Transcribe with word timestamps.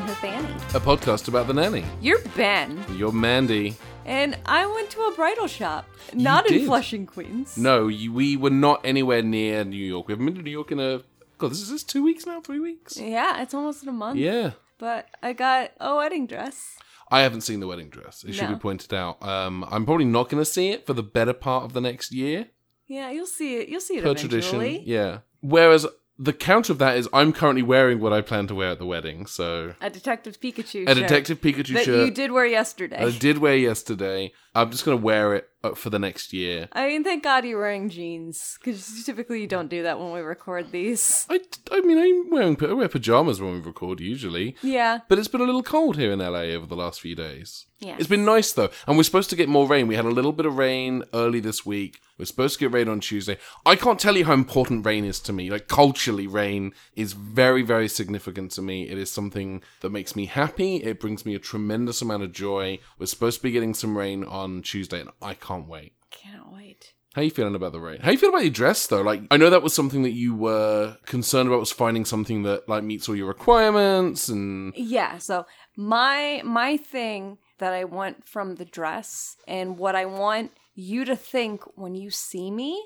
on 0.00 0.08
Her 0.08 0.14
Fanny. 0.14 0.48
A 0.74 0.80
podcast 0.80 1.28
about 1.28 1.46
the 1.46 1.52
nanny. 1.54 1.84
You're 2.00 2.20
Ben, 2.36 2.82
You're 2.96 3.12
Mandy. 3.12 3.76
and 4.06 4.38
I 4.46 4.66
went 4.66 4.88
to 4.90 5.00
a 5.02 5.12
bridal 5.14 5.46
shop, 5.46 5.86
not 6.14 6.46
in 6.50 6.58
did? 6.58 6.66
Flushing, 6.66 7.06
Queens. 7.06 7.56
No, 7.58 7.88
you, 7.88 8.12
we 8.12 8.36
were 8.36 8.50
not 8.50 8.80
anywhere 8.84 9.22
near 9.22 9.64
New 9.64 9.76
York. 9.76 10.08
We 10.08 10.12
haven't 10.12 10.26
been 10.26 10.34
to 10.36 10.42
New 10.42 10.50
York 10.50 10.72
in 10.72 10.80
a. 10.80 11.02
God, 11.38 11.50
this 11.50 11.60
is 11.60 11.70
this 11.70 11.82
two 11.82 12.02
weeks 12.02 12.24
now? 12.26 12.40
Three 12.40 12.60
weeks? 12.60 12.96
Yeah, 12.98 13.42
it's 13.42 13.52
almost 13.54 13.86
a 13.86 13.92
month. 13.92 14.18
Yeah. 14.18 14.52
But 14.78 15.08
I 15.22 15.32
got 15.34 15.72
a 15.80 15.94
wedding 15.96 16.26
dress. 16.26 16.76
I 17.10 17.20
haven't 17.22 17.42
seen 17.42 17.60
the 17.60 17.66
wedding 17.66 17.88
dress. 17.90 18.24
It 18.26 18.32
should 18.34 18.48
No. 18.48 18.54
be 18.54 18.60
pointed 18.60 18.94
out. 18.94 19.22
Um, 19.22 19.64
I'm 19.70 19.84
probably 19.84 20.04
not 20.06 20.28
going 20.28 20.40
to 20.40 20.50
see 20.50 20.70
it 20.70 20.86
for 20.86 20.92
the 20.94 21.02
better 21.02 21.32
part 21.34 21.64
of 21.64 21.72
the 21.72 21.80
next 21.80 22.12
year, 22.12 22.46
Yeah, 22.86 23.10
you'll 23.10 23.26
see 23.26 23.56
it. 23.56 23.68
You'll 23.68 23.80
see 23.80 23.96
it 23.98 24.02
per 24.04 24.10
eventually. 24.12 24.28
tradition. 24.40 24.82
Yeah. 24.86 25.18
Whereas 25.40 25.86
the 26.20 26.34
counter 26.34 26.74
of 26.74 26.78
that 26.78 26.98
is 26.98 27.08
I'm 27.14 27.32
currently 27.32 27.62
wearing 27.62 27.98
what 27.98 28.12
I 28.12 28.20
plan 28.20 28.46
to 28.48 28.54
wear 28.54 28.72
at 28.72 28.78
the 28.78 28.84
wedding. 28.84 29.24
So 29.24 29.74
A 29.80 29.88
Detective 29.88 30.38
Pikachu 30.38 30.82
a 30.82 30.94
shirt 30.94 30.96
Detective 30.96 31.40
Pikachu 31.40 31.72
that 31.74 31.84
shirt 31.86 32.04
you 32.04 32.10
did 32.10 32.30
wear 32.30 32.44
yesterday. 32.44 32.98
I 32.98 33.10
did 33.10 33.38
wear 33.38 33.56
yesterday. 33.56 34.32
I'm 34.54 34.70
just 34.70 34.84
going 34.84 34.98
to 34.98 35.02
wear 35.02 35.34
it 35.34 35.48
uh, 35.64 35.74
for 35.74 35.88
the 35.88 35.98
next 35.98 36.32
year. 36.32 36.68
I 36.72 36.88
mean, 36.88 37.04
thank 37.04 37.22
God 37.22 37.44
you're 37.44 37.60
wearing 37.60 37.88
jeans, 37.88 38.58
because 38.58 39.04
typically 39.06 39.40
you 39.40 39.46
don't 39.46 39.68
do 39.68 39.84
that 39.84 39.98
when 39.98 40.12
we 40.12 40.20
record 40.20 40.72
these. 40.72 41.26
I, 41.30 41.40
I 41.70 41.80
mean, 41.80 41.98
I'm 41.98 42.30
wearing 42.30 42.56
I 42.62 42.72
wear 42.74 42.88
pajamas 42.88 43.40
when 43.40 43.52
we 43.52 43.60
record 43.60 44.00
usually. 44.00 44.56
Yeah. 44.62 45.00
But 45.08 45.18
it's 45.18 45.28
been 45.28 45.40
a 45.40 45.44
little 45.44 45.62
cold 45.62 45.96
here 45.96 46.12
in 46.12 46.18
LA 46.18 46.50
over 46.56 46.66
the 46.66 46.76
last 46.76 47.00
few 47.00 47.14
days. 47.14 47.66
Yeah. 47.78 47.96
It's 47.98 48.08
been 48.08 48.24
nice 48.26 48.52
though, 48.52 48.70
and 48.86 48.96
we're 48.96 49.04
supposed 49.04 49.30
to 49.30 49.36
get 49.36 49.48
more 49.48 49.66
rain. 49.66 49.86
We 49.86 49.94
had 49.94 50.04
a 50.04 50.10
little 50.10 50.32
bit 50.32 50.44
of 50.46 50.58
rain 50.58 51.04
early 51.14 51.40
this 51.40 51.64
week. 51.64 52.00
We're 52.20 52.26
supposed 52.26 52.58
to 52.58 52.60
get 52.60 52.74
rain 52.74 52.86
on 52.86 53.00
Tuesday. 53.00 53.38
I 53.64 53.76
can't 53.76 53.98
tell 53.98 54.14
you 54.14 54.26
how 54.26 54.34
important 54.34 54.84
rain 54.84 55.06
is 55.06 55.20
to 55.20 55.32
me. 55.32 55.48
Like 55.48 55.68
culturally, 55.68 56.26
rain 56.26 56.74
is 56.94 57.14
very, 57.14 57.62
very 57.62 57.88
significant 57.88 58.50
to 58.52 58.62
me. 58.62 58.90
It 58.90 58.98
is 58.98 59.10
something 59.10 59.62
that 59.80 59.88
makes 59.88 60.14
me 60.14 60.26
happy. 60.26 60.76
It 60.76 61.00
brings 61.00 61.24
me 61.24 61.34
a 61.34 61.38
tremendous 61.38 62.02
amount 62.02 62.22
of 62.22 62.32
joy. 62.32 62.78
We're 62.98 63.06
supposed 63.06 63.38
to 63.38 63.42
be 63.42 63.52
getting 63.52 63.72
some 63.72 63.96
rain 63.96 64.22
on 64.22 64.60
Tuesday, 64.60 65.00
and 65.00 65.08
I 65.22 65.32
can't 65.32 65.66
wait. 65.66 65.94
Can't 66.10 66.52
wait. 66.52 66.92
How 67.14 67.22
you 67.22 67.30
feeling 67.30 67.54
about 67.54 67.72
the 67.72 67.80
rain? 67.80 68.00
How 68.00 68.10
you 68.10 68.18
feel 68.18 68.28
about 68.28 68.42
your 68.42 68.52
dress 68.52 68.86
though? 68.86 69.00
Like 69.00 69.22
I 69.30 69.38
know 69.38 69.48
that 69.48 69.62
was 69.62 69.74
something 69.74 70.02
that 70.02 70.12
you 70.12 70.34
were 70.34 70.98
concerned 71.06 71.48
about 71.48 71.58
was 71.58 71.72
finding 71.72 72.04
something 72.04 72.42
that 72.42 72.68
like 72.68 72.84
meets 72.84 73.08
all 73.08 73.16
your 73.16 73.26
requirements 73.26 74.28
and 74.28 74.74
Yeah, 74.76 75.18
so 75.18 75.46
my 75.74 76.42
my 76.44 76.76
thing 76.76 77.38
that 77.58 77.72
I 77.72 77.84
want 77.84 78.28
from 78.28 78.56
the 78.56 78.64
dress 78.64 79.36
and 79.48 79.76
what 79.76 79.96
I 79.96 80.04
want 80.06 80.52
you 80.80 81.04
to 81.04 81.16
think 81.16 81.62
when 81.76 81.94
you 81.94 82.10
see 82.10 82.50
me 82.50 82.82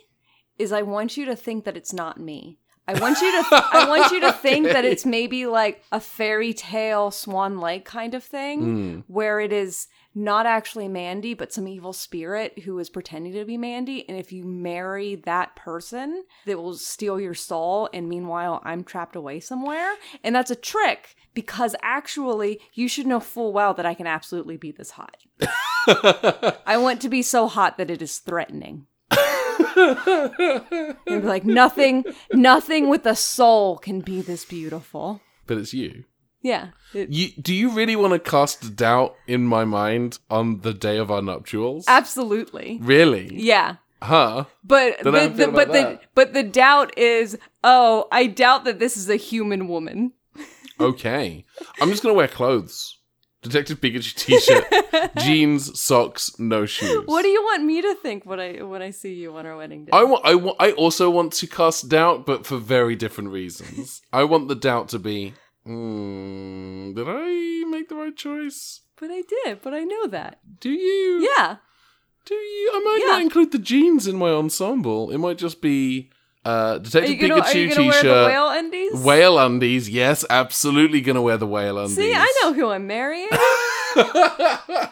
is 0.58 0.72
I 0.72 0.82
want 0.82 1.16
you 1.16 1.24
to 1.26 1.36
think 1.36 1.64
that 1.64 1.76
it's 1.76 1.92
not 1.92 2.18
me. 2.18 2.58
I 2.86 2.98
want 3.00 3.20
you 3.20 3.30
to 3.30 3.48
I 3.50 3.88
want 3.88 4.12
you 4.12 4.20
to 4.20 4.32
think 4.44 4.66
that 4.66 4.84
it's 4.84 5.06
maybe 5.06 5.46
like 5.46 5.82
a 5.90 6.00
fairy 6.00 6.52
tale 6.52 7.10
swan 7.10 7.58
lake 7.58 7.84
kind 7.84 8.14
of 8.14 8.22
thing 8.22 8.60
hmm. 8.60 9.00
where 9.06 9.40
it 9.40 9.52
is 9.52 9.88
not 10.14 10.46
actually 10.46 10.88
Mandy 10.88 11.34
but 11.34 11.52
some 11.52 11.66
evil 11.68 11.92
spirit 11.92 12.60
who 12.60 12.78
is 12.78 12.88
pretending 12.88 13.32
to 13.32 13.44
be 13.44 13.56
Mandy 13.56 14.08
and 14.08 14.18
if 14.18 14.32
you 14.32 14.44
marry 14.44 15.16
that 15.16 15.56
person 15.56 16.24
that 16.46 16.58
will 16.58 16.74
steal 16.74 17.20
your 17.20 17.34
soul 17.34 17.88
and 17.92 18.08
meanwhile 18.08 18.60
I'm 18.64 18.84
trapped 18.84 19.16
away 19.16 19.40
somewhere 19.40 19.94
and 20.22 20.34
that's 20.34 20.50
a 20.50 20.56
trick 20.56 21.16
because 21.34 21.74
actually 21.82 22.60
you 22.72 22.88
should 22.88 23.06
know 23.06 23.20
full 23.20 23.52
well 23.52 23.74
that 23.74 23.86
I 23.86 23.94
can 23.94 24.06
absolutely 24.06 24.56
be 24.56 24.70
this 24.70 24.92
hot. 24.92 25.16
I 26.66 26.76
want 26.78 27.02
to 27.02 27.08
be 27.08 27.22
so 27.22 27.48
hot 27.48 27.76
that 27.78 27.90
it 27.90 28.00
is 28.00 28.18
threatening. 28.18 28.86
and 29.76 30.96
be 31.04 31.20
like 31.20 31.44
nothing 31.44 32.04
nothing 32.32 32.88
with 32.88 33.06
a 33.06 33.16
soul 33.16 33.78
can 33.78 34.00
be 34.00 34.20
this 34.22 34.44
beautiful. 34.44 35.20
but 35.46 35.58
it's 35.58 35.74
you. 35.74 36.04
Yeah. 36.44 36.68
it- 36.92 37.08
You 37.10 37.30
do 37.40 37.52
you 37.52 37.70
really 37.70 37.96
want 37.96 38.12
to 38.12 38.20
cast 38.20 38.76
doubt 38.76 39.16
in 39.26 39.42
my 39.46 39.64
mind 39.64 40.18
on 40.30 40.60
the 40.60 40.72
day 40.74 40.98
of 40.98 41.10
our 41.10 41.22
nuptials? 41.22 41.84
absolutely. 41.88 42.78
really? 42.82 43.34
Yeah. 43.34 43.76
Huh? 44.02 44.44
But 44.62 44.98
the, 45.02 45.10
the, 45.10 45.48
but 45.48 45.72
the 45.72 45.98
but 46.14 46.34
the 46.34 46.42
doubt 46.42 46.96
is, 46.98 47.38
oh, 47.64 48.06
I 48.12 48.26
doubt 48.26 48.64
that 48.66 48.78
this 48.78 48.96
is 48.98 49.08
a 49.08 49.16
human 49.16 49.66
woman. 49.66 50.12
Okay. 50.80 51.44
I'm 51.80 51.88
just 51.90 52.02
gonna 52.02 52.14
wear 52.14 52.28
clothes. 52.28 52.98
Detective 53.42 53.78
Pikachu 53.80 54.14
t-shirt, 54.14 54.64
jeans, 55.18 55.78
socks, 55.78 56.32
no 56.38 56.64
shoes. 56.66 57.02
What 57.06 57.22
do 57.22 57.28
you 57.28 57.42
want 57.42 57.62
me 57.62 57.82
to 57.82 57.94
think 57.96 58.24
when 58.26 58.40
I 58.40 58.62
when 58.62 58.80
I 58.82 58.90
see 58.90 59.12
you 59.14 59.36
on 59.36 59.44
our 59.46 59.56
wedding 59.56 59.84
day? 59.84 59.90
I 59.92 60.02
want. 60.02 60.24
I 60.24 60.34
want. 60.34 60.56
I 60.58 60.72
also 60.72 61.10
want 61.10 61.32
to 61.34 61.46
cast 61.46 61.88
doubt, 61.90 62.24
but 62.26 62.46
for 62.46 62.56
very 62.56 62.96
different 62.96 63.30
reasons. 63.30 64.00
I 64.12 64.24
want 64.24 64.48
the 64.48 64.54
doubt 64.56 64.88
to 64.90 64.98
be. 64.98 65.34
Hmm, 65.64 66.92
did 66.94 67.06
I 67.08 67.64
make 67.68 67.88
the 67.88 67.94
right 67.96 68.16
choice? 68.16 68.80
but 69.00 69.10
I 69.10 69.22
did, 69.22 69.60
but 69.60 69.74
I 69.74 69.80
know 69.80 70.06
that. 70.06 70.38
Do 70.60 70.70
you? 70.70 71.28
Yeah. 71.36 71.56
Do 72.24 72.34
you? 72.34 72.70
I 72.74 72.78
might 72.80 73.00
Yeah. 73.04 73.12
not 73.12 73.22
include 73.22 73.50
the 73.52 73.58
jeans 73.58 74.06
in 74.06 74.16
my 74.16 74.30
ensemble. 74.30 75.10
It 75.10 75.18
might 75.18 75.36
just 75.36 75.60
be 75.60 76.10
uh, 76.44 76.78
Detective 76.78 77.18
gonna, 77.18 77.42
Pikachu 77.42 77.54
you 77.54 77.68
gonna 77.74 77.88
wear 77.88 78.02
t-shirt, 78.02 78.26
whale 78.28 78.48
undies? 78.50 78.92
whale 79.04 79.38
undies. 79.38 79.88
Yes, 79.90 80.24
absolutely 80.30 81.00
gonna 81.00 81.22
wear 81.22 81.36
the 81.36 81.46
whale 81.46 81.76
undies. 81.78 81.96
See, 81.96 82.14
I 82.14 82.32
know 82.42 82.52
who 82.52 82.70
I'm 82.70 82.86
marrying. 82.86 83.28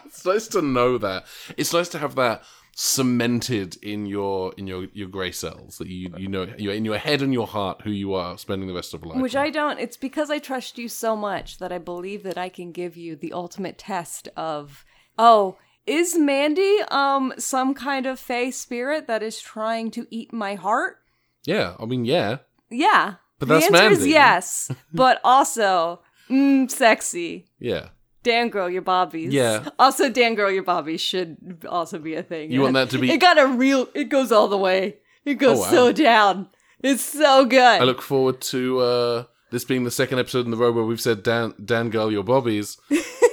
it's 0.05 0.25
nice 0.25 0.49
to 0.49 0.63
know 0.63 0.99
that. 0.99 1.25
It's 1.57 1.73
nice 1.73 1.89
to 1.91 1.99
have 1.99 2.15
that 2.17 2.43
cemented 2.75 3.77
in 3.83 4.07
your 4.07 4.55
in 4.57 4.67
your 4.67 4.87
your 4.95 5.09
grey 5.09 5.31
cells 5.31 5.77
that 5.79 5.89
you 5.89 6.11
you 6.17 6.27
know 6.27 6.47
you're 6.57 6.73
in 6.73 6.85
your 6.85 6.97
head 6.97 7.21
and 7.21 7.33
your 7.33 7.47
heart 7.47 7.83
who 7.83 7.91
you 7.91 8.15
are 8.15 8.39
spending 8.39 8.67
the 8.67 8.75
rest 8.75 8.95
of 8.95 9.05
life. 9.05 9.21
Which 9.21 9.35
with. 9.35 9.43
I 9.43 9.51
don't. 9.51 9.79
It's 9.79 9.97
because 9.97 10.31
I 10.31 10.39
trust 10.39 10.79
you 10.79 10.89
so 10.89 11.15
much 11.15 11.59
that 11.59 11.71
I 11.71 11.79
believe 11.79 12.23
that 12.23 12.39
I 12.39 12.49
can 12.49 12.73
give 12.73 12.97
you 12.97 13.15
the 13.15 13.33
ultimate 13.33 13.77
test 13.77 14.29
of, 14.37 14.85
oh, 15.19 15.59
is 15.87 16.19
Mandy 16.19 16.79
um 16.91 17.35
some 17.39 17.75
kind 17.75 18.07
of 18.07 18.19
fey 18.19 18.51
spirit 18.51 19.07
that 19.07 19.23
is 19.23 19.41
trying 19.41 19.91
to 19.93 20.07
eat 20.11 20.33
my 20.33 20.55
heart? 20.55 20.99
yeah, 21.45 21.75
I 21.79 21.85
mean 21.85 22.05
yeah. 22.05 22.39
Yeah. 22.71 23.15
But 23.39 23.49
the 23.49 23.55
that's 23.55 23.67
answer 23.67 23.91
is 23.91 23.99
Mandy. 23.99 24.11
yes, 24.13 24.71
but 24.95 25.21
also, 25.25 26.01
mm, 26.31 26.71
sexy. 26.71 27.47
Yeah. 27.59 27.89
Dan 28.23 28.49
girl 28.51 28.71
your 28.71 28.83
bobbies. 28.83 29.33
Yeah. 29.33 29.69
Also, 29.79 30.09
Dan 30.09 30.35
girl 30.35 30.51
your 30.51 30.63
bobbies 30.63 31.01
should 31.01 31.65
also 31.69 31.99
be 31.99 32.15
a 32.15 32.23
thing. 32.23 32.51
You 32.53 32.61
want 32.63 32.75
that 32.75 32.91
to 32.91 32.99
be- 32.99 33.11
It 33.11 33.19
got 33.21 33.39
a 33.39 33.47
real. 33.47 33.89
It 33.95 34.05
goes 34.05 34.31
all 34.33 34.49
the 34.49 34.59
way. 34.59 34.99
It 35.25 35.35
goes 35.35 35.59
Oh, 35.59 35.63
wow. 35.63 35.71
so 35.71 35.93
down. 35.93 36.49
It's 36.83 37.03
so 37.03 37.45
good. 37.47 37.81
I 37.81 37.85
look 37.85 38.03
forward 38.03 38.41
to 38.43 38.79
uh, 38.81 39.25
this 39.51 39.65
being 39.65 39.85
the 39.85 39.91
second 39.91 40.19
episode 40.19 40.45
in 40.45 40.51
the 40.51 40.57
row 40.57 40.73
where 40.73 40.85
we've 40.85 41.01
said 41.01 41.23
Dan, 41.23 41.55
Dan 41.65 41.91
girl, 41.91 42.11
your 42.11 42.25
bobbies. 42.25 42.77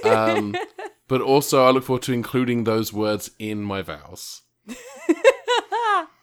Um, 0.04 0.56
but 1.08 1.22
also, 1.22 1.66
I 1.66 1.72
look 1.72 1.84
forward 1.84 2.04
to 2.04 2.14
including 2.14 2.64
those 2.66 2.94
words 2.94 3.32
in 3.40 3.64
my 3.64 3.82
vows. 3.82 4.42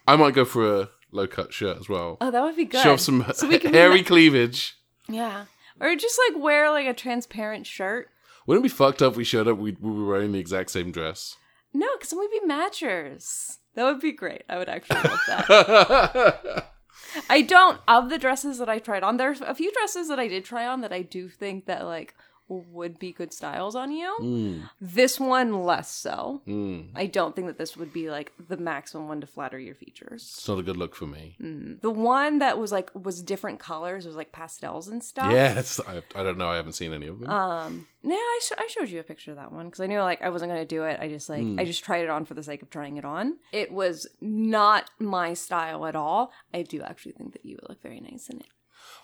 I 0.09 0.15
might 0.17 0.35
go 0.35 0.45
for 0.45 0.81
a 0.83 0.89
low 1.11 1.27
cut 1.27 1.53
shirt 1.53 1.79
as 1.79 1.89
well. 1.89 2.17
oh, 2.21 2.31
that 2.31 2.43
would 2.43 2.57
be 2.57 2.65
good. 2.65 2.83
Show 2.83 2.93
off 2.95 3.01
some 3.01 3.25
So 3.35 3.49
hairy 3.61 4.03
ma- 4.03 4.07
cleavage. 4.07 4.77
Yeah. 5.09 5.47
Or 5.81 5.95
just 5.97 6.19
like 6.31 6.41
wear 6.43 6.71
like 6.71 6.87
a 6.87 6.95
transparent 6.95 7.67
shirt. 7.67 8.09
Wouldn't 8.47 8.65
it 8.65 8.69
be 8.69 8.75
fucked 8.75 9.03
up 9.03 9.13
if 9.13 9.17
we 9.17 9.25
showed 9.25 9.49
up 9.49 9.59
we, 9.59 9.77
we 9.81 9.91
were 9.91 10.07
wearing 10.07 10.33
the 10.33 10.39
exact 10.39 10.71
same 10.71 10.93
dress? 10.93 11.37
No, 11.75 11.89
because 11.97 12.11
then 12.11 12.21
we'd 12.21 12.31
be 12.31 12.47
matchers. 12.47 13.59
That 13.75 13.85
would 13.85 14.01
be 14.01 14.13
great. 14.13 14.45
I 14.49 14.57
would 14.57 14.69
actually 14.69 15.03
love 15.03 15.21
that. 15.27 16.73
I 17.31 17.43
don't 17.43 17.81
of 17.87 18.09
the 18.09 18.19
dresses 18.19 18.59
that 18.59 18.69
I 18.69 18.79
tried 18.79 19.03
on. 19.03 19.17
There's 19.17 19.41
a 19.41 19.55
few 19.55 19.73
dresses 19.73 20.09
that 20.09 20.19
I 20.19 20.29
did 20.29 20.45
try 20.45 20.67
on 20.67 20.81
that 20.81 20.93
I 20.93 21.03
do 21.03 21.29
think 21.29 21.67
that 21.67 21.85
like 21.85 22.15
would 22.49 22.99
be 22.99 23.13
good 23.13 23.33
styles 23.33 23.75
on 23.75 23.91
you. 23.91 24.17
Mm, 24.21 24.71
This 24.81 25.19
one 25.19 25.65
less 25.65 25.91
so. 25.91 26.43
mm. 26.47 26.89
I 26.95 27.07
don't 27.07 27.35
think 27.35 27.47
that 27.49 27.59
this 27.59 27.77
would 27.77 27.93
be 27.93 28.09
like 28.11 28.33
the 28.49 28.57
maximum 28.57 29.09
one 29.09 29.21
to 29.21 29.27
flatter 29.27 29.59
your 29.59 29.75
features. 29.75 30.23
It's 30.39 30.49
not 30.49 30.59
a 30.59 30.63
good 30.63 30.77
look 30.77 30.95
for 30.95 31.07
me. 31.07 31.37
The 31.83 31.91
one 31.91 32.39
that 32.39 32.59
was 32.59 32.71
like 32.73 32.91
was 32.95 33.23
different 33.23 33.59
colors, 33.59 34.07
was 34.07 34.17
like 34.17 34.31
pastels 34.33 34.87
and 34.89 35.03
stuff. 35.03 35.33
Yes, 35.33 35.81
I, 35.87 36.03
I 36.15 36.23
don't 36.23 36.39
know. 36.39 36.49
I 36.49 36.57
haven't 36.57 36.75
seen 36.75 36.93
any 36.93 37.07
of 37.09 37.19
them. 37.21 37.31
Um. 37.31 37.87
Yeah, 38.03 38.15
I, 38.15 38.41
sh- 38.41 38.53
I 38.57 38.67
showed 38.69 38.89
you 38.89 39.01
a 39.01 39.03
picture 39.03 39.33
of 39.33 39.37
that 39.39 39.51
one 39.51 39.67
because 39.67 39.81
I 39.81 39.87
knew 39.89 39.99
like 40.01 40.23
I 40.23 40.29
wasn't 40.29 40.53
gonna 40.53 40.65
do 40.65 40.85
it. 40.85 41.01
I 41.01 41.09
just 41.09 41.29
like 41.29 41.43
Hmm. 41.43 41.59
I 41.59 41.65
just 41.65 41.83
tried 41.85 42.05
it 42.05 42.11
on 42.11 42.25
for 42.25 42.35
the 42.35 42.43
sake 42.45 42.63
of 42.63 42.71
trying 42.71 42.97
it 42.99 43.05
on. 43.05 43.39
It 43.51 43.73
was 43.73 44.07
not 44.21 44.91
my 45.01 45.35
style 45.35 45.85
at 45.87 45.97
all. 45.97 46.31
I 46.55 46.63
do 46.63 46.83
actually 46.83 47.13
think 47.13 47.33
that 47.33 47.45
you 47.45 47.57
would 47.61 47.69
look 47.69 47.83
very 47.83 47.99
nice 48.01 48.29
in 48.29 48.39
it. 48.39 48.47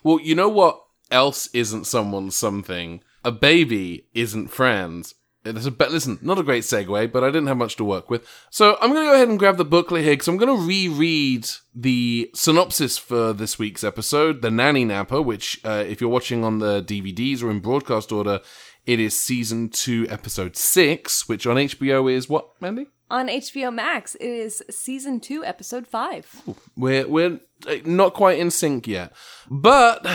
well, 0.05 0.21
you 0.21 0.37
know 0.37 0.49
what 0.49 0.81
else 1.13 1.49
isn't 1.53 1.87
someone's 1.87 2.35
something? 2.37 3.03
A 3.25 3.31
baby 3.31 4.07
isn't 4.15 4.49
friends. 4.49 5.15
There's 5.45 5.67
a 5.67 5.73
be- 5.73 5.87
listen, 5.87 6.19
not 6.23 6.39
a 6.39 6.45
great 6.45 6.63
segue, 6.63 7.11
but 7.11 7.25
I 7.25 7.27
didn't 7.27 7.49
have 7.49 7.57
much 7.57 7.75
to 7.77 7.85
work 7.85 8.09
with. 8.11 8.25
So 8.51 8.77
I'm 8.81 8.93
going 8.93 9.05
to 9.05 9.11
go 9.11 9.15
ahead 9.15 9.29
and 9.29 9.39
grab 9.39 9.57
the 9.57 9.65
booklet 9.65 10.05
here 10.05 10.13
because 10.13 10.29
I'm 10.29 10.37
going 10.37 10.57
to 10.57 10.67
reread 10.67 11.49
the 11.75 12.31
synopsis 12.33 12.97
for 12.97 13.33
this 13.33 13.59
week's 13.59 13.83
episode, 13.83 14.41
The 14.41 14.53
Nanny 14.53 14.85
Napper, 14.85 15.21
which, 15.21 15.61
uh, 15.65 15.85
if 15.87 16.01
you're 16.01 16.11
watching 16.11 16.45
on 16.45 16.61
the 16.61 16.81
DVDs 16.83 17.43
or 17.43 17.51
in 17.51 17.59
broadcast 17.59 18.13
order, 18.13 18.41
it 18.87 19.01
is 19.01 19.19
season 19.19 19.69
two, 19.69 20.07
episode 20.09 20.57
six, 20.57 21.29
which 21.29 21.45
on 21.47 21.57
HBO 21.57 22.13
is 22.13 22.29
what, 22.29 22.51
Mandy? 22.61 22.87
On 23.11 23.29
HBO 23.29 23.75
Max, 23.75 24.15
it 24.15 24.27
is 24.27 24.63
season 24.71 25.21
two, 25.21 25.45
episode 25.45 25.87
five. 25.87 26.43
We're 26.77 27.07
we're 27.07 27.41
uh, 27.67 27.75
not 27.85 28.15
quite 28.15 28.39
in 28.39 28.51
sync 28.51 28.87
yet, 28.87 29.13
but 29.51 30.07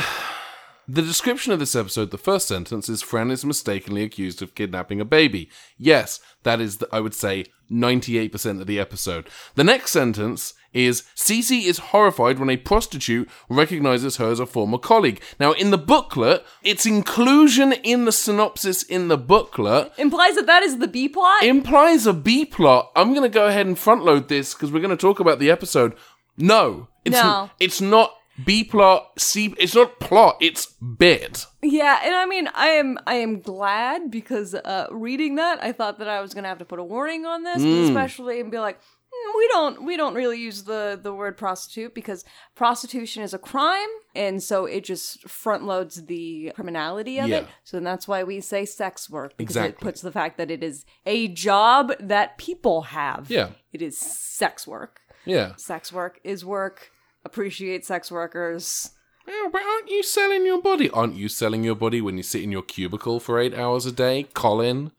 The 0.89 1.01
description 1.01 1.51
of 1.51 1.59
this 1.59 1.75
episode, 1.75 2.11
the 2.11 2.17
first 2.17 2.47
sentence 2.47 2.87
is 2.87 3.01
Fran 3.01 3.29
is 3.29 3.43
mistakenly 3.43 4.03
accused 4.03 4.41
of 4.41 4.55
kidnapping 4.55 5.01
a 5.01 5.05
baby. 5.05 5.49
Yes, 5.77 6.21
that 6.43 6.61
is, 6.61 6.77
the, 6.77 6.87
I 6.93 7.01
would 7.01 7.13
say, 7.13 7.45
98% 7.69 8.61
of 8.61 8.67
the 8.67 8.79
episode. 8.79 9.27
The 9.55 9.65
next 9.65 9.91
sentence 9.91 10.53
is 10.71 11.03
Cece 11.13 11.65
is 11.65 11.79
horrified 11.79 12.39
when 12.39 12.49
a 12.49 12.55
prostitute 12.55 13.27
recognizes 13.49 14.15
her 14.15 14.31
as 14.31 14.39
a 14.39 14.45
former 14.45 14.77
colleague. 14.77 15.21
Now, 15.41 15.51
in 15.51 15.71
the 15.71 15.77
booklet, 15.77 16.45
its 16.63 16.85
inclusion 16.85 17.73
in 17.73 18.05
the 18.05 18.13
synopsis 18.13 18.81
in 18.83 19.09
the 19.09 19.17
booklet 19.17 19.91
Implies 19.97 20.35
that 20.35 20.45
that 20.45 20.63
is 20.63 20.77
the 20.77 20.87
B 20.87 21.09
plot? 21.09 21.43
implies 21.43 22.05
a 22.05 22.13
B 22.13 22.45
plot. 22.45 22.91
I'm 22.95 23.09
going 23.09 23.29
to 23.29 23.29
go 23.29 23.47
ahead 23.47 23.65
and 23.65 23.77
front 23.77 24.05
load 24.05 24.29
this 24.29 24.53
because 24.53 24.71
we're 24.71 24.79
going 24.79 24.91
to 24.91 25.01
talk 25.01 25.19
about 25.19 25.39
the 25.39 25.51
episode. 25.51 25.95
No, 26.37 26.87
it's 27.03 27.13
No. 27.21 27.43
n- 27.43 27.49
it's 27.59 27.81
not 27.81 28.13
B 28.43 28.63
plot. 28.63 29.13
C. 29.19 29.53
It's 29.57 29.73
not 29.75 29.99
plot. 29.99 30.37
It's 30.41 30.65
bit. 30.65 31.45
Yeah, 31.61 31.99
and 32.03 32.13
I 32.15 32.25
mean, 32.25 32.47
I 32.53 32.67
am 32.69 32.97
I 33.07 33.15
am 33.15 33.41
glad 33.41 34.11
because 34.11 34.53
uh, 34.53 34.87
reading 34.91 35.35
that, 35.35 35.63
I 35.63 35.71
thought 35.71 35.99
that 35.99 36.07
I 36.07 36.21
was 36.21 36.33
gonna 36.33 36.47
have 36.47 36.59
to 36.59 36.65
put 36.65 36.79
a 36.79 36.83
warning 36.83 37.25
on 37.25 37.43
this, 37.43 37.63
especially 37.63 38.39
and 38.39 38.51
be 38.51 38.59
like, 38.59 38.79
"Hmm, 39.11 39.37
we 39.37 39.47
don't 39.47 39.83
we 39.83 39.97
don't 39.97 40.13
really 40.13 40.39
use 40.39 40.63
the 40.63 40.99
the 41.01 41.13
word 41.13 41.35
prostitute 41.37 41.95
because 41.95 42.23
prostitution 42.55 43.23
is 43.23 43.33
a 43.33 43.39
crime, 43.39 43.89
and 44.15 44.41
so 44.41 44.65
it 44.65 44.83
just 44.83 45.27
front 45.27 45.63
loads 45.65 46.05
the 46.05 46.51
criminality 46.55 47.19
of 47.19 47.27
Yeah. 47.29 47.37
it. 47.39 47.47
So 47.63 47.79
that's 47.79 48.07
why 48.07 48.23
we 48.23 48.39
say 48.39 48.65
sex 48.65 49.09
work 49.09 49.35
because 49.37 49.55
Exactly. 49.55 49.77
it 49.77 49.81
puts 49.81 50.01
the 50.01 50.11
fact 50.11 50.37
that 50.37 50.51
it 50.51 50.63
is 50.63 50.85
a 51.05 51.27
job 51.29 51.93
that 51.99 52.37
people 52.37 52.83
have. 52.83 53.29
Yeah. 53.29 53.49
it 53.73 53.81
is 53.81 53.97
sex 53.97 54.65
work. 54.67 55.01
Yeah. 55.25 55.55
Sex 55.57 55.91
work 55.91 56.19
is 56.23 56.45
work. 56.45 56.91
Appreciate 57.25 57.85
sex 57.85 58.11
workers. 58.11 58.91
Yeah, 59.27 59.49
but 59.51 59.61
aren't 59.61 59.89
you 59.89 60.03
selling 60.03 60.45
your 60.45 60.61
body? 60.61 60.89
Aren't 60.89 61.15
you 61.15 61.27
selling 61.27 61.63
your 61.63 61.75
body 61.75 61.99
when 61.99 62.15
you 62.17 62.23
sit 62.23 62.43
in 62.43 62.51
your 62.51 62.61
cubicle 62.61 63.19
for 63.19 63.39
eight 63.39 63.53
hours 63.53 63.85
a 63.85 63.91
day? 63.91 64.23
Colin, 64.33 64.91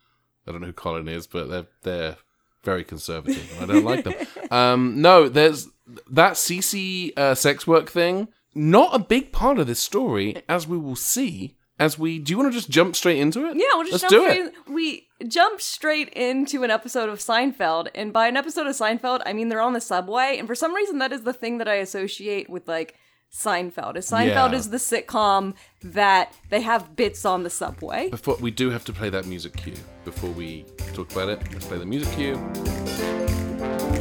I 0.46 0.52
don't 0.52 0.60
know 0.60 0.66
who 0.68 0.72
Colin 0.74 1.08
is, 1.08 1.26
but 1.26 1.48
they're 1.48 1.66
they're 1.82 2.16
very 2.62 2.84
conservative. 2.84 3.50
and 3.60 3.70
I 3.70 3.74
don't 3.74 3.84
like 3.84 4.04
them. 4.04 4.14
Um, 4.50 5.02
no, 5.02 5.28
there's 5.28 5.68
that 6.10 6.32
CC 6.32 7.12
uh, 7.18 7.34
sex 7.34 7.66
work 7.66 7.90
thing. 7.90 8.28
Not 8.54 8.94
a 8.94 8.98
big 8.98 9.30
part 9.30 9.58
of 9.58 9.66
this 9.66 9.78
story, 9.78 10.42
as 10.48 10.66
we 10.66 10.78
will 10.78 10.96
see. 10.96 11.57
As 11.78 11.96
we, 11.98 12.19
do 12.19 12.32
you 12.32 12.38
want 12.38 12.50
to 12.52 12.58
just 12.58 12.69
jump 12.70 12.96
straight 12.96 13.19
into 13.19 13.46
it? 13.46 13.56
Yeah, 13.56 13.66
we'll 13.75 13.84
just 13.88 14.02
Let's 14.02 14.12
jump 14.14 14.26
do 14.26 14.30
straight. 14.32 14.46
it. 14.46 14.54
in- 14.66 14.75
We 14.75 15.06
jump 15.28 15.60
straight 15.60 16.08
into 16.10 16.64
an 16.64 16.70
episode 16.70 17.08
of 17.08 17.19
Seinfeld, 17.20 17.88
and 17.94 18.12
by 18.12 18.26
an 18.26 18.36
episode 18.36 18.66
of 18.66 18.75
Seinfeld, 18.75 19.20
I 19.25 19.32
mean 19.32 19.48
they're 19.48 19.60
on 19.60 19.75
the 19.75 19.80
subway, 19.80 20.36
and 20.38 20.48
for 20.48 20.54
some 20.56 20.75
reason 20.75 20.98
that 20.98 21.12
is 21.12 21.22
the 21.22 21.32
thing 21.32 21.58
that 21.58 21.69
I 21.69 21.75
associate 21.75 22.50
with 22.50 22.66
like 22.66 22.96
Seinfeld. 23.32 23.96
Is 23.96 24.10
Seinfeld 24.10 24.50
Yeah. 24.52 24.54
is 24.56 24.70
the 24.70 24.78
sitcom 24.78 25.54
that 25.82 26.32
they 26.50 26.62
have 26.62 26.96
bits 26.96 27.25
on 27.25 27.42
the 27.44 27.50
subway. 27.50 28.08
Before 28.08 28.36
we 28.40 28.50
do 28.50 28.70
have 28.70 28.84
to 28.86 28.92
play 28.92 29.10
that 29.10 29.26
music 29.26 29.56
cue 29.56 29.75
before 30.04 30.30
we 30.30 30.64
talk 30.94 31.12
about 31.12 31.28
it. 31.28 31.40
Let's 31.52 31.66
play 31.66 31.78
the 31.78 31.86
music 31.86 32.12
cue. 32.14 33.97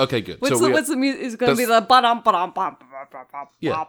Okay, 0.00 0.20
good. 0.22 0.40
What's 0.40 0.58
so 0.58 0.64
the 0.66 0.72
what's 0.72 0.88
the 0.88 0.96
music? 0.96 1.20
It's 1.22 1.36
going 1.36 1.52
to 1.52 1.56
be 1.56 1.66
the 1.66 1.80
ba-dum, 1.82 2.22
ba-dum, 2.24 2.52
ba- 2.54 2.76
ba- 2.80 3.08
ba- 3.12 3.26
ba- 3.30 3.48
Yeah. 3.60 3.84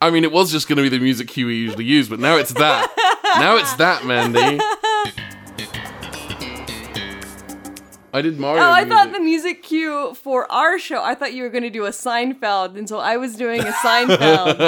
I 0.00 0.10
mean, 0.10 0.24
it 0.24 0.32
was 0.32 0.50
just 0.50 0.66
going 0.66 0.76
to 0.78 0.82
be 0.82 0.88
the 0.88 0.98
music 0.98 1.28
cue 1.28 1.46
we 1.46 1.54
usually 1.56 1.84
use, 1.84 2.08
but 2.08 2.18
now 2.18 2.36
it's 2.36 2.52
that. 2.54 2.90
now 3.38 3.56
it's 3.56 3.74
that, 3.74 4.04
Mandy. 4.04 4.58
I 8.12 8.22
did 8.22 8.40
Mario. 8.40 8.62
Oh, 8.62 8.70
I 8.70 8.84
music. 8.84 8.92
thought 8.98 9.12
the 9.12 9.20
music 9.20 9.62
cue 9.62 10.14
for 10.14 10.50
our 10.50 10.78
show. 10.78 11.02
I 11.04 11.14
thought 11.14 11.34
you 11.34 11.42
were 11.42 11.50
going 11.50 11.64
to 11.64 11.70
do 11.70 11.84
a 11.84 11.90
Seinfeld, 11.90 12.76
and 12.76 12.88
so 12.88 12.98
I 12.98 13.18
was 13.18 13.36
doing 13.36 13.60
a 13.60 13.72
Seinfeld. 13.72 14.58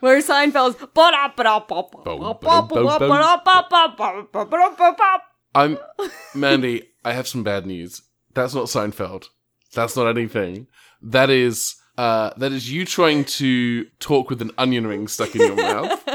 Where 0.00 0.20
Seinfeld's 0.22 0.76
I'm 5.54 5.78
Mandy. 6.34 6.90
I 7.04 7.12
have 7.12 7.28
some 7.28 7.44
bad 7.44 7.66
news. 7.66 8.02
That's 8.34 8.54
not 8.54 8.66
Seinfeld. 8.66 9.28
That's 9.72 9.96
not 9.96 10.08
anything. 10.08 10.66
That 11.00 11.30
is 11.30 11.76
uh, 11.96 12.30
that 12.36 12.52
is 12.52 12.72
you 12.72 12.84
trying 12.84 13.24
to 13.24 13.84
talk 14.00 14.30
with 14.30 14.42
an 14.42 14.50
onion 14.58 14.86
ring 14.86 15.06
stuck 15.06 15.34
in 15.36 15.42
your 15.42 15.56
mouth. 15.56 16.02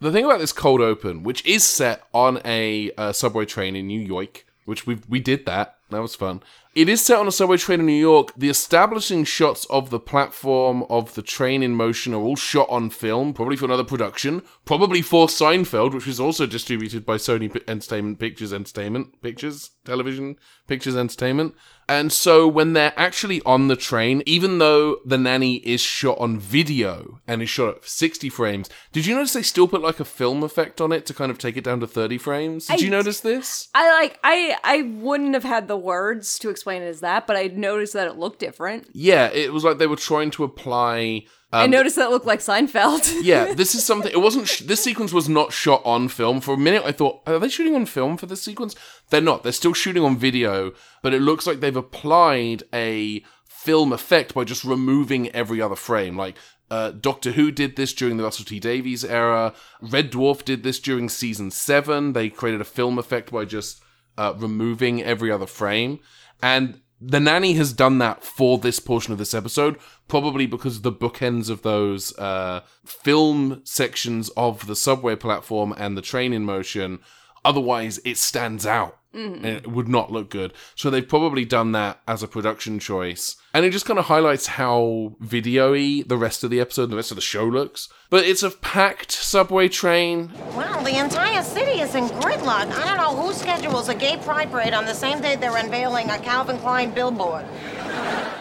The 0.00 0.10
thing 0.12 0.24
about 0.24 0.40
this 0.40 0.52
cold 0.52 0.80
open, 0.80 1.22
which 1.22 1.44
is 1.46 1.64
set 1.64 2.02
on 2.12 2.40
a 2.44 2.90
uh, 2.98 3.12
subway 3.12 3.44
train 3.46 3.76
in 3.76 3.86
New 3.86 4.00
York, 4.00 4.44
which 4.64 4.86
we 4.86 4.98
we 5.08 5.20
did 5.20 5.46
that. 5.46 5.76
That 5.90 6.02
was 6.02 6.14
fun. 6.14 6.42
It 6.76 6.90
is 6.90 7.02
set 7.02 7.18
on 7.18 7.26
a 7.26 7.32
subway 7.32 7.56
train 7.56 7.80
in 7.80 7.86
New 7.86 7.92
York. 7.92 8.34
The 8.36 8.50
establishing 8.50 9.24
shots 9.24 9.64
of 9.70 9.88
the 9.88 9.98
platform 9.98 10.82
of 10.90 11.14
the 11.14 11.22
train 11.22 11.62
in 11.62 11.74
motion 11.74 12.12
are 12.12 12.20
all 12.20 12.36
shot 12.36 12.68
on 12.68 12.90
film, 12.90 13.32
probably 13.32 13.56
for 13.56 13.64
another 13.64 13.82
production, 13.82 14.42
probably 14.66 15.00
for 15.00 15.26
Seinfeld, 15.26 15.94
which 15.94 16.04
was 16.04 16.20
also 16.20 16.44
distributed 16.44 17.06
by 17.06 17.16
Sony 17.16 17.50
P- 17.50 17.62
Entertainment 17.66 18.18
Pictures 18.18 18.52
Entertainment 18.52 19.22
Pictures 19.22 19.70
Television 19.86 20.36
Pictures 20.66 20.96
Entertainment. 20.96 21.54
And 21.88 22.12
so 22.12 22.46
when 22.46 22.72
they're 22.74 22.92
actually 22.96 23.40
on 23.46 23.68
the 23.68 23.76
train, 23.76 24.22
even 24.26 24.58
though 24.58 24.96
the 25.06 25.16
nanny 25.16 25.56
is 25.58 25.80
shot 25.80 26.18
on 26.18 26.38
video 26.38 27.20
and 27.26 27.40
is 27.40 27.48
shot 27.48 27.76
at 27.76 27.84
60 27.86 28.28
frames, 28.28 28.68
did 28.92 29.06
you 29.06 29.14
notice 29.14 29.32
they 29.32 29.42
still 29.42 29.68
put 29.68 29.82
like 29.82 30.00
a 30.00 30.04
film 30.04 30.42
effect 30.42 30.80
on 30.80 30.90
it 30.92 31.06
to 31.06 31.14
kind 31.14 31.30
of 31.30 31.38
take 31.38 31.56
it 31.56 31.64
down 31.64 31.80
to 31.80 31.86
30 31.86 32.18
frames? 32.18 32.66
Did 32.66 32.80
I 32.80 32.84
you 32.84 32.90
notice 32.90 33.20
this? 33.20 33.68
I 33.72 33.88
like 33.92 34.18
I 34.22 34.56
I 34.62 34.82
wouldn't 34.82 35.34
have 35.34 35.44
had 35.44 35.68
the 35.68 35.76
words 35.76 36.38
to 36.40 36.50
explain 36.50 36.65
it 36.74 36.82
as 36.86 37.00
that, 37.00 37.26
but 37.26 37.36
I 37.36 37.48
noticed 37.48 37.92
that 37.94 38.06
it 38.08 38.16
looked 38.16 38.38
different. 38.40 38.88
Yeah, 38.92 39.26
it 39.32 39.52
was 39.52 39.64
like 39.64 39.78
they 39.78 39.86
were 39.86 39.96
trying 39.96 40.30
to 40.32 40.44
apply. 40.44 41.24
I 41.52 41.64
Um, 41.64 41.70
noticed 41.70 41.96
that 41.96 42.06
it 42.06 42.10
looked 42.10 42.26
like 42.26 42.40
Seinfeld. 42.40 43.10
yeah, 43.22 43.54
this 43.54 43.74
is 43.74 43.84
something. 43.84 44.10
It 44.12 44.20
wasn't. 44.20 44.48
Sh- 44.48 44.60
this 44.62 44.82
sequence 44.82 45.12
was 45.12 45.28
not 45.28 45.52
shot 45.52 45.80
on 45.84 46.08
film. 46.08 46.40
For 46.40 46.54
a 46.54 46.58
minute, 46.58 46.82
I 46.84 46.92
thought, 46.92 47.22
are 47.26 47.38
they 47.38 47.48
shooting 47.48 47.74
on 47.74 47.86
film 47.86 48.16
for 48.16 48.26
this 48.26 48.42
sequence? 48.42 48.74
They're 49.10 49.20
not. 49.20 49.42
They're 49.42 49.52
still 49.52 49.72
shooting 49.74 50.02
on 50.04 50.16
video, 50.18 50.72
but 51.02 51.14
it 51.14 51.22
looks 51.22 51.46
like 51.46 51.60
they've 51.60 51.76
applied 51.76 52.64
a 52.72 53.22
film 53.48 53.92
effect 53.92 54.34
by 54.34 54.44
just 54.44 54.64
removing 54.64 55.30
every 55.30 55.60
other 55.62 55.76
frame. 55.76 56.16
Like 56.16 56.36
uh, 56.70 56.90
Doctor 56.90 57.32
Who 57.32 57.50
did 57.52 57.76
this 57.76 57.92
during 57.94 58.16
the 58.16 58.24
Russell 58.24 58.44
T 58.44 58.58
Davies 58.58 59.04
era. 59.04 59.54
Red 59.80 60.10
Dwarf 60.10 60.44
did 60.44 60.62
this 60.64 60.80
during 60.80 61.08
season 61.08 61.50
seven. 61.52 62.12
They 62.12 62.28
created 62.28 62.60
a 62.60 62.64
film 62.64 62.98
effect 62.98 63.30
by 63.30 63.44
just 63.44 63.80
uh, 64.18 64.34
removing 64.36 65.02
every 65.02 65.30
other 65.30 65.46
frame. 65.46 66.00
And 66.42 66.80
the 67.00 67.20
nanny 67.20 67.54
has 67.54 67.72
done 67.72 67.98
that 67.98 68.24
for 68.24 68.58
this 68.58 68.80
portion 68.80 69.12
of 69.12 69.18
this 69.18 69.34
episode, 69.34 69.78
probably 70.08 70.46
because 70.46 70.76
of 70.76 70.82
the 70.82 70.92
bookends 70.92 71.50
of 71.50 71.62
those 71.62 72.16
uh, 72.18 72.62
film 72.84 73.60
sections 73.64 74.30
of 74.30 74.66
the 74.66 74.76
subway 74.76 75.16
platform 75.16 75.74
and 75.76 75.96
the 75.96 76.02
train 76.02 76.32
in 76.32 76.44
motion. 76.44 77.00
Otherwise, 77.44 78.00
it 78.04 78.16
stands 78.16 78.66
out 78.66 78.95
and 79.12 79.46
it 79.46 79.66
would 79.66 79.88
not 79.88 80.12
look 80.12 80.30
good. 80.30 80.52
So 80.74 80.90
they've 80.90 81.06
probably 81.06 81.44
done 81.44 81.72
that 81.72 82.00
as 82.06 82.22
a 82.22 82.28
production 82.28 82.78
choice. 82.78 83.36
And 83.54 83.64
it 83.64 83.70
just 83.70 83.86
kind 83.86 83.98
of 83.98 84.06
highlights 84.06 84.46
how 84.46 85.16
video 85.20 85.72
y 85.72 86.04
the 86.06 86.18
rest 86.18 86.44
of 86.44 86.50
the 86.50 86.60
episode 86.60 86.84
and 86.84 86.92
the 86.92 86.96
rest 86.96 87.10
of 87.10 87.16
the 87.16 87.22
show 87.22 87.44
looks. 87.44 87.88
But 88.10 88.24
it's 88.24 88.42
a 88.42 88.50
packed 88.50 89.10
subway 89.10 89.68
train. 89.68 90.30
Well, 90.54 90.84
the 90.84 90.98
entire 90.98 91.42
city 91.42 91.80
is 91.80 91.94
in 91.94 92.04
gridlock. 92.04 92.70
I 92.70 92.84
don't 92.84 92.98
know 92.98 93.16
who 93.16 93.32
schedules 93.32 93.88
a 93.88 93.94
gay 93.94 94.18
pride 94.18 94.50
parade 94.52 94.74
on 94.74 94.84
the 94.84 94.94
same 94.94 95.20
day 95.20 95.36
they're 95.36 95.56
unveiling 95.56 96.10
a 96.10 96.18
Calvin 96.18 96.58
Klein 96.58 96.90
billboard. 96.92 97.44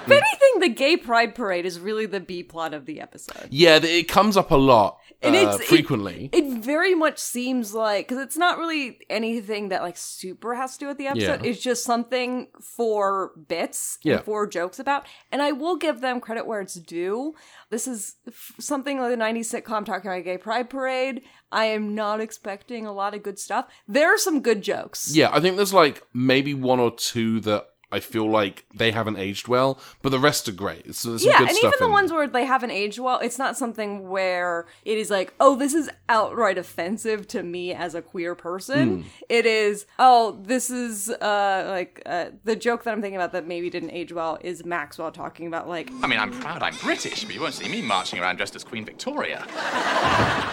If 0.05 0.11
anything, 0.11 0.59
the 0.61 0.69
gay 0.69 0.97
pride 0.97 1.35
parade 1.35 1.65
is 1.65 1.79
really 1.79 2.05
the 2.05 2.19
B 2.19 2.43
plot 2.43 2.73
of 2.73 2.85
the 2.85 3.01
episode. 3.01 3.47
Yeah, 3.49 3.77
it 3.81 4.07
comes 4.07 4.37
up 4.37 4.51
a 4.51 4.55
lot. 4.55 4.97
And 5.21 5.35
uh, 5.35 5.39
it's 5.39 5.61
it- 5.61 5.67
frequently. 5.67 6.29
It, 6.33 6.61
very 6.63 6.93
much 6.93 7.17
seems 7.19 7.73
like 7.73 8.07
because 8.07 8.23
it's 8.23 8.37
not 8.37 8.57
really 8.57 8.99
anything 9.09 9.69
that 9.69 9.81
like 9.81 9.97
super 9.97 10.55
has 10.55 10.73
to 10.73 10.79
do 10.79 10.87
with 10.87 10.97
the 10.97 11.07
episode. 11.07 11.43
Yeah. 11.43 11.49
It's 11.49 11.61
just 11.61 11.83
something 11.83 12.47
for 12.61 13.31
bits 13.47 13.97
Yeah. 14.03 14.15
and 14.17 14.23
for 14.25 14.45
jokes 14.47 14.77
about. 14.79 15.05
And 15.31 15.41
I 15.41 15.51
will 15.51 15.77
give 15.77 16.01
them 16.01 16.19
credit 16.19 16.45
where 16.45 16.61
it's 16.61 16.75
due. 16.75 17.33
This 17.69 17.87
is 17.87 18.15
f- 18.27 18.53
something 18.59 18.99
like 18.99 19.13
a 19.13 19.17
'90s 19.17 19.63
sitcom 19.63 19.85
talking 19.85 20.07
about 20.09 20.19
a 20.19 20.23
gay 20.23 20.37
pride 20.37 20.69
parade. 20.69 21.21
I 21.51 21.65
am 21.65 21.95
not 21.95 22.19
expecting 22.19 22.85
a 22.85 22.91
lot 22.91 23.13
of 23.13 23.23
good 23.23 23.39
stuff. 23.39 23.67
There 23.87 24.13
are 24.13 24.17
some 24.17 24.41
good 24.41 24.61
jokes. 24.61 25.15
Yeah, 25.15 25.29
I 25.31 25.39
think 25.39 25.55
there's 25.55 25.73
like 25.73 26.03
maybe 26.13 26.53
one 26.53 26.79
or 26.79 26.91
two 26.95 27.39
that 27.41 27.67
I 27.95 28.01
feel 28.01 28.29
like 28.29 28.65
they 28.73 28.91
haven't 28.91 29.15
aged 29.15 29.47
well, 29.47 29.79
but 30.01 30.09
the 30.09 30.19
rest 30.19 30.49
are 30.49 30.51
great. 30.51 30.93
So 30.95 31.11
there's 31.11 31.23
some 31.23 31.31
yeah, 31.31 31.39
good 31.39 31.47
and 31.47 31.57
stuff 31.57 31.73
even 31.75 31.79
the 31.79 31.85
in 31.85 31.91
ones 31.93 32.11
where 32.11 32.27
they 32.27 32.45
haven't 32.45 32.71
aged 32.71 32.99
well, 32.99 33.19
it's 33.19 33.39
not 33.39 33.57
something 33.57 34.09
where 34.09 34.65
it 34.83 34.97
is 34.97 35.09
like, 35.09 35.33
oh, 35.39 35.55
this 35.55 35.73
is 35.73 35.89
outright 36.09 36.57
offensive 36.57 37.25
to 37.29 37.41
me 37.41 37.73
as 37.73 37.95
a 37.95 38.01
queer 38.01 38.35
person. 38.35 39.03
Hmm. 39.03 39.07
It 39.29 39.45
is, 39.45 39.85
oh, 39.97 40.41
this 40.43 40.69
is 40.69 41.09
uh 41.09 41.67
like 41.69 42.01
uh, 42.05 42.31
the 42.43 42.57
joke 42.57 42.83
that 42.83 42.91
I'm 42.91 43.01
thinking 43.01 43.15
about 43.15 43.31
that 43.31 43.47
maybe 43.47 43.69
didn't 43.69 43.91
age 43.91 44.11
well 44.11 44.37
is 44.41 44.65
Maxwell 44.65 45.11
talking 45.11 45.47
about 45.47 45.69
like 45.69 45.89
I 46.03 46.07
mean, 46.07 46.19
I'm 46.19 46.31
proud 46.31 46.61
I'm 46.61 46.75
British, 46.77 47.23
but 47.23 47.33
you 47.33 47.39
won't 47.39 47.53
see 47.53 47.69
me 47.69 47.81
marching 47.81 48.19
around 48.19 48.35
dressed 48.35 48.57
as 48.57 48.65
Queen 48.65 48.83
Victoria. 48.83 49.45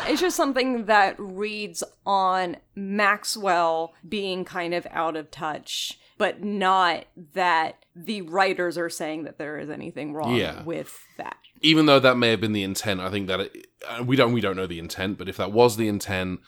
it's 0.07 0.21
just 0.21 0.37
something 0.37 0.85
that 0.85 1.17
reads 1.19 1.83
on 2.07 2.57
Maxwell 2.75 3.95
being 4.09 4.45
kind 4.45 4.75
of 4.75 4.87
out 4.91 5.17
of 5.17 5.31
touch, 5.31 5.99
but 6.19 6.43
not 6.43 7.05
that 7.35 7.85
the 7.95 8.23
writers 8.23 8.79
are 8.79 8.89
saying 8.91 9.25
that 9.25 9.39
there 9.39 9.59
is 9.59 9.69
anything 9.71 10.13
wrong 10.15 10.35
Yeah. 10.37 10.63
with 10.63 10.99
that. 11.19 11.37
even 11.61 11.87
though 11.87 12.01
that 12.01 12.17
may 12.17 12.31
have 12.31 12.41
been 12.41 12.53
the 12.55 12.63
intent, 12.65 13.01
I 13.01 13.09
think 13.11 13.29
that 13.29 13.41
it, 13.41 13.67
uh, 13.89 14.03
we 14.05 14.17
don't 14.17 14.33
we 14.33 14.41
don't 14.41 14.57
know 14.57 14.67
the 14.67 14.79
intent, 14.81 15.17
but 15.19 15.29
if 15.29 15.37
that 15.37 15.53
was 15.53 15.77
the 15.77 15.87
intent, 15.89 16.41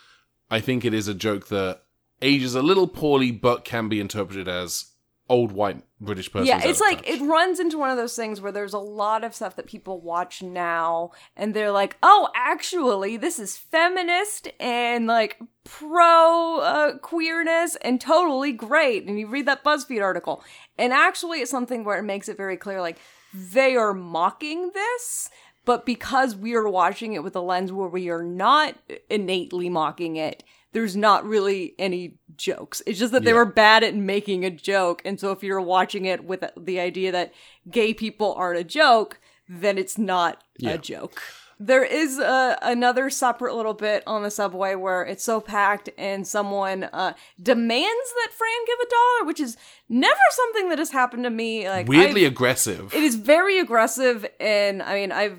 I 0.50 0.60
think 0.60 0.84
it 0.84 0.92
is 0.94 1.06
a 1.08 1.14
joke 1.14 1.48
that 1.48 1.82
ages 2.22 2.54
a 2.54 2.62
little 2.62 2.88
poorly, 2.88 3.30
but 3.30 3.64
can 3.64 3.88
be 3.88 4.00
interpreted 4.00 4.48
as 4.48 4.86
old 5.28 5.52
white 5.52 5.82
British 6.00 6.30
person. 6.30 6.46
yeah, 6.46 6.60
it's 6.62 6.80
like 6.80 7.08
it 7.08 7.20
runs 7.22 7.58
into 7.58 7.78
one 7.78 7.90
of 7.90 7.96
those 7.96 8.14
things 8.14 8.40
where 8.40 8.52
there's 8.52 8.74
a 8.74 8.78
lot 8.78 9.24
of 9.24 9.34
stuff 9.34 9.56
that 9.56 9.66
people 9.66 10.00
watch 10.00 10.42
now 10.42 11.12
and 11.36 11.54
they're 11.54 11.70
like, 11.70 11.96
"Oh, 12.02 12.28
actually, 12.34 13.16
this 13.16 13.38
is 13.38 13.56
feminist 13.56 14.48
and 14.60 15.06
like 15.06 15.38
pro 15.64 16.58
uh, 16.60 16.98
queerness 16.98 17.76
and 17.76 18.00
totally 18.00 18.52
great." 18.52 19.06
And 19.06 19.18
you 19.18 19.26
read 19.26 19.46
that 19.46 19.64
BuzzFeed 19.64 20.02
article, 20.02 20.44
and 20.76 20.92
actually 20.92 21.40
it's 21.40 21.50
something 21.50 21.84
where 21.84 21.98
it 21.98 22.04
makes 22.04 22.28
it 22.28 22.36
very 22.36 22.56
clear 22.56 22.80
like 22.80 22.98
they 23.32 23.76
are 23.76 23.94
mocking 23.94 24.70
this, 24.74 25.30
but 25.64 25.86
because 25.86 26.36
we 26.36 26.54
are 26.54 26.68
watching 26.68 27.14
it 27.14 27.22
with 27.22 27.34
a 27.34 27.40
lens 27.40 27.72
where 27.72 27.88
we 27.88 28.08
are 28.10 28.22
not 28.22 28.76
innately 29.08 29.68
mocking 29.68 30.16
it, 30.16 30.44
there's 30.74 30.94
not 30.96 31.24
really 31.24 31.74
any 31.78 32.18
jokes. 32.36 32.82
It's 32.86 32.98
just 32.98 33.12
that 33.12 33.24
they 33.24 33.32
were 33.32 33.44
bad 33.46 33.82
at 33.82 33.94
making 33.94 34.44
a 34.44 34.50
joke. 34.50 35.00
And 35.04 35.18
so 35.18 35.30
if 35.32 35.42
you're 35.42 35.60
watching 35.60 36.04
it 36.04 36.24
with 36.24 36.44
the 36.56 36.78
idea 36.80 37.10
that 37.12 37.32
gay 37.70 37.94
people 37.94 38.34
aren't 38.34 38.60
a 38.60 38.64
joke, 38.64 39.18
then 39.48 39.78
it's 39.78 39.96
not 39.96 40.44
Yeah. 40.58 40.72
a 40.72 40.78
joke. 40.78 41.22
There 41.60 41.84
is 41.84 42.18
uh, 42.18 42.56
another 42.62 43.08
separate 43.10 43.54
little 43.54 43.74
bit 43.74 44.02
on 44.08 44.24
the 44.24 44.30
subway 44.30 44.74
where 44.74 45.02
it's 45.04 45.22
so 45.22 45.40
packed 45.40 45.88
and 45.96 46.26
someone 46.26 46.82
uh, 46.84 47.14
demands 47.40 48.12
that 48.16 48.32
Fran 48.36 48.50
give 48.66 48.78
a 48.80 48.90
dollar, 48.90 49.26
which 49.28 49.38
is 49.38 49.56
never 49.88 50.18
something 50.32 50.68
that 50.70 50.80
has 50.80 50.90
happened 50.90 51.22
to 51.24 51.30
me. 51.30 51.68
Like 51.68 51.86
weirdly 51.86 52.22
I've- 52.26 52.34
aggressive. 52.34 52.92
it 52.92 53.02
is 53.04 53.14
very 53.14 53.60
aggressive 53.60 54.26
and 54.40 54.82
i 54.82 54.94
mean 54.94 55.12
i've 55.12 55.38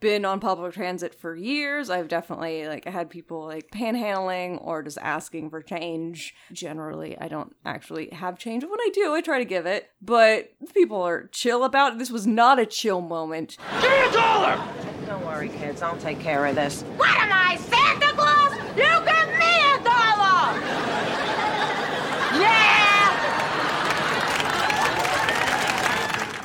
been 0.00 0.24
on 0.24 0.40
public 0.40 0.72
transit 0.72 1.14
for 1.14 1.36
years 1.36 1.90
i've 1.90 2.08
definitely 2.08 2.66
like 2.66 2.84
had 2.86 3.08
people 3.08 3.46
like 3.46 3.70
panhandling 3.70 4.58
or 4.64 4.82
just 4.82 4.98
asking 4.98 5.48
for 5.48 5.62
change 5.62 6.34
generally 6.52 7.16
i 7.18 7.28
don't 7.28 7.54
actually 7.64 8.08
have 8.10 8.36
change 8.38 8.64
when 8.64 8.80
i 8.80 8.90
do 8.92 9.14
i 9.14 9.20
try 9.20 9.38
to 9.38 9.44
give 9.44 9.66
it 9.66 9.90
but 10.02 10.50
people 10.74 11.00
are 11.00 11.28
chill 11.28 11.62
about 11.62 11.92
it 11.92 11.98
this 11.98 12.10
was 12.10 12.26
not 12.26 12.58
a 12.58 12.66
chill 12.66 13.00
moment 13.00 13.56
Give 13.80 13.90
me 13.90 13.98
a 14.00 14.10
dollar. 14.12 14.60
Don't 15.06 15.24
worry, 15.26 15.48
kids. 15.48 15.82
I'll 15.82 15.96
take 15.96 16.20
care 16.20 16.46
of 16.46 16.54
this. 16.54 16.82
What 16.96 17.10
am 17.18 17.32
I, 17.32 17.56
Santa 17.56 18.12
Claus? 18.14 18.52
You 18.76 18.84
give 18.84 19.28
me 19.38 19.60
a 19.72 19.78
dollar! 19.82 20.54
Yeah! 22.40 23.16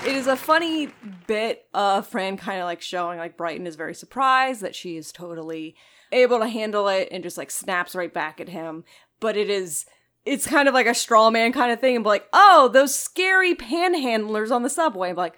it 0.08 0.16
is 0.16 0.26
a 0.28 0.36
funny 0.36 0.90
bit 1.28 1.66
of 1.74 2.08
Fran 2.08 2.38
kind 2.38 2.60
of 2.60 2.66
like 2.66 2.82
showing 2.82 3.18
like 3.18 3.38
Brighton 3.38 3.68
is 3.68 3.76
very 3.76 3.96
surprised 3.96 4.62
that 4.62 4.76
she 4.76 4.98
is 4.98 5.12
totally 5.12 5.76
able 6.12 6.40
to 6.40 6.48
handle 6.48 6.88
it 6.88 7.10
and 7.12 7.24
just 7.24 7.38
like 7.38 7.52
snaps 7.52 7.96
right 7.96 8.14
back 8.14 8.40
at 8.40 8.50
him. 8.50 8.84
But 9.20 9.38
it 9.38 9.50
is 9.50 9.86
it's 10.26 10.48
kind 10.48 10.68
of 10.68 10.74
like 10.74 10.88
a 10.88 10.94
straw 10.94 11.30
man 11.30 11.52
kind 11.54 11.72
of 11.72 11.80
thing 11.80 11.96
and 11.96 12.04
be 12.04 12.10
like, 12.10 12.28
oh, 12.34 12.70
those 12.74 12.96
scary 12.96 13.54
panhandlers 13.54 14.52
on 14.52 14.64
the 14.64 14.70
subway. 14.70 15.14
Like, 15.14 15.36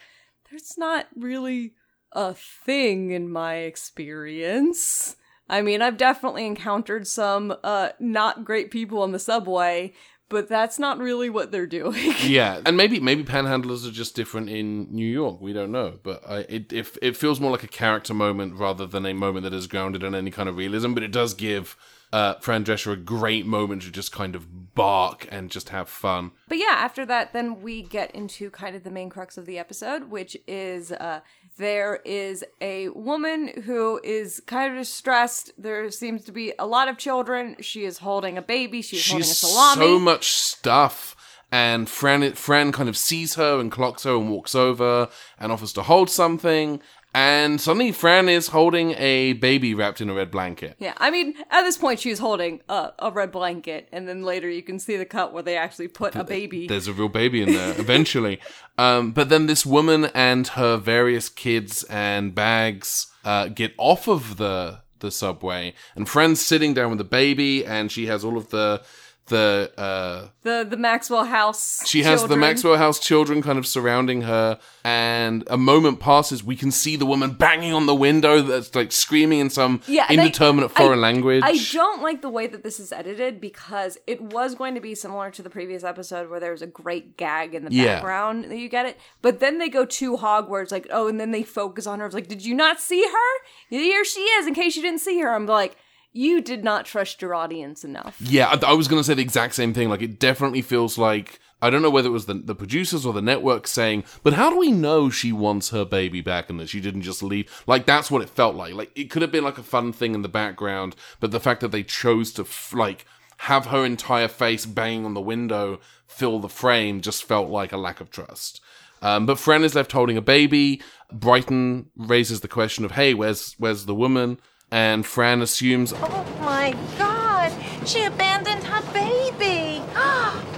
there's 0.50 0.77
not 0.77 1.08
really 1.15 1.74
a 2.13 2.34
thing 2.34 3.12
in 3.12 3.29
my 3.29 3.56
experience. 3.56 5.17
I 5.50 5.62
mean, 5.62 5.82
I've 5.82 5.98
definitely 5.98 6.46
encountered 6.46 7.08
some 7.08 7.56
uh 7.63 7.89
not 8.00 8.46
great 8.46 8.72
people 8.72 9.01
on 9.01 9.12
the 9.12 9.20
subway, 9.20 9.94
but 10.29 10.50
that's 10.50 10.77
not 10.77 10.98
really 11.00 11.29
what 11.29 11.51
they're 11.51 11.67
doing. 11.67 12.13
yeah, 12.24 12.62
and 12.65 12.75
maybe 12.75 13.00
maybe 13.00 13.24
panhandlers 13.24 13.88
are 13.88 13.91
just 13.91 14.15
different 14.15 14.50
in 14.50 14.93
New 14.93 15.05
York. 15.07 15.39
We 15.41 15.53
don't 15.53 15.72
know, 15.72 16.00
but 16.03 16.22
I, 16.27 16.39
it 16.39 16.74
it 16.74 16.98
it 17.01 17.17
feels 17.17 17.39
more 17.39 17.51
like 17.51 17.63
a 17.63 17.67
character 17.67 18.13
moment 18.13 18.55
rather 18.55 18.86
than 18.86 19.05
a 19.05 19.13
moment 19.13 19.43
that 19.43 19.53
is 19.53 19.67
grounded 19.67 20.03
in 20.03 20.13
any 20.15 20.31
kind 20.31 20.50
of 20.50 20.57
realism. 20.57 20.93
But 20.93 21.03
it 21.03 21.12
does 21.12 21.34
give 21.34 21.77
uh, 22.12 22.36
Fran 22.36 22.63
Drescher 22.63 22.93
a 22.93 22.98
great 22.98 23.46
moment 23.46 23.81
to 23.84 23.91
just 23.91 24.12
kind 24.12 24.36
of 24.36 24.75
bark 24.75 25.27
and 25.31 25.51
just 25.51 25.69
have 25.69 25.89
fun. 25.89 26.31
But 26.48 26.57
yeah, 26.57 26.75
after 26.77 27.05
that, 27.05 27.34
then 27.34 27.62
we 27.62 27.81
get 27.81 28.12
into 28.12 28.50
kind 28.50 28.75
of 28.75 28.84
the 28.84 28.91
main 28.91 29.10
crux 29.10 29.38
of 29.38 29.46
the 29.46 29.57
episode, 29.57 30.10
which 30.10 30.38
is 30.48 30.91
uh, 30.91 31.22
there 31.57 32.01
is 32.05 32.43
a 32.61 32.89
woman 32.89 33.61
who 33.65 33.99
is 34.03 34.41
kind 34.45 34.71
of 34.71 34.79
distressed. 34.79 35.51
There 35.57 35.89
seems 35.91 36.23
to 36.25 36.31
be 36.31 36.53
a 36.57 36.65
lot 36.65 36.87
of 36.87 36.97
children. 36.97 37.55
She 37.59 37.83
is 37.83 37.99
holding 37.99 38.37
a 38.37 38.41
baby. 38.41 38.81
She's, 38.81 39.07
holding 39.07 39.23
a 39.23 39.25
She's 39.25 39.37
salami. 39.37 39.85
so 39.85 39.99
much 39.99 40.31
stuff. 40.31 41.15
And 41.51 41.89
Fran, 41.89 42.33
Fran 42.33 42.71
kind 42.71 42.89
of 42.89 42.97
sees 42.97 43.35
her 43.35 43.59
and 43.59 43.71
clocks 43.71 44.03
her 44.03 44.15
and 44.15 44.29
walks 44.29 44.53
over 44.53 45.09
and 45.39 45.51
offers 45.51 45.73
to 45.73 45.83
hold 45.83 46.09
something. 46.09 46.81
And 47.17 47.59
suddenly, 47.59 47.91
Fran 47.93 48.29
is 48.29 48.50
holding 48.50 48.91
a 48.91 49.33
baby 49.33 49.74
wrapped 49.74 50.01
in 50.01 50.09
a 50.12 50.13
red 50.13 50.29
blanket. 50.29 50.75
yeah, 50.77 50.93
I 50.97 51.09
mean, 51.09 51.33
at 51.50 51.63
this 51.63 51.75
point, 51.75 52.00
she's 52.00 52.19
holding 52.19 52.62
a, 52.69 52.91
a 53.00 53.09
red 53.09 53.31
blanket, 53.31 53.89
and 53.91 54.07
then 54.07 54.21
later 54.21 54.47
you 54.47 54.62
can 54.62 54.77
see 54.77 54.97
the 54.97 55.05
cut 55.05 55.33
where 55.33 55.41
they 55.41 55.57
actually 55.57 55.88
put 55.88 56.15
a 56.15 56.24
baby. 56.24 56.67
There's 56.67 56.88
a 56.88 56.93
real 56.93 57.09
baby 57.09 57.41
in 57.41 57.53
there 57.53 57.74
eventually. 57.79 58.39
Um, 58.79 59.12
but 59.12 59.29
then 59.29 59.47
this 59.47 59.65
woman 59.65 60.05
and 60.13 60.50
her 60.50 60.77
various 60.77 61.29
kids 61.29 61.83
and 61.86 62.36
bags 62.36 63.07
uh, 63.25 63.47
get 63.47 63.74
off 63.79 64.07
of 64.07 64.38
the 64.38 64.81
the 65.00 65.09
subway, 65.09 65.74
and 65.95 66.07
Fran's 66.07 66.45
sitting 66.45 66.75
down 66.75 66.89
with 66.89 67.00
the 67.00 67.03
baby, 67.03 67.65
and 67.65 67.91
she 67.91 68.05
has 68.05 68.24
all 68.24 68.38
of 68.38 68.51
the 68.51 68.83
the 69.27 69.72
uh, 69.77 70.27
the 70.43 70.65
the 70.69 70.77
Maxwell 70.77 71.25
House. 71.25 71.86
she 71.88 72.03
has 72.03 72.25
the. 72.25 72.36
Maxwell 72.38 72.77
House 72.77 73.00
children 73.00 73.41
kind 73.41 73.57
of 73.57 73.65
surrounding 73.67 74.22
her, 74.24 74.60
and 74.84 75.43
a 75.48 75.57
moment 75.57 76.00
passes. 76.00 76.43
We 76.43 76.55
can 76.55 76.72
see 76.72 76.96
the 76.96 77.05
woman 77.05 77.31
banging 77.31 77.74
on 77.74 77.86
the 77.86 77.96
window 77.96 78.41
that's 78.41 78.74
like 78.74 78.91
screaming 78.91 79.39
in 79.39 79.50
some 79.50 79.81
Yeah, 79.88 80.05
I- 80.07 80.13
indeterminate 80.13 80.72
I- 80.75 80.81
foreign 80.81 81.01
language. 81.01 81.43
I 81.43 81.57
don't 81.74 82.01
like 82.01 82.22
the 82.22 82.29
way 82.29 82.48
that 82.48 82.63
this 82.63 82.79
is 82.79 82.91
edited 82.91 83.41
because 83.41 83.98
it 84.07 84.22
was 84.22 84.55
going 84.55 84.75
to 84.75 84.81
be 84.81 84.96
similar 84.96 85.31
to 85.31 85.41
the 85.41 85.50
previous 85.50 85.84
episode 85.84 86.29
where 86.29 86.39
there 86.39 86.51
was 86.51 86.62
a 86.62 86.67
great 86.67 87.17
gag 87.17 87.53
in 87.55 87.65
the 87.65 87.72
Yeah. 87.74 87.96
background 87.96 88.46
that 88.46 88.57
you 88.57 88.69
get 88.69 88.86
it. 88.86 88.98
But 89.22 89.39
then 89.39 89.57
they 89.57 89.69
go 89.69 89.86
too 89.86 90.17
Hogwarts, 90.17 90.72
like, 90.72 90.88
oh, 90.91 91.07
and 91.07 91.19
then 91.19 91.31
they 91.31 91.43
focus 91.43 91.86
on 91.88 92.00
her. 92.00 92.05
It's 92.05 92.15
like, 92.15 92.27
did 92.27 92.46
you 92.46 92.55
not 92.55 92.79
see 92.79 93.03
her? 93.03 93.48
Here 93.69 94.05
she 94.05 94.22
is, 94.22 94.48
in 94.48 94.53
case 94.53 94.75
you 94.75 94.81
didn't 94.81 95.01
see 95.01 95.19
her. 95.19 95.34
I'm 95.34 95.46
like, 95.46 95.75
you 96.13 96.41
did 96.41 96.63
not 96.63 96.85
trust 96.85 97.21
your 97.21 97.35
audience 97.35 97.83
enough. 97.83 98.17
Yeah, 98.19 98.47
I, 98.47 98.71
I 98.71 98.73
was 98.73 98.87
going 98.87 98.99
to 98.99 99.03
say 99.03 99.13
the 99.13 99.21
exact 99.21 99.55
same 99.55 99.73
thing. 99.73 99.89
Like, 99.89 100.01
it 100.01 100.19
definitely 100.19 100.61
feels 100.61 100.97
like 100.97 101.39
I 101.61 101.69
don't 101.69 101.81
know 101.81 101.89
whether 101.89 102.09
it 102.09 102.13
was 102.13 102.27
the 102.27 102.35
the 102.35 102.55
producers 102.55 103.05
or 103.05 103.13
the 103.13 103.21
network 103.21 103.67
saying, 103.67 104.03
but 104.23 104.33
how 104.33 104.49
do 104.49 104.57
we 104.57 104.71
know 104.71 105.09
she 105.09 105.31
wants 105.31 105.69
her 105.69 105.85
baby 105.85 106.21
back 106.21 106.49
and 106.49 106.59
that 106.59 106.69
she 106.69 106.79
didn't 106.79 107.01
just 107.01 107.23
leave? 107.23 107.63
Like, 107.65 107.85
that's 107.85 108.11
what 108.11 108.21
it 108.21 108.29
felt 108.29 108.55
like. 108.55 108.73
Like, 108.73 108.91
it 108.95 109.09
could 109.09 109.21
have 109.21 109.31
been 109.31 109.43
like 109.43 109.57
a 109.57 109.63
fun 109.63 109.91
thing 109.91 110.13
in 110.13 110.21
the 110.21 110.29
background, 110.29 110.95
but 111.19 111.31
the 111.31 111.39
fact 111.39 111.61
that 111.61 111.71
they 111.71 111.83
chose 111.83 112.31
to 112.33 112.43
f- 112.43 112.73
like 112.75 113.05
have 113.41 113.67
her 113.67 113.85
entire 113.85 114.27
face 114.27 114.65
banging 114.65 115.05
on 115.05 115.13
the 115.13 115.21
window 115.21 115.79
fill 116.07 116.39
the 116.39 116.49
frame 116.49 117.01
just 117.01 117.23
felt 117.23 117.49
like 117.49 117.71
a 117.71 117.77
lack 117.77 118.01
of 118.01 118.09
trust. 118.09 118.61
Um, 119.01 119.25
but 119.25 119.37
Fran 119.37 119.63
is 119.63 119.75
left 119.75 119.91
holding 119.91 120.17
a 120.17 120.21
baby. 120.21 120.81
Brighton 121.11 121.89
raises 121.95 122.41
the 122.41 122.47
question 122.47 122.85
of, 122.85 122.91
"Hey, 122.91 123.13
where's 123.13 123.53
where's 123.57 123.85
the 123.85 123.95
woman?" 123.95 124.39
And 124.71 125.05
Fran 125.05 125.41
assumes, 125.41 125.93
Oh 125.95 126.25
my 126.41 126.75
god, 126.97 127.53
she 127.88 128.03
abandoned 128.03 128.63
her 128.63 128.81
baby. 128.93 129.79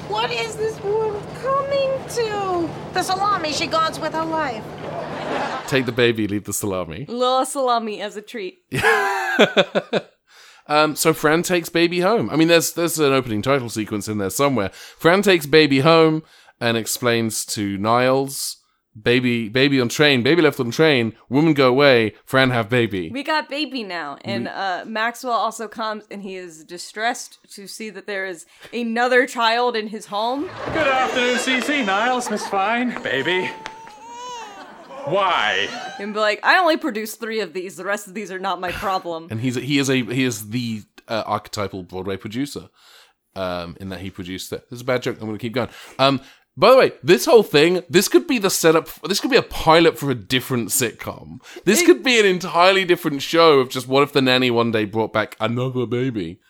what 0.07 0.31
is 0.31 0.55
this 0.55 0.79
world 0.81 1.23
coming 1.41 1.91
to? 2.09 2.69
The 2.93 3.03
salami 3.03 3.53
she 3.53 3.67
guards 3.67 3.99
with 3.99 4.13
her 4.13 4.25
life. 4.25 4.63
"Take 5.67 5.85
the 5.85 5.91
baby, 5.91 6.27
leave 6.27 6.45
the 6.45 6.53
salami." 6.53 7.05
Little 7.07 7.45
salami 7.45 8.01
as 8.01 8.17
a 8.17 8.21
treat. 8.21 8.59
Um, 10.69 10.95
so 10.95 11.13
Fran 11.15 11.41
takes 11.41 11.67
baby 11.67 12.01
home. 12.01 12.29
I 12.29 12.35
mean, 12.35 12.47
there's 12.47 12.73
there's 12.73 12.99
an 12.99 13.11
opening 13.11 13.41
title 13.41 13.69
sequence 13.69 14.07
in 14.07 14.19
there 14.19 14.29
somewhere. 14.29 14.69
Fran 14.69 15.23
takes 15.23 15.47
baby 15.47 15.79
home 15.79 16.21
and 16.61 16.77
explains 16.77 17.43
to 17.47 17.75
Niles 17.79 18.57
baby, 19.01 19.49
baby 19.49 19.79
on 19.79 19.89
train, 19.89 20.23
baby 20.23 20.41
left 20.41 20.59
on 20.59 20.71
train, 20.71 21.13
woman 21.29 21.53
go 21.53 21.69
away, 21.69 22.13
Fran 22.25 22.49
have 22.51 22.69
baby. 22.69 23.09
We 23.11 23.23
got 23.23 23.49
baby 23.49 23.83
now, 23.83 24.17
and 24.23 24.47
uh, 24.47 24.83
Maxwell 24.87 25.33
also 25.33 25.67
comes, 25.67 26.05
and 26.11 26.21
he 26.23 26.35
is 26.35 26.63
distressed 26.63 27.39
to 27.55 27.67
see 27.67 27.89
that 27.91 28.07
there 28.07 28.25
is 28.25 28.45
another 28.73 29.25
child 29.25 29.75
in 29.75 29.87
his 29.87 30.07
home. 30.07 30.43
Good 30.43 30.87
afternoon, 30.87 31.37
CC. 31.37 31.85
Niles, 31.85 32.29
Miss 32.29 32.47
Fine, 32.47 33.01
baby. 33.03 33.49
Why? 35.05 35.67
And 35.99 36.13
be 36.13 36.19
like, 36.19 36.39
I 36.43 36.57
only 36.59 36.77
produced 36.77 37.19
three 37.19 37.39
of 37.39 37.53
these. 37.53 37.77
The 37.77 37.85
rest 37.85 38.07
of 38.07 38.13
these 38.13 38.31
are 38.31 38.39
not 38.39 38.59
my 38.59 38.71
problem. 38.71 39.27
and 39.31 39.39
he's 39.39 39.55
he 39.55 39.79
is 39.79 39.89
a 39.89 40.03
he 40.03 40.23
is 40.23 40.49
the 40.49 40.83
uh, 41.07 41.23
archetypal 41.25 41.83
Broadway 41.83 42.17
producer. 42.17 42.69
Um, 43.35 43.77
in 43.79 43.89
that 43.89 44.01
he 44.01 44.09
produced 44.09 44.51
it. 44.51 44.67
This 44.69 44.77
is 44.77 44.81
a 44.81 44.85
bad 44.85 45.03
joke. 45.03 45.17
I'm 45.21 45.27
going 45.27 45.37
to 45.37 45.41
keep 45.41 45.53
going. 45.53 45.69
Um, 45.99 46.19
by 46.59 46.71
the 46.71 46.77
way, 46.77 46.91
this 47.01 47.23
whole 47.25 47.41
thing, 47.43 47.83
this 47.89 48.09
could 48.09 48.27
be 48.27 48.37
the 48.37 48.49
setup. 48.49 48.89
This 49.03 49.21
could 49.21 49.31
be 49.31 49.37
a 49.37 49.41
pilot 49.41 49.97
for 49.97 50.11
a 50.11 50.15
different 50.15 50.69
sitcom. 50.69 51.41
This 51.63 51.81
could 51.85 52.03
be 52.03 52.19
an 52.19 52.25
entirely 52.25 52.83
different 52.83 53.21
show 53.21 53.59
of 53.61 53.69
just 53.69 53.87
what 53.87 54.03
if 54.03 54.11
the 54.11 54.21
nanny 54.21 54.51
one 54.51 54.71
day 54.71 54.83
brought 54.83 55.13
back 55.13 55.37
another 55.39 55.85
baby. 55.85 56.41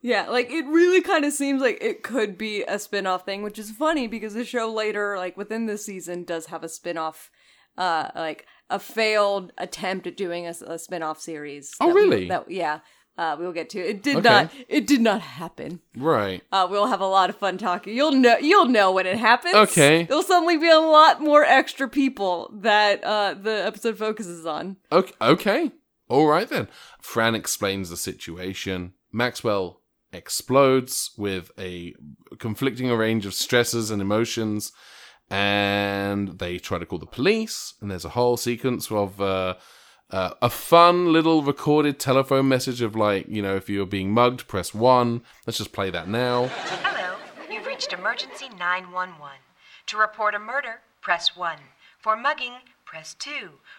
Yeah, 0.00 0.28
like 0.28 0.48
it 0.52 0.64
really 0.66 1.00
kind 1.00 1.24
of 1.24 1.32
seems 1.32 1.60
like 1.60 1.78
it 1.82 2.04
could 2.04 2.38
be 2.38 2.62
a 2.62 2.78
spin-off 2.78 3.24
thing, 3.24 3.42
which 3.42 3.58
is 3.58 3.72
funny 3.72 4.06
because 4.06 4.32
the 4.32 4.44
show 4.44 4.72
later, 4.72 5.16
like 5.16 5.36
within 5.36 5.66
this 5.66 5.84
season, 5.84 6.22
does 6.22 6.46
have 6.46 6.62
a 6.62 6.68
spin-off, 6.68 7.28
uh, 7.76 8.10
like 8.14 8.46
a 8.70 8.78
failed 8.78 9.52
attempt 9.58 10.06
at 10.06 10.16
doing 10.16 10.46
a, 10.46 10.54
a 10.68 10.78
spin-off 10.78 11.20
series. 11.20 11.72
Oh, 11.80 11.88
that 11.88 11.94
we- 11.96 12.00
really? 12.02 12.28
that 12.28 12.48
yeah, 12.48 12.78
uh, 13.18 13.36
we'll 13.38 13.52
get 13.52 13.68
to. 13.70 13.78
It 13.80 14.02
did 14.02 14.16
Okay. 14.18 14.28
not. 14.28 14.50
It 14.68 14.86
did 14.86 15.00
not 15.02 15.20
happen. 15.20 15.80
Right. 15.96 16.42
Uh, 16.52 16.66
we'll 16.70 16.86
have 16.86 17.00
a 17.00 17.06
lot 17.06 17.28
of 17.28 17.36
fun 17.36 17.58
talking. 17.58 17.94
You'll 17.94 18.12
know. 18.12 18.38
You'll 18.38 18.66
know 18.68 18.92
when 18.92 19.06
it 19.06 19.18
happens. 19.18 19.54
Okay. 19.54 20.04
There'll 20.04 20.22
suddenly 20.22 20.56
be 20.56 20.70
a 20.70 20.78
lot 20.78 21.20
more 21.20 21.44
extra 21.44 21.88
people 21.88 22.50
that 22.54 23.02
uh, 23.04 23.34
the 23.34 23.66
episode 23.66 23.98
focuses 23.98 24.46
on. 24.46 24.76
Okay. 24.92 25.12
Okay. 25.20 25.72
All 26.08 26.26
right 26.26 26.48
then. 26.48 26.68
Fran 27.02 27.34
explains 27.34 27.90
the 27.90 27.96
situation. 27.96 28.94
Maxwell 29.12 29.82
explodes 30.12 31.10
with 31.18 31.50
a 31.58 31.94
conflicting 32.38 32.88
range 32.90 33.26
of 33.26 33.34
stresses 33.34 33.90
and 33.90 34.00
emotions, 34.00 34.72
and 35.30 36.38
they 36.38 36.58
try 36.58 36.78
to 36.78 36.86
call 36.86 36.98
the 36.98 37.06
police. 37.06 37.74
And 37.80 37.90
there's 37.90 38.04
a 38.04 38.10
whole 38.10 38.36
sequence 38.36 38.90
of 38.90 39.20
uh, 40.10 40.34
a 40.40 40.48
fun 40.50 41.12
little 41.12 41.42
recorded 41.42 41.98
telephone 41.98 42.48
message 42.48 42.80
of 42.80 42.96
like, 42.96 43.28
you 43.28 43.42
know, 43.42 43.56
if 43.56 43.68
you're 43.68 43.86
being 43.86 44.10
mugged, 44.12 44.48
press 44.48 44.72
one. 44.74 45.22
Let's 45.46 45.58
just 45.58 45.72
play 45.72 45.90
that 45.90 46.08
now. 46.08 46.46
Hello, 46.46 47.16
you've 47.50 47.66
reached 47.66 47.92
emergency 47.92 48.48
911. 48.58 49.18
To 49.88 49.96
report 49.96 50.34
a 50.34 50.38
murder, 50.38 50.80
press 51.00 51.36
1. 51.36 51.56
For 51.98 52.16
mugging, 52.16 52.52
press 52.84 53.14
2. 53.14 53.30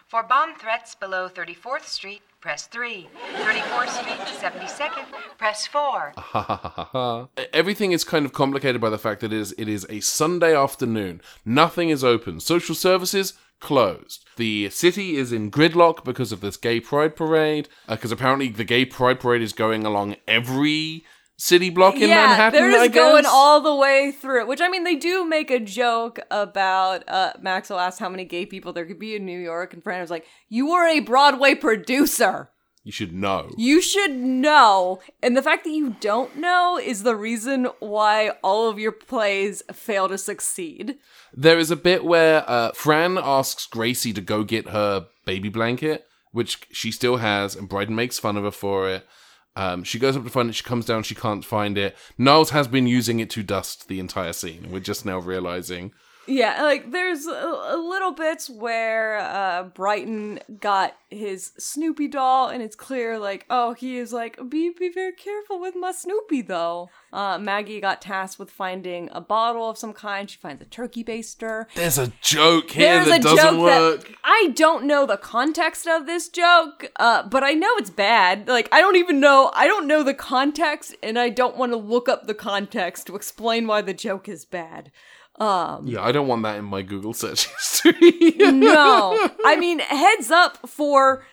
For 0.06 0.22
bomb 0.22 0.56
threats 0.56 0.94
below 0.94 1.28
34th 1.28 1.84
Street, 1.84 2.22
press 2.40 2.66
3. 2.66 3.08
34th 3.36 3.88
Street, 3.88 4.18
72nd, 4.40 5.04
press 5.38 5.66
4. 5.66 5.80
ha 6.16 6.40
ha 6.42 6.42
ha 6.42 6.68
ha 6.68 6.84
ha. 6.84 7.28
Everything 7.52 7.92
is 7.92 8.02
kind 8.04 8.26
of 8.26 8.32
complicated 8.32 8.80
by 8.80 8.90
the 8.90 8.98
fact 8.98 9.20
that 9.20 9.32
it 9.32 9.38
is 9.38 9.52
it 9.58 9.68
is 9.68 9.86
a 9.88 10.00
Sunday 10.00 10.56
afternoon. 10.56 11.20
Nothing 11.44 11.90
is 11.90 12.02
open. 12.02 12.40
Social 12.40 12.74
services 12.74 13.34
closed. 13.60 14.24
The 14.36 14.70
city 14.70 15.16
is 15.16 15.32
in 15.32 15.50
gridlock 15.50 16.04
because 16.04 16.32
of 16.32 16.40
this 16.40 16.56
gay 16.56 16.80
pride 16.80 17.14
parade. 17.14 17.68
Because 17.88 18.12
apparently 18.12 18.48
the 18.48 18.64
gay 18.64 18.84
pride 18.84 19.20
parade 19.20 19.42
is 19.42 19.52
going 19.52 19.84
along 19.84 20.16
every 20.26 21.04
city 21.40 21.70
block 21.70 21.94
in 21.94 22.08
yeah, 22.08 22.26
Manhattan. 22.26 22.60
they're 22.60 22.70
just 22.70 22.92
going 22.92 23.24
all 23.26 23.60
the 23.60 23.74
way 23.74 24.12
through. 24.12 24.46
Which 24.46 24.60
I 24.60 24.68
mean, 24.68 24.84
they 24.84 24.96
do 24.96 25.24
make 25.24 25.50
a 25.50 25.58
joke 25.58 26.20
about 26.30 27.08
uh, 27.08 27.32
Maxwell 27.40 27.78
asked 27.78 27.98
how 27.98 28.08
many 28.08 28.24
gay 28.24 28.46
people 28.46 28.72
there 28.72 28.84
could 28.84 28.98
be 28.98 29.16
in 29.16 29.24
New 29.24 29.38
York, 29.38 29.72
and 29.72 29.82
Fran 29.82 30.00
was 30.00 30.10
like, 30.10 30.26
"You 30.48 30.72
are 30.72 30.86
a 30.86 31.00
Broadway 31.00 31.54
producer." 31.54 32.50
You 32.90 32.92
should 32.92 33.14
know. 33.14 33.54
You 33.56 33.80
should 33.80 34.16
know. 34.16 34.98
And 35.22 35.36
the 35.36 35.42
fact 35.42 35.62
that 35.62 35.70
you 35.70 35.94
don't 36.00 36.34
know 36.34 36.76
is 36.76 37.04
the 37.04 37.14
reason 37.14 37.68
why 37.78 38.30
all 38.42 38.68
of 38.68 38.80
your 38.80 38.90
plays 38.90 39.62
fail 39.72 40.08
to 40.08 40.18
succeed. 40.18 40.98
There 41.32 41.60
is 41.60 41.70
a 41.70 41.76
bit 41.76 42.04
where 42.04 42.42
uh, 42.50 42.72
Fran 42.72 43.16
asks 43.16 43.68
Gracie 43.68 44.12
to 44.12 44.20
go 44.20 44.42
get 44.42 44.70
her 44.70 45.06
baby 45.24 45.48
blanket, 45.48 46.04
which 46.32 46.66
she 46.72 46.90
still 46.90 47.18
has, 47.18 47.54
and 47.54 47.68
Brighton 47.68 47.94
makes 47.94 48.18
fun 48.18 48.36
of 48.36 48.42
her 48.42 48.50
for 48.50 48.90
it. 48.90 49.06
Um, 49.54 49.84
she 49.84 50.00
goes 50.00 50.16
up 50.16 50.24
to 50.24 50.30
find 50.30 50.50
it, 50.50 50.56
she 50.56 50.64
comes 50.64 50.84
down, 50.84 51.04
she 51.04 51.14
can't 51.14 51.44
find 51.44 51.78
it. 51.78 51.96
Niles 52.18 52.50
has 52.50 52.66
been 52.66 52.88
using 52.88 53.20
it 53.20 53.30
to 53.30 53.44
dust 53.44 53.86
the 53.86 54.00
entire 54.00 54.32
scene. 54.32 54.66
We're 54.72 54.80
just 54.80 55.06
now 55.06 55.20
realizing. 55.20 55.92
Yeah, 56.26 56.62
like 56.62 56.92
there's 56.92 57.26
a, 57.26 57.30
a 57.32 57.76
little 57.76 58.12
bits 58.12 58.48
where 58.48 59.18
uh 59.18 59.64
Brighton 59.64 60.38
got 60.60 60.94
his 61.08 61.50
Snoopy 61.58 62.06
doll 62.06 62.48
and 62.48 62.62
it's 62.62 62.76
clear 62.76 63.18
like 63.18 63.46
oh 63.50 63.72
he 63.72 63.96
is 63.96 64.12
like 64.12 64.38
be 64.48 64.70
be 64.70 64.90
very 64.92 65.12
careful 65.12 65.58
with 65.58 65.74
my 65.74 65.90
Snoopy 65.92 66.42
though. 66.42 66.88
Uh 67.12 67.36
Maggie 67.38 67.80
got 67.80 68.00
tasked 68.00 68.38
with 68.38 68.50
finding 68.50 69.08
a 69.12 69.20
bottle 69.20 69.68
of 69.68 69.76
some 69.76 69.92
kind. 69.92 70.30
She 70.30 70.38
finds 70.38 70.62
a 70.62 70.66
turkey 70.66 71.02
baster. 71.02 71.66
There's 71.74 71.98
a 71.98 72.12
joke 72.20 72.70
here 72.70 73.02
There's 73.04 73.08
that 73.08 73.20
a 73.20 73.22
doesn't 73.24 73.54
joke 73.56 73.60
work. 73.60 74.00
that 74.06 74.14
I 74.22 74.52
don't 74.54 74.84
know 74.84 75.06
the 75.06 75.16
context 75.16 75.88
of 75.88 76.06
this 76.06 76.28
joke, 76.28 76.92
uh, 76.96 77.24
but 77.24 77.42
I 77.42 77.54
know 77.54 77.70
it's 77.76 77.90
bad. 77.90 78.46
Like 78.46 78.68
I 78.70 78.80
don't 78.80 78.96
even 78.96 79.18
know 79.18 79.50
I 79.54 79.66
don't 79.66 79.88
know 79.88 80.04
the 80.04 80.14
context, 80.14 80.94
and 81.02 81.18
I 81.18 81.28
don't 81.30 81.56
want 81.56 81.72
to 81.72 81.76
look 81.78 82.08
up 82.08 82.26
the 82.28 82.34
context 82.34 83.06
to 83.08 83.16
explain 83.16 83.66
why 83.66 83.80
the 83.82 83.94
joke 83.94 84.28
is 84.28 84.44
bad. 84.44 84.92
Um, 85.40 85.86
yeah, 85.86 86.02
I 86.02 86.12
don't 86.12 86.28
want 86.28 86.42
that 86.42 86.58
in 86.58 86.66
my 86.66 86.82
Google 86.82 87.14
search 87.14 87.46
history. 87.56 88.34
No, 88.38 89.18
I 89.44 89.56
mean 89.58 89.78
heads 89.78 90.30
up 90.30 90.68
for 90.68 91.24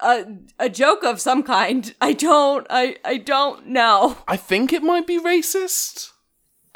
a 0.00 0.26
a 0.58 0.68
joke 0.68 1.04
of 1.04 1.20
some 1.20 1.42
kind. 1.42 1.94
I 2.00 2.12
don't 2.12 2.66
I 2.68 2.96
I 3.02 3.16
don't 3.16 3.68
know. 3.68 4.18
I 4.28 4.36
think 4.36 4.74
it 4.74 4.82
might 4.82 5.06
be 5.06 5.18
racist. 5.18 6.10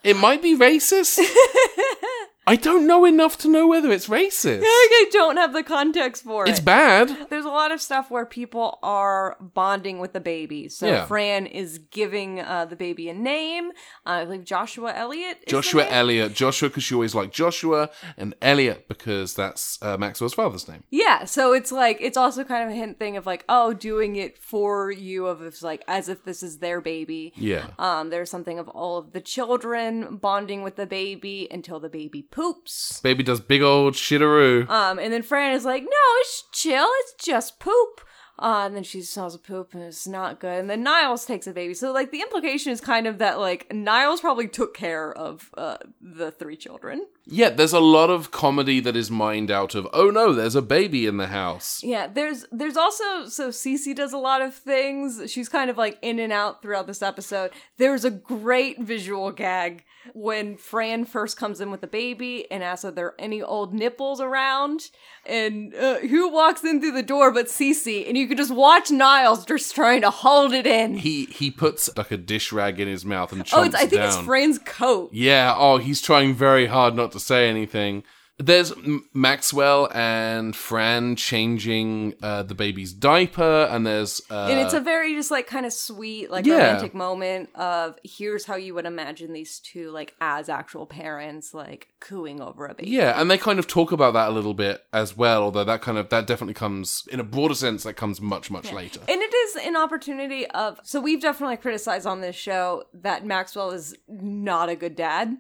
It 0.03 0.17
might 0.17 0.41
be 0.41 0.57
racist. 0.57 1.21
I 2.47 2.57
don't 2.57 2.87
know 2.87 3.05
enough 3.05 3.39
to 3.39 3.49
know 3.49 3.67
whether 3.69 3.91
it's 3.91 4.09
racist. 4.09 4.63
I 4.65 5.07
don't 5.13 5.37
have 5.37 5.53
the 5.53 5.63
context 5.63 6.25
for 6.25 6.47
it. 6.47 6.51
It's 6.51 6.61
bad. 6.61 7.29
There's 7.29 7.45
a 7.45 7.49
lot 7.51 7.71
of 7.71 7.81
stuff 7.81 8.11
where 8.11 8.27
people 8.27 8.79
are 8.83 9.37
bonding 9.41 9.99
with 9.99 10.13
the 10.13 10.21
baby. 10.21 10.69
So 10.69 10.87
Yeah. 10.87 11.05
Fran 11.07 11.47
is 11.47 11.79
giving 11.79 12.41
uh, 12.41 12.65
the 12.65 12.77
baby 12.77 13.09
a 13.09 13.15
name. 13.15 13.71
Uh, 14.07 14.11
I 14.11 14.25
believe 14.25 14.45
Joshua 14.45 14.93
Elliott. 14.95 15.39
is 15.39 15.45
the 15.45 15.51
Joshua 15.51 15.85
name. 15.85 15.93
Elliott. 15.93 16.35
Joshua 16.35 16.69
because 16.69 16.83
she 16.83 16.95
always 16.95 17.15
liked 17.15 17.35
Joshua, 17.35 17.91
and 18.17 18.35
Elliot 18.43 18.89
because 18.89 19.35
that's 19.35 19.79
uh, 19.83 19.97
Maxwell's 19.97 20.35
father's 20.35 20.67
name. 20.69 20.83
Yeah, 20.91 21.25
so 21.25 21.53
it's 21.53 21.71
like 21.71 21.99
it's 22.01 22.17
also 22.17 22.43
kind 22.45 22.65
of 22.65 22.71
a 22.71 22.75
hint 22.75 22.99
thing 22.99 23.17
of 23.17 23.27
like, 23.27 23.45
oh, 23.49 23.73
doing 23.73 24.17
it 24.17 24.39
for 24.39 24.91
you 24.91 25.27
of 25.27 25.43
it's 25.43 25.63
like 25.63 25.85
as 25.87 26.09
if 26.09 26.25
this 26.25 26.43
is 26.43 26.59
their 26.59 26.81
baby. 26.81 27.33
Yeah. 27.37 27.67
Um, 27.79 28.11
there's 28.11 28.31
something 28.31 28.59
of 28.59 28.69
all 28.69 28.99
of 28.99 29.13
the 29.13 29.21
children 29.21 30.17
bonding 30.17 30.63
with 30.63 30.77
the 30.77 30.87
baby 30.87 31.47
until 31.51 31.79
the 31.81 31.89
baby 31.89 32.23
poops. 32.31 33.01
Baby 33.03 33.23
does 33.23 33.41
big 33.41 33.63
old 33.63 33.95
shitteroo. 33.95 34.69
Um, 34.69 34.99
and 34.99 35.13
then 35.13 35.23
Fran 35.23 35.53
is 35.53 35.65
like, 35.65 35.83
no, 35.83 35.89
it's 36.21 36.45
chill, 36.53 36.89
it's 37.01 37.15
just 37.25 37.59
poop. 37.61 38.01
Uh, 38.39 38.63
and 38.65 38.75
then 38.75 38.83
she 38.83 39.03
smells 39.03 39.35
a 39.35 39.39
poop 39.39 39.75
and 39.75 39.83
it's 39.83 40.07
not 40.07 40.41
good. 40.41 40.59
And 40.59 40.71
then 40.71 40.83
Niles 40.83 41.27
takes 41.27 41.47
a 41.47 41.53
baby. 41.53 41.75
So 41.75 41.93
like 41.93 42.11
the 42.11 42.23
implication 42.23 42.73
is 42.73 42.81
kind 42.81 43.07
of 43.07 43.19
that 43.19 43.39
like 43.39 43.71
Niles 43.71 44.23
probably 44.23 44.49
took 44.49 44.75
care 44.75 45.13
of 45.13 45.51
uh 45.59 45.77
the 46.01 46.31
three 46.31 46.57
children. 46.57 47.07
Yeah, 47.27 47.51
there's 47.51 47.73
a 47.73 47.81
lot 47.81 48.11
of 48.11 48.31
comedy 48.31 48.81
that 48.81 48.97
is 48.97 49.11
mined 49.11 49.51
out 49.51 49.75
of, 49.75 49.87
oh 49.93 50.11
no, 50.11 50.33
there's 50.33 50.55
a 50.55 50.63
baby 50.63 51.07
in 51.07 51.17
the 51.17 51.29
house. 51.29 51.83
Yeah, 51.83 52.07
there's 52.07 52.45
there's 52.51 52.77
also 52.77 53.27
so 53.27 53.51
Cece 53.51 53.95
does 53.95 54.13
a 54.13 54.19
lot 54.19 54.43
of 54.43 54.55
things. 54.55 55.31
She's 55.31 55.49
kind 55.49 55.71
of 55.71 55.79
like 55.79 55.99
in 56.03 56.19
and 56.19 56.33
out 56.33 56.63
throughout 56.63 56.87
this 56.87 57.03
episode. 57.03 57.53
There's 57.77 58.05
a 58.05 58.11
great 58.11 58.81
visual 58.81 59.31
gag 59.33 59.85
when 60.15 60.57
Fran 60.57 61.05
first 61.05 61.37
comes 61.37 61.61
in 61.61 61.71
with 61.71 61.83
the 61.83 61.87
baby 61.87 62.51
and 62.51 62.65
asks 62.65 62.85
if 62.85 62.95
there 62.95 63.07
are 63.07 63.21
any 63.21 63.43
old 63.43 63.75
nipples 63.75 64.21
around, 64.21 64.91
and 65.27 65.75
uh, 65.75 65.99
who 65.99 66.31
walks 66.31 66.65
in 66.65 66.81
through 66.81 66.93
the 66.93 67.03
door 67.03 67.31
but 67.31 67.47
Cece, 67.47 68.09
and 68.09 68.17
you 68.17 68.27
can 68.27 68.37
just 68.37 68.53
watch 68.53 68.91
Niles 68.91 69.45
just 69.45 69.75
trying 69.75 70.01
to 70.01 70.11
hold 70.11 70.53
it 70.53 70.67
in. 70.67 70.95
He 70.95 71.27
he 71.27 71.51
puts 71.51 71.95
like 71.97 72.11
a 72.11 72.17
dish 72.17 72.51
rag 72.51 72.81
in 72.81 72.89
his 72.89 73.05
mouth 73.05 73.33
and 73.33 73.45
chomps 73.45 73.59
oh, 73.59 73.63
it's, 73.63 73.75
I 73.75 73.81
think 73.81 73.93
down. 73.93 74.09
it's 74.09 74.17
Fran's 74.19 74.59
coat. 74.59 75.11
Yeah, 75.13 75.55
oh, 75.57 75.77
he's 75.77 76.01
trying 76.01 76.35
very 76.35 76.67
hard 76.67 76.95
not 76.97 77.10
to 77.13 77.21
say 77.21 77.49
anything. 77.49 78.05
There's 78.43 78.73
M- 78.73 79.05
Maxwell 79.13 79.91
and 79.93 80.57
Fran 80.57 81.15
changing 81.15 82.15
uh, 82.23 82.43
the 82.43 82.55
baby's 82.55 82.95
diaper, 82.95 83.69
and 83.71 83.87
there's 83.87 84.23
uh, 84.31 84.47
and 84.51 84.59
it's 84.59 84.73
a 84.73 84.81
very 84.81 85.15
just 85.15 85.31
like 85.31 85.47
kind 85.47 85.67
of 85.67 85.75
sweet 85.75 86.31
like 86.31 86.47
Yeah. 86.47 86.55
romantic 86.69 86.95
moment 86.95 87.51
of 87.55 87.99
here's 88.03 88.47
how 88.47 88.57
you 88.57 88.73
would 88.73 88.87
imagine 88.87 89.35
these 89.35 89.59
two 89.61 89.91
like 89.91 90.15
as 90.23 90.49
actual 90.49 90.87
parents 90.87 91.53
like 91.53 91.89
cooing 92.01 92.41
over 92.41 92.65
a 92.67 92.73
baby 92.75 92.89
yeah, 92.91 93.21
and 93.21 93.31
they 93.31 93.37
kind 93.37 93.59
of 93.59 93.67
talk 93.67 93.93
about 93.93 94.15
that 94.15 94.29
a 94.29 94.33
little 94.33 94.55
bit 94.55 94.85
as 94.91 95.15
well. 95.15 95.43
Although 95.43 95.65
that 95.65 95.83
kind 95.83 95.99
of 95.99 96.09
that 96.09 96.27
definitely 96.27 96.55
comes 96.55 97.07
in 97.13 97.21
a 97.21 97.25
broader 97.25 97.55
sense. 97.55 97.83
That 97.83 97.95
comes 97.95 98.23
much 98.23 98.51
much 98.51 98.73
later. 98.73 99.01
and 99.07 99.21
it 99.21 99.35
is 99.35 99.57
an 99.67 99.77
opportunity 99.77 100.47
of 100.47 100.81
so 100.83 100.99
we've 100.99 101.21
definitely 101.21 101.59
criticized 101.59 102.07
on 102.07 102.23
this 102.23 102.37
show 102.37 102.85
that 102.95 103.27
maxwell 103.27 103.71
is 103.71 103.95
not 104.09 104.71
a 104.71 104.77
good 104.77 104.97
dad 104.97 105.37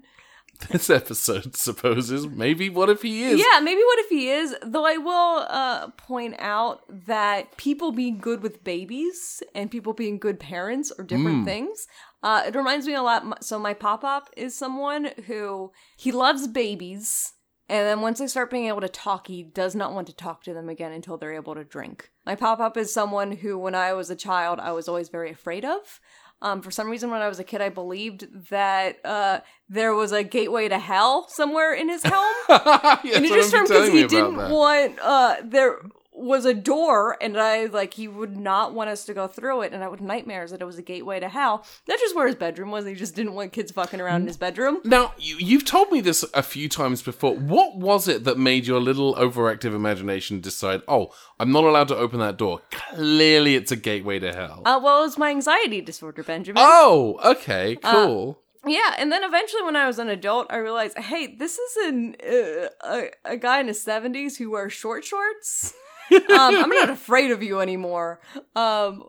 this 0.68 0.90
episode 0.90 1.56
supposes. 1.56 2.26
Maybe 2.26 2.68
what 2.70 2.90
if 2.90 3.02
he 3.02 3.24
is? 3.24 3.40
Yeah, 3.40 3.60
maybe 3.60 3.82
what 3.82 3.98
if 4.00 4.08
he 4.08 4.28
is? 4.28 4.56
Though 4.62 4.86
I 4.86 4.96
will 4.96 5.46
uh, 5.48 5.88
point 5.96 6.36
out 6.38 6.82
that 7.06 7.56
people 7.56 7.92
being 7.92 8.18
good 8.18 8.42
with 8.42 8.62
babies 8.62 9.42
and 9.54 9.70
people 9.70 9.92
being 9.92 10.18
good 10.18 10.38
parents 10.38 10.92
are 10.96 11.04
different 11.04 11.44
things. 11.44 11.86
Uh, 12.22 12.42
it 12.46 12.54
reminds 12.54 12.86
me 12.86 12.94
a 12.94 13.02
lot. 13.02 13.42
So 13.42 13.58
my 13.58 13.74
pop 13.74 14.04
up 14.04 14.28
is 14.36 14.54
someone 14.56 15.10
who 15.26 15.72
he 15.96 16.12
loves 16.12 16.46
babies, 16.46 17.32
and 17.68 17.86
then 17.86 18.00
once 18.00 18.18
they 18.18 18.26
start 18.26 18.50
being 18.50 18.66
able 18.66 18.80
to 18.80 18.88
talk, 18.88 19.28
he 19.28 19.42
does 19.42 19.74
not 19.74 19.94
want 19.94 20.06
to 20.08 20.12
talk 20.14 20.42
to 20.44 20.52
them 20.52 20.68
again 20.68 20.92
until 20.92 21.16
they're 21.16 21.32
able 21.32 21.54
to 21.54 21.64
drink. 21.64 22.10
My 22.26 22.34
pop 22.34 22.60
up 22.60 22.76
is 22.76 22.92
someone 22.92 23.32
who, 23.32 23.56
when 23.56 23.74
I 23.74 23.92
was 23.92 24.10
a 24.10 24.16
child, 24.16 24.58
I 24.58 24.72
was 24.72 24.88
always 24.88 25.08
very 25.08 25.30
afraid 25.30 25.64
of. 25.64 26.00
Um, 26.42 26.62
for 26.62 26.70
some 26.70 26.88
reason, 26.88 27.10
when 27.10 27.20
I 27.20 27.28
was 27.28 27.38
a 27.38 27.44
kid, 27.44 27.60
I 27.60 27.68
believed 27.68 28.48
that 28.48 28.96
uh, 29.04 29.40
there 29.68 29.94
was 29.94 30.10
a 30.12 30.22
gateway 30.24 30.68
to 30.68 30.78
hell 30.78 31.28
somewhere 31.28 31.74
in 31.74 31.88
his 31.88 32.02
home. 32.04 32.24
Yes, 33.04 33.16
and 33.16 33.24
it 33.26 33.28
just 33.28 33.50
from 33.50 33.64
because 33.64 33.88
he 33.90 34.06
didn't 34.06 34.36
that. 34.36 34.50
want 34.50 34.98
uh 35.00 35.36
there 35.44 35.78
was 36.20 36.44
a 36.44 36.54
door 36.54 37.16
and 37.20 37.38
i 37.38 37.64
like 37.66 37.94
he 37.94 38.06
would 38.08 38.36
not 38.36 38.74
want 38.74 38.90
us 38.90 39.04
to 39.04 39.14
go 39.14 39.26
through 39.26 39.62
it 39.62 39.72
and 39.72 39.82
i 39.82 39.88
would 39.88 40.00
nightmares 40.00 40.50
that 40.50 40.60
it 40.60 40.64
was 40.64 40.78
a 40.78 40.82
gateway 40.82 41.18
to 41.20 41.28
hell 41.28 41.64
that's 41.86 42.00
just 42.00 42.14
where 42.14 42.26
his 42.26 42.36
bedroom 42.36 42.70
was 42.70 42.84
he 42.86 42.94
just 42.94 43.14
didn't 43.14 43.34
want 43.34 43.52
kids 43.52 43.72
fucking 43.72 44.00
around 44.00 44.20
in 44.22 44.26
his 44.26 44.36
bedroom 44.36 44.78
Now, 44.84 45.12
you, 45.18 45.36
you've 45.38 45.64
told 45.64 45.90
me 45.90 46.00
this 46.00 46.24
a 46.34 46.42
few 46.42 46.68
times 46.68 47.02
before. 47.02 47.34
What 47.36 47.76
was 47.76 48.08
it 48.08 48.24
that 48.24 48.38
made 48.38 48.66
your 48.66 48.80
little 48.80 49.14
overactive 49.16 49.74
imagination 49.74 50.40
decide, 50.40 50.82
oh, 50.88 51.12
I'm 51.38 51.52
not 51.52 51.64
allowed 51.64 51.88
to 51.88 51.96
open 51.96 52.18
that 52.20 52.36
door? 52.36 52.60
Clearly, 52.70 53.54
it's 53.56 53.72
a 53.72 53.76
gateway 53.76 54.18
to 54.20 54.32
hell. 54.32 54.62
uh 54.64 54.80
well 54.82 55.04
it's 55.04 55.16
my 55.18 55.30
anxiety 55.30 55.80
disorder 55.80 56.22
benjamin 56.22 56.62
oh, 56.64 57.18
okay, 57.24 57.76
cool. 57.82 58.38
yeah 58.66 58.94
and 58.98 59.10
then 59.12 59.22
eventually 59.24 59.62
when 59.62 59.76
i 59.76 59.86
was 59.86 59.98
an 59.98 60.08
adult 60.08 60.46
i 60.50 60.56
realized 60.56 60.96
hey 60.98 61.26
this 61.36 61.58
is 61.58 61.76
an 61.88 62.16
uh, 62.22 62.68
a, 62.84 63.10
a 63.24 63.36
guy 63.36 63.60
in 63.60 63.68
his 63.68 63.82
70s 63.84 64.36
who 64.36 64.50
wears 64.50 64.72
short 64.72 65.04
shorts 65.04 65.74
um, 66.12 66.54
i'm 66.56 66.68
not 66.70 66.90
afraid 66.90 67.30
of 67.30 67.42
you 67.42 67.60
anymore. 67.60 68.20
Um 68.56 69.04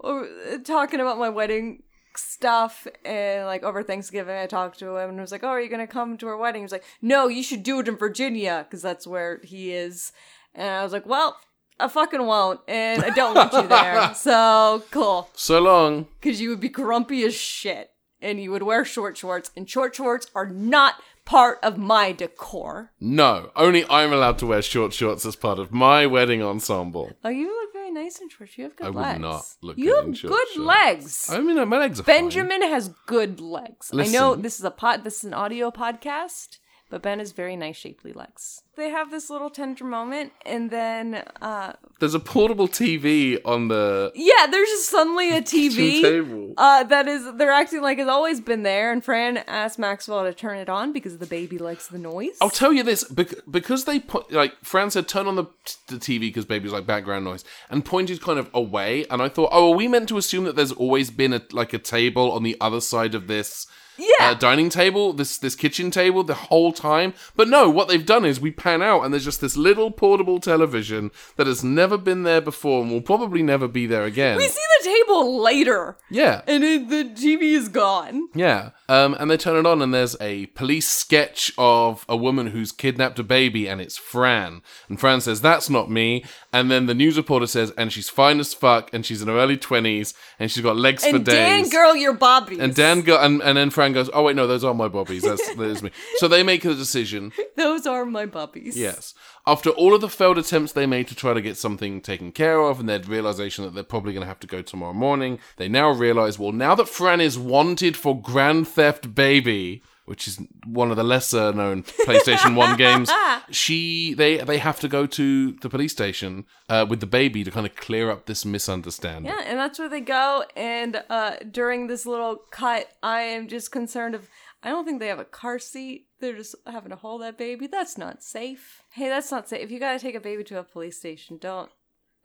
talking 0.64 1.00
about 1.00 1.18
my 1.18 1.30
wedding 1.30 1.84
stuff 2.16 2.88
and 3.06 3.46
like 3.46 3.64
over 3.64 3.82
thanksgiving 3.84 4.36
i 4.36 4.46
talked 4.46 4.78
to 4.80 4.98
him 4.98 5.10
and 5.10 5.18
I 5.20 5.22
was 5.22 5.32
like 5.32 5.44
oh 5.44 5.48
are 5.48 5.62
you 5.62 5.70
gonna 5.70 5.88
come 5.88 6.18
to 6.18 6.28
our 6.28 6.38
wedding? 6.38 6.62
He's 6.64 6.72
like 6.72 6.84
no 7.02 7.28
you 7.28 7.42
should 7.44 7.64
do 7.64 7.80
it 7.80 7.88
in 7.88 7.96
virginia 7.96 8.66
because 8.68 8.82
that's 8.82 9.08
where 9.08 9.40
he 9.44 9.72
is. 9.74 10.12
And 10.54 10.68
i 10.70 10.84
was 10.84 10.92
like 10.94 11.06
well 11.06 11.38
i 11.80 11.88
fucking 11.88 12.26
won't 12.26 12.60
and 12.68 13.04
i 13.04 13.10
don't 13.10 13.36
want 13.36 13.54
you 13.54 13.68
there. 13.68 14.14
So 14.16 14.84
cool. 14.92 15.30
So 15.34 15.60
long. 15.62 16.08
because 16.20 16.42
you 16.42 16.50
would 16.50 16.60
be 16.60 16.70
grumpy 16.70 17.24
as 17.24 17.34
shit 17.34 17.92
and 18.22 18.40
you 18.42 18.52
would 18.52 18.64
wear 18.64 18.84
short 18.86 19.18
shorts 19.18 19.50
and 19.56 19.70
short 19.70 19.96
shorts 19.96 20.28
are 20.36 20.48
not 20.48 20.96
part 21.32 21.58
of 21.64 21.78
my 21.78 22.12
decor. 22.12 22.92
No, 23.00 23.52
only 23.56 23.84
I'm 23.90 24.12
allowed 24.14 24.38
to 24.40 24.46
wear 24.48 24.62
short 24.62 24.92
shorts 24.94 25.26
as 25.26 25.36
part 25.36 25.60
of 25.60 25.72
my 25.72 26.06
wedding 26.16 26.42
ensemble. 26.44 27.08
oh 27.24 27.30
you 27.30 27.48
look 27.48 27.72
very 27.74 27.92
nice 27.92 28.20
in 28.22 28.28
shorts. 28.30 28.58
You 28.58 28.66
have 28.66 28.76
good 28.76 28.88
I 28.88 28.90
would 28.90 29.02
legs. 29.02 29.20
not 29.20 29.44
look 29.62 29.78
you 29.78 29.86
good 29.86 29.90
You 29.90 29.96
have 29.96 30.06
in 30.06 30.14
short 30.14 30.32
good 30.34 30.48
shorts. 30.56 30.68
legs. 30.68 31.30
I 31.32 31.40
mean, 31.40 31.70
my 31.70 31.78
legs 31.78 32.00
are 32.00 32.04
fine. 32.04 32.16
benjamin 32.16 32.62
has 32.64 32.90
good 33.06 33.40
legs. 33.40 33.92
I 33.94 34.08
know 34.08 34.36
this 34.36 34.60
is 34.60 34.66
a 34.66 34.72
pod 34.72 35.04
this 35.04 35.18
is 35.20 35.24
an 35.26 35.34
audio 35.34 35.72
podcast 35.72 36.58
but 36.92 37.02
ben 37.02 37.18
has 37.18 37.32
very 37.32 37.56
nice 37.56 37.76
shapely 37.76 38.14
legs 38.14 38.62
they 38.76 38.90
have 38.90 39.12
this 39.12 39.30
little 39.30 39.50
tender 39.50 39.84
moment 39.84 40.32
and 40.46 40.70
then 40.72 41.24
uh 41.42 41.74
There's 42.00 42.14
a 42.14 42.20
portable 42.20 42.68
TV 42.68 43.40
on 43.44 43.68
the 43.68 44.12
yeah 44.16 44.48
there's 44.50 44.70
just 44.70 44.90
suddenly 44.90 45.36
a 45.36 45.42
tv 45.54 46.02
table. 46.02 46.54
Uh, 46.58 46.84
that 46.84 47.08
is, 47.08 47.26
they're 47.36 47.52
acting 47.52 47.82
like 47.82 47.98
it's 47.98 48.10
always 48.10 48.40
been 48.40 48.64
there, 48.64 48.92
and 48.92 49.04
Fran 49.04 49.38
asked 49.38 49.80
Maxwell 49.80 50.24
to 50.24 50.34
turn 50.34 50.58
it 50.58 50.70
on 50.70 50.94
because 50.94 51.18
the 51.18 51.26
baby 51.26 51.58
likes 51.58 51.88
the 51.88 51.98
noise. 51.98 52.38
I'll 52.42 52.50
tell 52.50 52.74
you 52.74 52.84
this 52.84 53.04
bec- 53.04 53.46
because 53.50 53.86
they 53.86 54.00
put 54.00 54.32
like 54.32 54.54
Fran 54.64 54.92
said, 54.92 55.08
turn 55.08 55.28
on 55.28 55.36
the 55.36 55.46
the 55.88 55.98
TV 55.98 56.22
because 56.22 56.46
baby's 56.46 56.72
like 56.72 56.86
background 56.86 57.26
noise, 57.26 57.44
and 57.70 57.84
pointed 57.84 58.22
kind 58.22 58.40
of 58.40 58.50
away. 58.54 59.06
And 59.10 59.22
I 59.22 59.30
thought, 59.30 59.50
oh, 59.52 59.72
are 59.72 59.76
we 59.76 59.88
meant 59.88 60.10
to 60.10 60.18
assume 60.18 60.44
that 60.46 60.56
there's 60.56 60.72
always 60.72 61.10
been 61.10 61.34
a 61.34 61.42
like 61.52 61.74
a 61.74 61.80
table 61.80 62.32
on 62.32 62.44
the 62.44 62.58
other 62.60 62.82
side 62.82 63.16
of 63.16 63.28
this? 63.28 63.68
Yeah. 63.98 64.32
uh, 64.32 64.34
dining 64.34 64.70
table, 64.70 65.14
this 65.14 65.38
this 65.38 65.56
kitchen 65.56 65.92
table, 65.92 66.24
the 66.24 66.34
whole 66.34 66.72
time. 66.72 67.14
But 67.36 67.48
no, 67.50 67.70
what 67.70 67.88
they've 67.88 68.06
done 68.06 68.26
is 68.26 68.40
we 68.40 68.52
pan 68.52 68.82
out, 68.82 69.04
and 69.04 69.14
there's 69.14 69.26
just 69.26 69.42
this 69.42 69.58
little 69.58 69.92
portable 69.92 70.40
television 70.40 71.12
that 71.36 71.48
has 71.48 71.64
never 71.64 71.98
been 71.98 72.24
there 72.24 72.42
before, 72.42 72.82
and 72.82 72.92
will 72.92 73.02
probably 73.02 73.44
never 73.44 73.68
be 73.68 73.86
there 73.88 74.04
again. 74.04 74.38
we 74.38 74.48
see 74.48 74.62
the 74.80 74.86
table 74.90 75.42
later, 75.42 75.98
yeah, 76.10 76.42
and 76.48 76.64
it, 76.64 76.90
the 76.90 77.04
TV 77.06 77.54
is 77.54 77.68
gone. 77.70 78.28
Yeah. 78.34 78.72
Um, 78.90 79.16
and 79.20 79.30
they 79.32 79.38
turn 79.38 79.58
it 79.58 79.66
on, 79.68 79.82
and 79.82 79.94
there's 79.94 80.16
a 80.20 80.48
police 80.48 80.90
sketch 80.90 81.52
of 81.58 82.06
a 82.10 82.16
woman 82.18 82.48
who's 82.48 82.72
kidnapped 82.72 83.20
a 83.20 83.24
baby, 83.24 83.68
and 83.68 83.80
it's 83.82 83.98
Fran. 83.98 84.62
And 84.90 85.00
Fran 85.00 85.22
says, 85.22 85.42
That's 85.42 85.70
not 85.70 85.90
me. 85.90 86.24
And 86.54 86.70
then 86.70 86.86
the 86.88 86.94
news 86.94 87.18
reporter 87.18 87.48
says, 87.48 87.72
And 87.78 87.92
she's 87.94 88.10
fine 88.10 88.40
as 88.40 88.54
fuck, 88.54 88.90
and 88.94 89.06
she's 89.06 89.22
in 89.22 89.28
her 89.28 89.38
early 89.38 89.58
20s, 89.58 90.14
and 90.40 90.52
she's 90.52 90.64
got 90.64 90.76
legs 90.76 91.04
for 91.06 91.16
And 91.16 91.26
Dan, 91.26 91.62
days. 91.64 91.72
girl, 91.72 91.96
you're 91.96 92.14
Bobby. 92.14 92.60
and 92.60 92.76
Dan 92.76 93.02
go, 93.02 93.18
and, 93.20 93.42
and 93.42 93.58
then 93.58 93.70
Fran 93.70 93.81
goes, 93.90 94.10
Oh, 94.14 94.24
wait, 94.24 94.36
no, 94.36 94.48
those 94.48 94.64
are 94.64 94.74
my 94.74 94.88
bobbies. 94.88 95.24
That's, 95.24 95.56
that 95.56 95.64
is 95.64 95.84
me. 95.84 95.92
So 96.18 96.28
they 96.28 96.44
make 96.44 96.64
a 96.66 96.74
decision. 96.74 97.32
those 97.56 97.86
are 97.86 98.06
my 98.06 98.26
puppies. 98.26 98.78
Yes. 98.78 99.14
After 99.46 99.70
all 99.72 99.94
of 99.94 100.02
the 100.02 100.10
failed 100.10 100.38
attempts 100.38 100.74
they 100.74 100.86
made 100.86 101.08
to 101.08 101.16
try 101.16 101.34
to 101.34 101.42
get 101.42 101.58
something 101.58 102.02
taken 102.02 102.32
care 102.32 102.62
of 102.62 102.80
and 102.80 102.88
their 102.88 103.00
realization 103.00 103.64
that 103.66 103.74
they're 103.74 103.84
probably 103.84 104.14
going 104.14 104.22
to 104.22 104.28
have 104.28 104.40
to 104.42 104.48
go 104.48 104.62
tomorrow 104.62 104.94
morning, 104.94 105.40
they 105.58 105.68
now 105.68 105.90
realize, 105.90 106.38
well, 106.38 106.52
now 106.52 106.76
that 106.76 106.88
Fran 106.88 107.22
is 107.22 107.38
wanted 107.38 107.98
for 107.98 108.20
Grand 108.20 108.68
Theft 108.68 109.16
Baby, 109.16 109.82
which 110.12 110.28
is 110.28 110.42
one 110.66 110.92
of 110.92 110.98
the 110.98 111.06
lesser 111.06 111.54
known 111.54 111.84
PlayStation 111.84 112.54
1 112.54 112.76
games, 112.76 113.10
she 113.50 114.14
they 114.14 114.40
they 114.40 114.58
have 114.58 114.78
to 114.82 114.90
go 114.90 115.06
to 115.06 115.54
the 115.54 115.70
police 115.70 115.94
station 115.94 116.44
uh, 116.68 116.86
with 116.90 117.00
the 117.00 117.08
baby 117.08 117.46
to 117.46 117.50
kind 117.50 117.66
of 117.66 117.74
clear 117.78 118.12
up 118.12 118.26
this 118.26 118.44
misunderstanding. 118.44 119.32
Yeah, 119.32 119.42
and 119.46 119.58
that's 119.58 119.80
where 119.80 119.88
they 119.88 120.02
go. 120.02 120.44
And 120.58 121.02
uh, 121.10 121.38
during 121.50 121.88
this 121.88 122.06
little 122.06 122.36
cut, 122.52 122.90
I 123.02 123.22
am 123.22 123.48
just 123.48 123.72
concerned 123.72 124.14
of. 124.14 124.28
I 124.62 124.68
don't 124.70 124.84
think 124.84 125.00
they 125.00 125.08
have 125.08 125.18
a 125.18 125.24
car 125.24 125.60
seat. 125.60 126.08
They're 126.20 126.36
just 126.36 126.56
having 126.68 126.90
to 126.90 126.98
hold 126.98 127.22
that 127.22 127.38
baby. 127.38 127.68
That's 127.68 127.98
not 127.98 128.22
safe. 128.22 128.82
Hey, 128.92 129.08
that's 129.08 129.32
not 129.32 129.48
safe. 129.48 129.64
If 129.64 129.72
you 129.72 129.80
gotta 129.80 129.98
take 129.98 130.16
a 130.16 130.20
baby 130.20 130.44
to 130.44 130.60
a 130.60 130.64
police 130.64 130.98
station, 130.98 131.38
don't. 131.40 131.72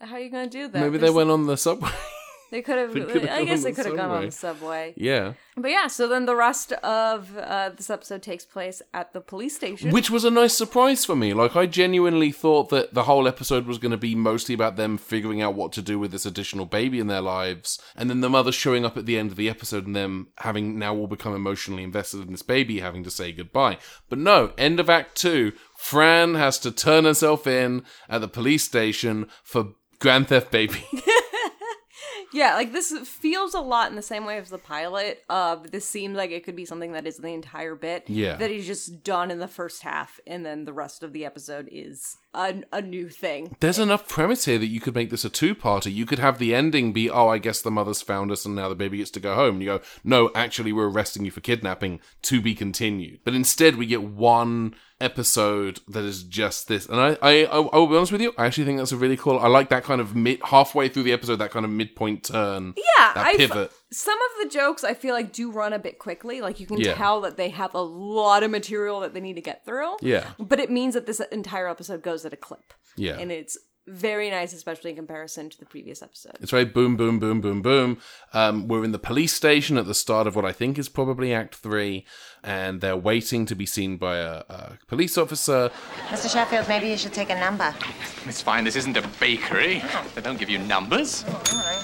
How 0.01 0.17
are 0.17 0.21
you 0.21 0.31
gonna 0.31 0.51
do 0.51 0.67
that? 0.67 0.81
Maybe 0.81 0.99
they 0.99 1.11
went 1.11 1.31
on 1.31 1.47
the 1.47 1.57
subway. 1.57 1.93
They 2.51 2.63
could 2.63 2.79
have. 2.79 2.95
they 2.95 3.29
I 3.29 3.45
guess 3.45 3.65
they 3.65 3.73
could 3.73 3.87
have 3.87 3.97
gone 3.97 4.11
on 4.11 4.27
the 4.27 4.31
subway. 4.31 4.95
yeah. 4.97 5.33
But 5.57 5.71
yeah, 5.71 5.87
so 5.87 6.07
then 6.07 6.27
the 6.27 6.37
rest 6.37 6.73
of 6.73 7.37
uh, 7.37 7.71
this 7.71 7.89
episode 7.89 8.23
takes 8.23 8.45
place 8.45 8.83
at 8.93 9.15
the 9.15 9.23
police 9.23 9.57
station. 9.57 9.91
Which 9.91 10.11
was 10.11 10.25
a 10.25 10.31
nice 10.31 10.53
surprise 10.55 11.05
for 11.05 11.17
me. 11.17 11.33
Like, 11.33 11.57
I 11.57 11.65
genuinely 11.65 12.31
thought 12.31 12.69
that 12.69 12.93
the 12.93 13.05
whole 13.05 13.27
episode 13.27 13.67
was 13.67 13.79
going 13.79 13.91
to 13.91 13.97
be 13.97 14.15
mostly 14.15 14.55
about 14.55 14.77
them 14.77 14.99
figuring 14.99 15.41
out 15.41 15.55
what 15.55 15.73
to 15.73 15.83
do 15.83 15.99
with 15.99 16.13
this 16.13 16.27
additional 16.27 16.67
baby 16.67 17.01
in 17.01 17.07
their 17.07 17.23
lives. 17.23 17.81
And 17.97 18.11
then 18.11 18.21
the 18.21 18.29
mother 18.29 18.53
showing 18.53 18.85
up 18.85 18.99
at 18.99 19.07
the 19.07 19.19
end 19.19 19.31
of 19.31 19.37
the 19.37 19.49
episode 19.49 19.87
and 19.87 19.97
them 19.97 20.29
having 20.39 20.79
now 20.79 20.95
all 20.95 21.07
become 21.07 21.35
emotionally 21.35 21.83
invested 21.83 22.21
in 22.21 22.33
this 22.33 22.43
baby, 22.43 22.81
having 22.81 23.03
to 23.05 23.11
say 23.11 23.33
goodbye. 23.33 23.79
But 24.11 24.19
no, 24.19 24.53
end 24.59 24.79
of 24.79 24.91
Act 24.91 25.17
Two, 25.17 25.53
Fran 25.77 26.35
has 26.35 26.59
to 26.61 26.71
turn 26.71 27.05
herself 27.05 27.47
in 27.47 27.83
at 28.11 28.21
the 28.21 28.29
police 28.29 28.65
station 28.65 29.27
for 29.43 29.73
Grand 30.01 30.29
Theft 30.29 30.51
Baby. 30.51 30.85
Yeah, 32.37 32.55
like 32.55 32.73
this 32.73 32.93
feels 33.09 33.55
a 33.55 33.61
lot 33.61 33.89
in 33.89 33.97
the 33.97 34.03
same 34.03 34.27
way 34.27 34.37
as 34.37 34.51
the 34.51 34.59
pilot. 34.59 35.25
Uh, 35.31 35.57
this 35.57 35.89
seems 35.89 36.19
like 36.19 36.31
it 36.31 36.45
could 36.45 36.55
be 36.55 36.67
something 36.67 36.93
that 36.93 37.07
is 37.07 37.17
the 37.17 37.29
entire 37.29 37.75
bit. 37.75 38.05
Yeah. 38.09 38.37
That 38.37 38.51
is 38.51 38.67
just 38.67 39.03
done 39.03 39.31
in 39.31 39.39
the 39.39 39.49
first 39.49 39.83
half, 39.83 40.21
and 40.27 40.45
then 40.45 40.67
the 40.67 40.75
rest 40.75 41.03
of 41.03 41.15
the 41.15 41.25
episode 41.25 41.67
is 41.73 42.19
a, 42.35 42.63
a 42.75 42.83
new 42.83 43.09
thing. 43.09 43.57
There's 43.61 43.79
enough 43.79 44.07
premise 44.07 44.45
here 44.45 44.59
that 44.59 44.67
you 44.67 44.81
could 44.81 44.95
make 44.95 45.09
this 45.09 45.25
a 45.25 45.31
two-parter. 45.31 45.91
You 45.91 46.05
could 46.05 46.19
have 46.19 46.39
the 46.39 46.55
ending 46.55 46.93
be, 46.93 47.09
oh, 47.09 47.29
I 47.29 47.39
guess 47.39 47.63
the 47.63 47.71
mother's 47.71 48.03
found 48.03 48.31
us 48.31 48.45
and 48.45 48.55
now 48.55 48.69
the 48.69 48.75
baby 48.75 48.99
gets 48.99 49.11
to 49.13 49.21
go 49.21 49.35
home. 49.35 49.55
And 49.55 49.63
you 49.63 49.69
go, 49.71 49.81
no, 50.05 50.31
actually, 50.35 50.75
we're 50.75 50.91
arresting 50.91 51.25
you 51.25 51.31
for 51.31 51.41
kidnapping 51.41 52.01
to 52.23 52.43
be 52.43 52.55
continued. 52.55 53.21
But 53.25 53.35
instead, 53.35 53.77
we 53.77 53.87
get 53.87 54.03
one 54.03 54.75
episode 55.01 55.81
that 55.89 56.05
is 56.05 56.23
just 56.23 56.69
this. 56.69 56.87
And 56.87 57.01
I, 57.01 57.17
I, 57.23 57.45
I, 57.45 57.59
I 57.61 57.77
will 57.77 57.87
be 57.87 57.97
honest 57.97 58.13
with 58.13 58.21
you, 58.21 58.33
I 58.39 58.47
actually 58.47 58.65
think 58.65 58.79
that's 58.79 58.93
a 58.93 58.97
really 58.97 59.17
cool. 59.17 59.39
I 59.39 59.49
like 59.49 59.69
that 59.71 59.85
kind 59.85 60.01
of 60.01 60.17
mid, 60.17 60.41
halfway 60.45 60.89
through 60.89 61.05
the 61.05 61.13
episode, 61.13 61.37
that 61.37 61.51
kind 61.51 61.65
of 61.65 61.71
midpoint 61.71 62.25
turn. 62.25 62.75
Yeah, 62.77 63.13
that 63.15 63.27
I 63.27 63.37
pivot. 63.37 63.73
some 63.93 64.19
of 64.19 64.43
the 64.45 64.49
jokes 64.57 64.85
I 64.85 64.95
feel 64.95 65.15
like 65.15 65.33
do 65.33 65.51
run 65.51 65.73
a 65.73 65.79
bit 65.79 65.99
quickly. 65.99 66.41
Like 66.41 66.61
you 66.61 66.67
can 66.67 66.79
Yeah. 66.79 66.95
tell 66.95 67.21
that 67.23 67.37
they 67.37 67.51
have 67.51 67.75
a 67.75 67.83
lot 67.83 68.43
of 68.43 68.51
material 68.51 69.01
that 69.01 69.15
they 69.15 69.21
need 69.21 69.35
to 69.35 69.43
get 69.43 69.65
through. 69.65 69.97
Yeah. 70.01 70.27
But 70.39 70.61
it 70.61 70.71
means 70.71 70.95
that 70.95 71.07
this 71.07 71.21
entire 71.33 71.69
episode 71.69 72.03
goes 72.03 72.25
at 72.25 72.33
a 72.33 72.37
clip. 72.37 72.73
Yeah. 72.97 73.19
And 73.19 73.31
it's 73.31 73.59
very 73.87 74.31
nice, 74.31 74.53
especially 74.53 74.91
in 74.91 74.97
comparison 74.97 75.49
to 75.51 75.59
the 75.59 75.65
previous 75.67 76.03
episode. 76.03 76.37
It's 76.41 76.51
very 76.51 76.65
boom, 76.65 76.97
boom, 76.97 77.19
boom, 77.19 77.41
boom, 77.41 77.63
boom. 77.63 77.99
Um, 78.33 78.67
we're 78.69 78.85
in 78.85 78.93
the 78.93 78.99
police 78.99 79.33
station 79.33 79.79
at 79.79 79.87
the 79.87 79.95
start 79.95 80.27
of 80.27 80.35
what 80.35 80.45
I 80.45 80.53
think 80.53 80.79
is 80.79 80.89
probably 80.89 81.33
Act 81.33 81.55
Three, 81.55 82.05
and 82.43 82.81
they're 82.81 82.97
waiting 82.97 83.47
to 83.47 83.55
be 83.55 83.67
seen 83.67 83.97
by 83.97 84.17
a, 84.17 84.43
a 84.49 84.79
police 84.89 85.17
officer. 85.17 85.71
Mr. 86.09 86.33
Sheffield, 86.33 86.69
maybe 86.69 86.89
you 86.89 86.97
should 86.97 87.13
take 87.13 87.31
a 87.31 87.39
number. 87.39 87.75
It's 88.27 88.43
fine, 88.43 88.65
this 88.65 88.77
isn't 88.77 88.97
a 88.97 89.09
bakery. 89.21 89.83
They 90.15 90.21
don't 90.21 90.39
give 90.39 90.51
you 90.51 90.59
numbers. 90.59 91.25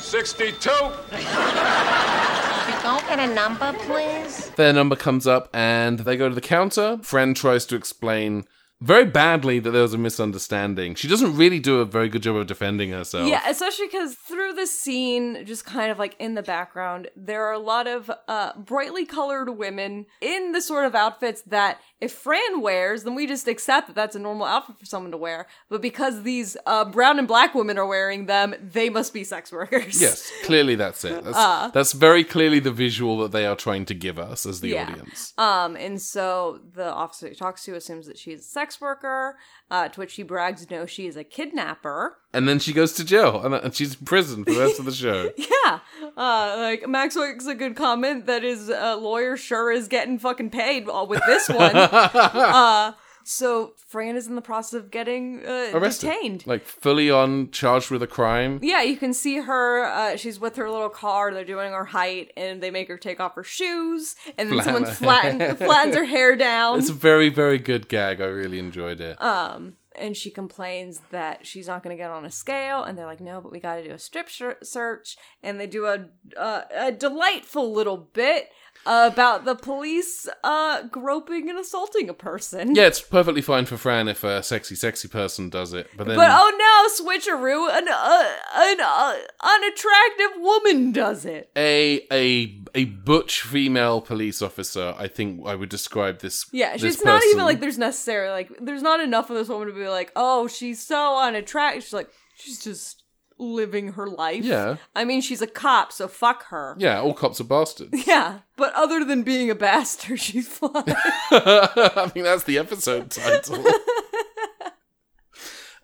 62. 0.00 0.68
Could 0.70 1.18
you 1.20 2.82
go 2.82 2.98
get 3.08 3.18
a 3.18 3.32
number, 3.32 3.72
please? 3.80 4.50
Their 4.50 4.72
number 4.72 4.96
comes 4.96 5.26
up, 5.26 5.48
and 5.52 6.00
they 6.00 6.16
go 6.16 6.28
to 6.28 6.34
the 6.34 6.40
counter. 6.40 6.98
Friend 7.02 7.36
tries 7.36 7.64
to 7.66 7.76
explain 7.76 8.44
very 8.82 9.04
badly 9.04 9.58
that 9.60 9.70
there 9.70 9.82
was 9.82 9.94
a 9.94 9.98
misunderstanding. 9.98 10.94
She 10.94 11.06
doesn't 11.08 11.36
really 11.36 11.60
do 11.60 11.80
a 11.80 11.84
very 11.84 12.08
good 12.08 12.22
job 12.22 12.36
of 12.36 12.46
defending 12.46 12.90
herself. 12.90 13.28
Yeah, 13.28 13.42
especially 13.48 13.86
because 13.86 14.14
through 14.14 14.54
the 14.54 14.66
scene, 14.66 15.44
just 15.46 15.64
kind 15.64 15.90
of 15.90 15.98
like 15.98 16.16
in 16.18 16.34
the 16.34 16.42
background, 16.42 17.08
there 17.16 17.44
are 17.46 17.52
a 17.52 17.58
lot 17.58 17.86
of 17.86 18.10
uh, 18.28 18.52
brightly 18.58 19.06
colored 19.06 19.50
women 19.50 20.06
in 20.20 20.52
the 20.52 20.60
sort 20.60 20.84
of 20.84 20.94
outfits 20.94 21.42
that 21.42 21.80
if 22.00 22.12
Fran 22.12 22.60
wears, 22.60 23.04
then 23.04 23.14
we 23.14 23.26
just 23.26 23.46
accept 23.46 23.86
that 23.86 23.94
that's 23.94 24.16
a 24.16 24.18
normal 24.18 24.46
outfit 24.46 24.78
for 24.78 24.86
someone 24.86 25.12
to 25.12 25.16
wear. 25.16 25.46
But 25.68 25.80
because 25.80 26.22
these 26.24 26.56
uh, 26.66 26.84
brown 26.84 27.18
and 27.20 27.28
black 27.28 27.54
women 27.54 27.78
are 27.78 27.86
wearing 27.86 28.26
them, 28.26 28.54
they 28.60 28.90
must 28.90 29.14
be 29.14 29.22
sex 29.22 29.52
workers. 29.52 30.00
Yes, 30.00 30.30
clearly 30.44 30.74
that's 30.74 31.04
it. 31.04 31.22
That's, 31.22 31.72
that's 31.72 31.92
very 31.92 32.24
clearly 32.24 32.58
the 32.58 32.72
visual 32.72 33.18
that 33.18 33.30
they 33.30 33.46
are 33.46 33.54
trying 33.54 33.84
to 33.86 33.94
give 33.94 34.18
us 34.18 34.44
as 34.44 34.60
the 34.60 34.70
Yeah. 34.70 34.88
audience. 34.90 35.32
Um, 35.38 35.76
and 35.76 36.02
so 36.02 36.60
the 36.74 36.92
officer 36.92 37.28
he 37.28 37.34
talks 37.36 37.64
to 37.64 37.76
assumes 37.76 38.06
that 38.06 38.18
she's 38.18 38.40
a 38.40 38.42
sex 38.42 38.71
worker, 38.80 39.37
uh, 39.70 39.88
to 39.88 40.00
which 40.00 40.12
she 40.12 40.22
brags, 40.22 40.68
no, 40.70 40.87
she 40.87 41.06
is 41.06 41.16
a 41.16 41.24
kidnapper. 41.24 42.18
And 42.32 42.48
then 42.48 42.58
she 42.58 42.72
goes 42.72 42.92
to 42.94 43.04
jail, 43.04 43.40
and, 43.44 43.74
she's 43.74 43.94
in 43.94 44.06
prison 44.06 44.44
for 44.44 44.52
the 44.52 44.61
rest 44.61 44.78
of 44.78 44.85
the 44.85 44.92
show. 44.92 45.30
Yeah, 45.64 45.78
uh, 46.16 46.56
like 46.56 46.88
Max 46.88 47.14
makes 47.14 47.46
a 47.46 47.54
good 47.54 47.76
comment 47.76 48.26
that 48.26 48.42
his 48.42 48.68
uh, 48.68 48.96
lawyer 48.96 49.37
sure 49.37 49.70
is 49.70 49.87
getting 49.87 50.18
fucking 50.18 50.50
paid 50.50 50.88
uh, 50.88 51.06
with 51.08 51.22
this 51.24 51.48
one. 51.48 51.76
so 53.24 53.74
Fran 53.88 54.16
is 54.16 54.26
in 54.26 54.35
the 54.35 54.42
process 54.42 54.74
of 54.74 54.90
getting 54.90 55.44
uh, 55.46 55.70
Arrested. 55.74 56.08
detained. 56.11 56.46
Like, 56.46 56.64
fully 56.66 57.11
on, 57.11 57.50
charged 57.50 57.90
with 57.90 58.02
a 58.02 58.06
crime. 58.06 58.58
Yeah, 58.62 58.82
you 58.82 58.96
can 58.96 59.12
see 59.14 59.38
her. 59.38 59.85
Uh, 59.85 60.16
she's 60.16 60.38
with 60.40 60.56
her 60.56 60.70
little 60.70 60.88
car. 60.88 61.32
They're 61.32 61.44
doing 61.44 61.72
her 61.72 61.85
height, 61.85 62.32
and 62.37 62.62
they 62.62 62.70
make 62.70 62.88
her 62.88 62.98
take 62.98 63.20
off 63.20 63.35
her 63.35 63.44
shoes, 63.44 64.16
and 64.38 64.50
then 64.50 64.62
someone 64.62 64.85
Flatten 64.85 65.38
flatten, 65.38 65.56
flattens 65.56 65.96
her 65.96 66.04
hair 66.04 66.37
down. 66.37 66.78
It's 66.78 66.90
a 66.90 66.94
very, 66.94 67.28
very 67.28 67.58
good 67.58 67.88
gag. 67.88 68.20
I 68.20 68.26
really 68.26 68.58
enjoyed 68.58 69.00
it. 69.00 69.20
Um, 69.22 69.74
and 69.96 70.16
she 70.16 70.30
complains 70.30 71.00
that 71.11 71.46
she's 71.46 71.68
not 71.68 71.82
going 71.82 71.96
to 71.96 72.02
get 72.02 72.11
on 72.11 72.24
a 72.24 72.30
scale 72.30 72.82
and 72.82 72.96
they're 72.96 73.06
like 73.06 73.20
no 73.20 73.40
but 73.40 73.52
we 73.52 73.61
got 73.61 73.76
to 73.76 73.85
do 73.85 73.90
a 73.90 73.98
strip 73.98 74.28
sh- 74.28 74.42
search 74.62 75.16
and 75.42 75.61
they 75.61 75.66
do 75.66 75.87
a 75.87 76.06
uh, 76.37 76.62
a 76.74 76.92
delightful 76.92 77.72
little 77.72 77.96
bit 77.98 78.48
about 78.86 79.44
the 79.44 79.54
police 79.54 80.28
uh 80.42 80.82
groping 80.88 81.48
and 81.48 81.58
assaulting 81.58 82.08
a 82.08 82.14
person 82.14 82.74
yeah, 82.74 82.86
it's 82.86 83.00
perfectly 83.00 83.42
fine 83.42 83.66
for 83.66 83.76
Fran 83.76 84.08
if 84.08 84.24
a 84.24 84.42
sexy, 84.42 84.74
sexy 84.74 85.08
person 85.08 85.48
does 85.48 85.72
it. 85.72 85.88
But 85.96 86.06
then. 86.06 86.16
but 86.16 86.30
oh 86.30 86.50
no 86.58 87.04
switcheroo 87.04 87.68
an 87.76 87.88
uh, 87.88 88.32
an 88.54 88.80
uh, 88.80 89.16
unattractive 89.42 90.40
woman 90.40 90.92
does 90.92 91.24
it 91.24 91.50
a 91.56 92.06
a 92.12 92.62
a 92.74 92.84
butch 92.86 93.42
female 93.42 94.00
police 94.00 94.42
officer. 94.42 94.94
I 94.98 95.08
think 95.08 95.46
I 95.46 95.54
would 95.54 95.68
describe 95.68 96.20
this. 96.20 96.46
yeah 96.52 96.72
this 96.72 96.82
she's 96.82 97.04
not 97.04 97.22
even 97.30 97.44
like 97.44 97.60
there's 97.60 97.78
necessarily 97.78 98.32
like 98.32 98.50
there's 98.60 98.82
not 98.82 99.00
enough 99.00 99.30
of 99.30 99.36
this 99.36 99.48
woman 99.48 99.68
to 99.68 99.74
be 99.74 99.88
like 99.88 100.12
oh 100.16 100.48
she's 100.48 100.80
so 100.80 101.18
unattractive 101.18 101.82
she's 101.82 101.92
like 101.92 102.10
she's 102.36 102.62
just 102.62 103.01
living 103.42 103.92
her 103.94 104.07
life 104.07 104.44
Yeah. 104.44 104.76
i 104.94 105.05
mean 105.05 105.20
she's 105.20 105.42
a 105.42 105.46
cop 105.46 105.92
so 105.92 106.09
fuck 106.09 106.44
her 106.46 106.74
Yeah, 106.78 107.00
all 107.00 107.14
cops 107.14 107.40
are 107.40 107.44
bastards. 107.44 108.07
Yeah, 108.07 108.38
but 108.57 108.72
other 108.74 109.05
than 109.05 109.22
being 109.22 109.50
a 109.50 109.55
bastard, 109.55 110.20
she's 110.26 110.48
fine. 110.48 110.70
I 110.87 112.09
think 112.12 112.24
that's 112.24 112.44
the 112.44 112.59
episode 112.59 113.11
title. 113.11 113.64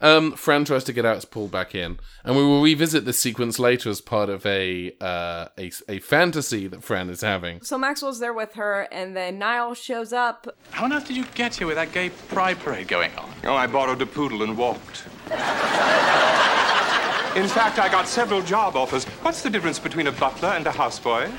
um, 0.00 0.32
Fran 0.36 0.64
tries 0.64 0.84
to 0.84 0.92
get 0.92 1.04
out, 1.04 1.16
is 1.16 1.24
pulled 1.24 1.50
back 1.50 1.74
in, 1.74 1.98
and 2.24 2.36
we 2.36 2.42
will 2.44 2.62
revisit 2.62 3.04
this 3.04 3.18
sequence 3.18 3.58
later 3.58 3.90
as 3.90 4.00
part 4.00 4.28
of 4.30 4.46
a 4.46 4.92
uh, 5.00 5.46
a 5.58 5.70
a 5.88 5.98
fantasy 5.98 6.68
that 6.68 6.84
Fran 6.84 7.10
is 7.10 7.20
having. 7.22 7.60
so 7.62 7.76
Maxwell's 7.78 8.20
there 8.20 8.32
with 8.34 8.54
her, 8.54 8.82
and 8.92 9.16
then 9.16 9.38
Niles 9.38 9.78
shows 9.78 10.12
up. 10.12 10.46
How 10.70 10.84
on 10.84 10.92
earth 10.92 11.06
did 11.08 11.16
you 11.16 11.24
get 11.34 11.54
here 11.56 11.66
with 11.66 11.76
that 11.76 11.92
gay 11.92 12.10
pride 12.10 12.58
parade 12.60 12.86
going 12.88 13.12
on? 13.16 13.30
Oh, 13.44 13.54
I 13.54 13.66
borrowed 13.66 14.00
a 14.02 14.06
poodle 14.06 14.42
and 14.42 14.56
walked. 14.56 15.04
In 17.38 17.46
fact, 17.46 17.78
I 17.78 17.88
got 17.88 18.08
several 18.08 18.42
job 18.42 18.74
offers. 18.74 19.04
What's 19.22 19.42
the 19.42 19.48
difference 19.48 19.78
between 19.78 20.08
a 20.08 20.12
butler 20.12 20.48
and 20.48 20.66
a 20.66 20.72
houseboy? 20.72 21.30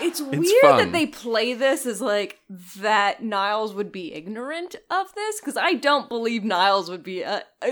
It's, 0.00 0.22
weird 0.22 0.46
fun. 0.62 0.78
that 0.78 0.92
they 0.92 1.04
play 1.04 1.52
this 1.52 1.84
as 1.84 2.00
like 2.00 2.38
that 2.78 3.22
Niles 3.22 3.74
would 3.74 3.92
be 3.92 4.14
ignorant 4.14 4.74
of 4.90 5.14
this, 5.14 5.40
because 5.40 5.58
I 5.58 5.74
don't 5.74 6.08
believe 6.08 6.42
Niles 6.42 6.88
would 6.88 7.02
be 7.02 7.22
uh, 7.22 7.40
uh, 7.60 7.68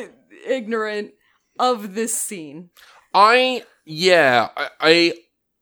ignorant 0.47 1.13
of 1.59 1.95
this 1.95 2.15
scene. 2.15 2.69
I 3.15 3.65
yeah, 3.87 4.49
I, 4.55 4.69
I 4.79 5.15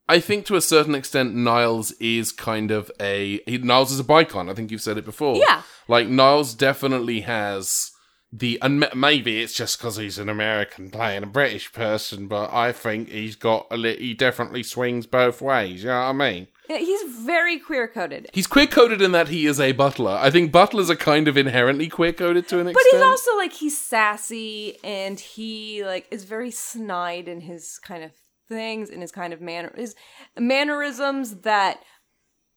I 0.09 0.19
think 0.19 0.45
to 0.47 0.57
a 0.57 0.61
certain 0.61 0.97
extent 0.97 1.37
Niles 1.37 1.93
is 2.01 2.33
kind 2.33 2.73
of 2.73 2.91
a 2.99 3.41
he, 3.47 3.59
Niles 3.59 3.93
is 3.93 4.01
a 4.01 4.05
bicon. 4.05 4.51
I 4.51 4.55
think 4.55 4.73
you've 4.73 4.83
said 4.83 4.99
it 4.99 5.05
before. 5.05 5.37
Yeah. 5.37 5.63
like 5.87 6.09
Niles 6.09 6.53
definitely 6.53 7.21
has 7.21 7.92
the 8.33 8.59
and 8.63 8.89
maybe 8.95 9.43
it's 9.43 9.53
just 9.53 9.79
because 9.79 9.97
he's 9.97 10.19
an 10.19 10.29
American 10.31 10.91
playing 10.91 11.23
a 11.23 11.27
British 11.27 11.73
person, 11.73 12.29
but 12.29 12.53
I 12.53 12.73
think 12.73 13.11
he's 13.11 13.37
got 13.37 13.67
a 13.71 13.77
li- 13.77 13.99
he 13.99 14.15
definitely 14.15 14.63
swings 14.63 15.07
both 15.07 15.43
ways. 15.43 15.83
You 15.83 15.91
know 15.91 16.01
what 16.01 16.07
I 16.07 16.13
mean? 16.13 16.49
Yeah, 16.71 16.79
He's 16.79 17.03
very 17.27 17.59
queer 17.59 17.87
coded. 17.87 18.31
He's 18.33 18.47
queer 18.47 18.67
coded 18.67 19.03
in 19.03 19.13
that 19.13 19.29
he 19.29 19.47
is 19.47 19.61
a 19.61 19.73
butler. 19.73 20.13
I 20.13 20.31
think 20.31 20.51
butlers 20.51 20.89
are 20.89 20.97
kind 20.97 21.29
of 21.29 21.37
inherently 21.37 21.89
queer 21.89 22.13
coded 22.15 22.49
to 22.49 22.61
an 22.61 22.69
extent. 22.69 22.87
But 22.91 22.97
he's 22.97 23.07
also 23.07 23.37
like 23.37 23.53
he's 23.53 23.77
sassy 23.77 24.79
and 24.83 25.21
he 25.21 25.85
like 25.85 26.07
is 26.11 26.25
very 26.25 26.51
snide 26.51 27.29
in 27.29 27.43
his 27.43 27.79
kind 27.79 28.03
of 28.03 28.13
things 28.49 28.89
and 28.89 29.03
his 29.03 29.13
kind 29.13 29.33
of 29.33 29.41
manner 29.41 29.73
his 29.77 29.95
mannerisms 30.39 31.39
that 31.41 31.83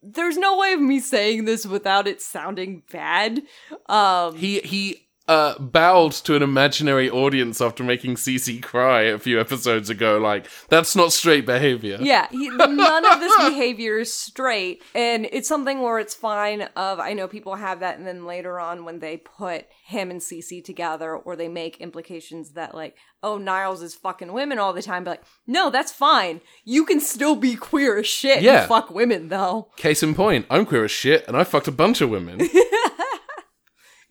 there's 0.02 0.38
no 0.38 0.58
way 0.58 0.74
of 0.74 0.80
me 0.82 1.00
saying 1.00 1.46
this 1.46 1.66
without 1.66 2.08
it 2.08 2.22
sounding 2.22 2.84
bad. 2.92 3.42
Um 3.88 4.36
He 4.36 4.60
he 4.62 5.05
uh 5.28 5.58
bowed 5.60 6.12
to 6.12 6.36
an 6.36 6.44
imaginary 6.44 7.10
audience 7.10 7.60
after 7.60 7.84
making 7.84 8.16
Cece 8.16 8.62
cry 8.62 9.02
a 9.04 9.18
few 9.18 9.40
episodes 9.40 9.90
ago. 9.90 10.18
Like 10.20 10.48
that's 10.70 10.96
not 10.96 11.12
straight 11.14 11.46
behavior. 11.46 11.98
yeah, 12.00 12.28
he, 12.30 12.50
none 12.50 13.06
of 13.12 13.20
this 13.20 13.36
behavior 13.38 13.98
is 13.98 14.14
straight 14.14 14.84
and 14.94 15.28
it's 15.32 15.48
something 15.48 15.82
where 15.82 15.98
it's 16.00 16.14
fine 16.14 16.62
of 16.76 17.00
I 17.00 17.14
know 17.14 17.28
people 17.28 17.56
have 17.56 17.80
that 17.80 17.98
and 17.98 18.06
then 18.06 18.26
later 18.26 18.60
on 18.60 18.86
when 18.86 19.00
they 19.00 19.18
put 19.18 19.66
him 19.86 20.12
and 20.12 20.22
Cece 20.22 20.64
together 20.64 21.16
or 21.16 21.36
they 21.36 21.48
make 21.48 21.78
implications 21.82 22.52
that 22.52 22.76
like 22.76 22.96
oh 23.24 23.38
Niles 23.40 23.82
is 23.82 23.96
fucking 23.96 24.32
women 24.32 24.60
all 24.60 24.74
the 24.74 24.84
time 24.84 25.04
but 25.04 25.10
like 25.12 25.24
no 25.48 25.72
that's 25.72 25.92
fine 25.92 26.42
you 26.64 26.86
can 26.86 27.00
still 27.00 27.36
be 27.36 27.56
queer 27.56 27.98
as 27.98 28.06
shit 28.08 28.44
Yeah. 28.44 28.60
and 28.60 28.68
fuck 28.70 28.92
women 28.92 29.30
though 29.30 29.70
Case 29.78 30.04
in 30.04 30.14
point, 30.14 30.46
I'm 30.52 30.66
queer 30.68 30.84
as 30.86 30.92
shit, 30.92 31.28
and 31.28 31.36
I 31.36 31.44
fucked 31.44 31.68
a 31.68 31.72
bunch 31.72 32.02
of 32.02 32.10
women. 32.10 32.40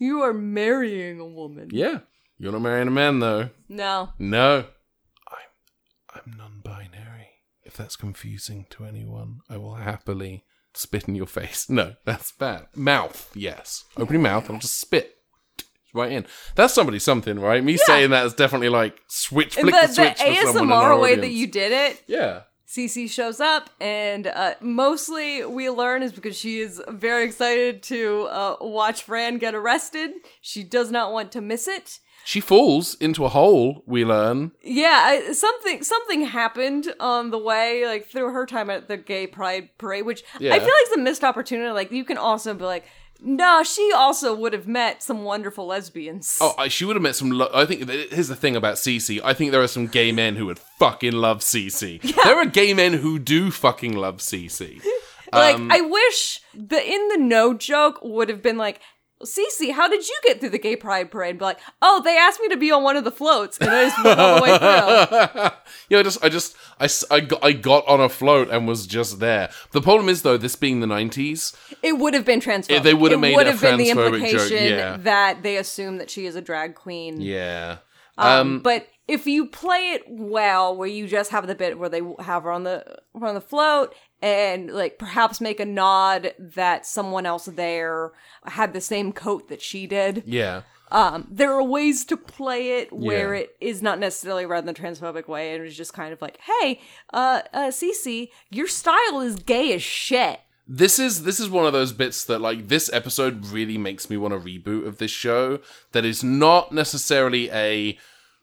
you 0.05 0.23
are 0.23 0.35
marrying 0.35 1.19
a 1.21 1.27
woman 1.27 1.69
yeah, 1.73 2.01
you're 2.39 2.53
not 2.53 2.63
marrying 2.63 2.89
a 2.89 2.91
man 2.91 3.21
though. 3.21 3.51
no 3.69 4.11
No, 4.19 4.67
I'm 5.29 5.51
I'm 6.15 6.37
non-binary. 6.37 7.29
If 7.63 7.77
that's 7.77 7.97
confusing 7.97 8.67
to 8.71 8.85
anyone, 8.85 9.41
I 9.49 9.57
will 9.57 9.77
happily 9.77 10.45
spit 10.75 11.09
in 11.09 11.15
your 11.15 11.27
face. 11.27 11.67
No, 11.71 11.95
that's 12.05 12.33
bad. 12.33 12.67
Mouth, 12.75 13.31
yes. 13.35 13.85
Open 13.97 14.15
your 14.15 14.23
mouth. 14.23 14.51
I'll 14.51 14.59
just 14.59 14.79
spit 14.81 15.17
right 15.95 16.13
in. 16.13 16.27
That's 16.57 16.75
somebody 16.75 16.99
something, 16.99 17.39
right? 17.39 17.65
Me 17.65 17.77
saying 17.77 18.11
that 18.11 18.27
is 18.27 18.35
definitely 18.35 18.69
like 18.69 19.01
switch, 19.09 19.55
flick 19.55 19.75
the, 19.75 19.87
the, 19.87 19.93
switch 19.93 20.19
the 20.19 20.25
for 20.25 20.53
someone 20.53 20.65
in 20.65 20.73
our 20.73 20.93
ASMR 20.93 21.01
way 21.01 21.15
that 21.17 21.31
you 21.31 21.47
did 21.47 21.73
it 21.73 22.03
Yeah. 22.07 22.43
Cece 22.75 23.09
shows 23.09 23.39
up, 23.39 23.71
and 23.81 24.27
uh, 24.27 24.55
mostly 24.61 25.45
we 25.45 25.71
learn 25.71 26.03
is 26.03 26.13
because 26.13 26.37
she 26.37 26.59
is 26.59 26.83
very 26.89 27.25
excited 27.25 27.85
to 27.85 28.23
uh, 28.25 28.57
watch 28.61 29.03
Fran 29.05 29.39
get 29.39 29.55
arrested. 29.55 30.11
She 30.41 30.65
does 30.65 30.91
not 30.91 31.13
want 31.13 31.31
to 31.33 31.41
miss 31.41 31.69
it. 31.69 32.01
She 32.25 32.41
falls 32.41 32.95
into 32.97 33.25
a 33.25 33.29
hole, 33.29 33.85
we 33.87 34.05
learn. 34.05 34.53
Yeah, 34.63 35.03
I, 35.05 35.33
something 35.33 35.83
something 35.85 36.23
happened 36.23 36.93
on 36.99 37.31
the 37.31 37.39
way, 37.39 37.87
like 37.87 38.09
through 38.09 38.33
her 38.33 38.45
time 38.47 38.71
at 38.71 38.89
the 38.89 38.97
gay 38.97 39.27
pride 39.29 39.69
parade, 39.79 40.07
which 40.07 40.25
Yeah. 40.41 40.55
I 40.55 40.59
feel 40.59 40.67
like 40.67 40.87
is 40.91 40.97
a 40.97 41.01
missed 41.01 41.23
opportunity. 41.23 41.71
Like 41.71 41.93
you 41.93 42.05
can 42.05 42.17
also 42.19 42.55
be 42.55 42.65
like, 42.65 42.87
no, 43.25 43.63
she 43.65 43.91
also 43.95 44.35
would 44.35 44.53
have 44.53 44.67
met 44.67 45.03
some 45.03 45.25
wonderful 45.25 45.67
lesbians. 45.67 46.39
Oh, 46.41 46.55
I, 46.59 46.69
she 46.69 46.85
would 46.85 46.95
have 46.95 47.03
met 47.03 47.17
some. 47.17 47.31
Lo- 47.31 47.51
I 47.55 47.65
think 47.65 47.87
th- 47.87 48.11
here's 48.11 48.29
the 48.29 48.37
thing 48.37 48.55
about 48.55 48.75
Cece. 48.75 49.21
I 49.25 49.33
think 49.33 49.51
there 49.51 49.63
are 49.63 49.69
some 49.69 49.87
gay 49.87 50.13
men 50.13 50.37
who 50.37 50.47
would 50.47 50.59
fucking 50.59 51.13
love 51.13 51.41
Cece. 51.41 52.03
There 52.03 52.37
are 52.37 52.45
gay 52.45 52.75
men 52.75 52.93
who 52.93 53.19
do 53.19 53.51
fucking 53.51 53.95
love 53.97 54.19
Cece. 54.19 54.85
like 55.33 55.57
um, 55.57 55.71
I 55.73 55.81
wish 55.81 56.41
the 56.53 56.81
in 56.87 57.09
the 57.09 57.19
no 57.19 57.55
joke 57.55 57.99
would 58.03 58.29
have 58.29 58.43
been 58.43 58.59
like 58.59 58.81
Cece, 59.25 59.73
how 59.73 59.89
did 59.89 60.07
you 60.09 60.17
get 60.25 60.41
through 60.41 60.51
the 60.51 60.59
gay 60.59 60.77
pride 60.77 61.11
parade? 61.11 61.31
And 61.31 61.39
be 61.39 61.45
like, 61.45 61.59
oh, 61.83 62.01
they 62.05 62.17
asked 62.17 62.41
me 62.41 62.49
to 62.49 62.57
be 62.57 62.71
on 62.71 62.83
one 62.83 62.97
of 62.97 63.05
the 63.05 63.11
floats, 63.11 63.59
and 63.59 63.71
I 63.71 63.85
just 63.85 64.05
went 64.05 64.19
all 64.21 64.37
the 64.37 64.43
way 64.43 64.59
through. 64.59 65.51
yeah, 65.89 65.99
I 65.99 66.03
just, 66.03 66.25
I 66.25 66.29
just, 66.29 66.57
I, 66.79 66.89
I 67.15 67.21
got, 67.21 67.45
I 67.45 67.53
got 67.53 67.87
on 67.89 68.01
a 68.01 68.09
float 68.09 68.51
and 68.51 68.69
was 68.69 68.87
just 68.87 69.21
there. 69.21 69.51
The 69.73 69.81
problem 69.81 70.09
is 70.09 70.23
though, 70.23 70.37
this 70.37 70.57
being 70.57 70.81
the 70.81 70.87
'90s, 70.87 71.57
It 71.83 71.99
would 71.99 72.15
have 72.15 72.25
been 72.25 72.41
transphobic. 72.41 72.71
Yeah, 72.71 72.79
they 72.81 72.95
would 72.95 73.13
have 73.13 73.21
made 73.21 73.37
would 73.37 73.47
a 73.47 73.53
have 73.53 73.61
been 73.61 73.79
the 73.79 73.91
transphobic 73.91 73.95
joke, 73.95 74.15
implication 74.15 74.65
yeah. 74.65 74.97
that 74.99 75.43
they 75.43 75.57
assume 75.57 75.99
that 75.99 76.11
she 76.11 76.27
is 76.27 76.37
a 76.37 76.41
drag 76.43 76.75
queen. 76.75 77.21
yeah, 77.21 77.79
Um, 78.19 78.61
but 78.61 78.87
if 79.07 79.27
you 79.27 79.47
play 79.47 79.93
it 79.93 80.03
well, 80.09 80.75
where 80.77 80.89
you 80.89 81.07
just 81.07 81.31
have 81.31 81.47
the 81.47 81.55
bit 81.55 81.79
where 81.79 81.89
they 81.89 82.01
have 82.21 82.45
her 82.45 82.51
on 82.51 82.65
the 82.65 82.85
her 83.19 83.27
on 83.27 83.35
the 83.35 83.41
float, 83.41 83.95
and 84.23 84.71
like 84.71 84.99
perhaps 84.99 85.41
make 85.41 85.61
a 85.61 85.65
nod 85.67 86.33
that 86.39 86.87
someone 86.87 87.27
else 87.27 87.45
there 87.47 88.13
had 88.47 88.73
the 88.73 88.81
same 88.81 89.13
coat 89.13 89.49
that 89.49 89.61
she 89.63 89.87
did. 89.87 90.23
yeah. 90.27 90.63
Um, 90.93 91.27
there 91.29 91.53
are 91.53 91.63
ways 91.63 92.05
to 92.05 92.17
play 92.17 92.79
it 92.79 92.93
where 92.93 93.35
Yeah. 93.35 93.41
it 93.41 93.57
is 93.61 93.83
not 93.83 93.99
necessarily 93.99 94.47
read 94.47 94.61
in 94.61 94.67
the 94.67 94.75
transphobic 94.75 95.27
way, 95.27 95.53
and 95.55 95.65
it's 95.65 95.75
just 95.75 95.93
kind 95.93 96.13
of 96.13 96.23
like, 96.23 96.39
hey, 96.43 96.81
uh, 97.13 97.41
uh, 97.53 97.69
Cece, 97.71 98.29
your 98.51 98.69
style 98.69 99.21
is 99.21 99.35
gay 99.37 99.73
as 99.73 99.83
shit. 99.83 100.39
This 100.69 100.99
is 101.01 101.25
this 101.25 101.41
is 101.41 101.49
one 101.51 101.67
of 101.67 101.73
those 101.73 101.93
bits 101.93 102.25
that 102.27 102.41
like 102.41 102.69
this 102.69 102.91
episode 102.93 103.47
really 103.47 103.77
makes 103.77 104.09
me 104.09 104.17
want 104.17 104.35
a 104.35 104.39
reboot 104.39 104.87
of 104.87 104.99
this 104.99 105.11
show 105.11 105.59
that 105.93 106.05
is 106.05 106.23
not 106.23 106.71
necessarily 106.73 107.51
a 107.51 107.99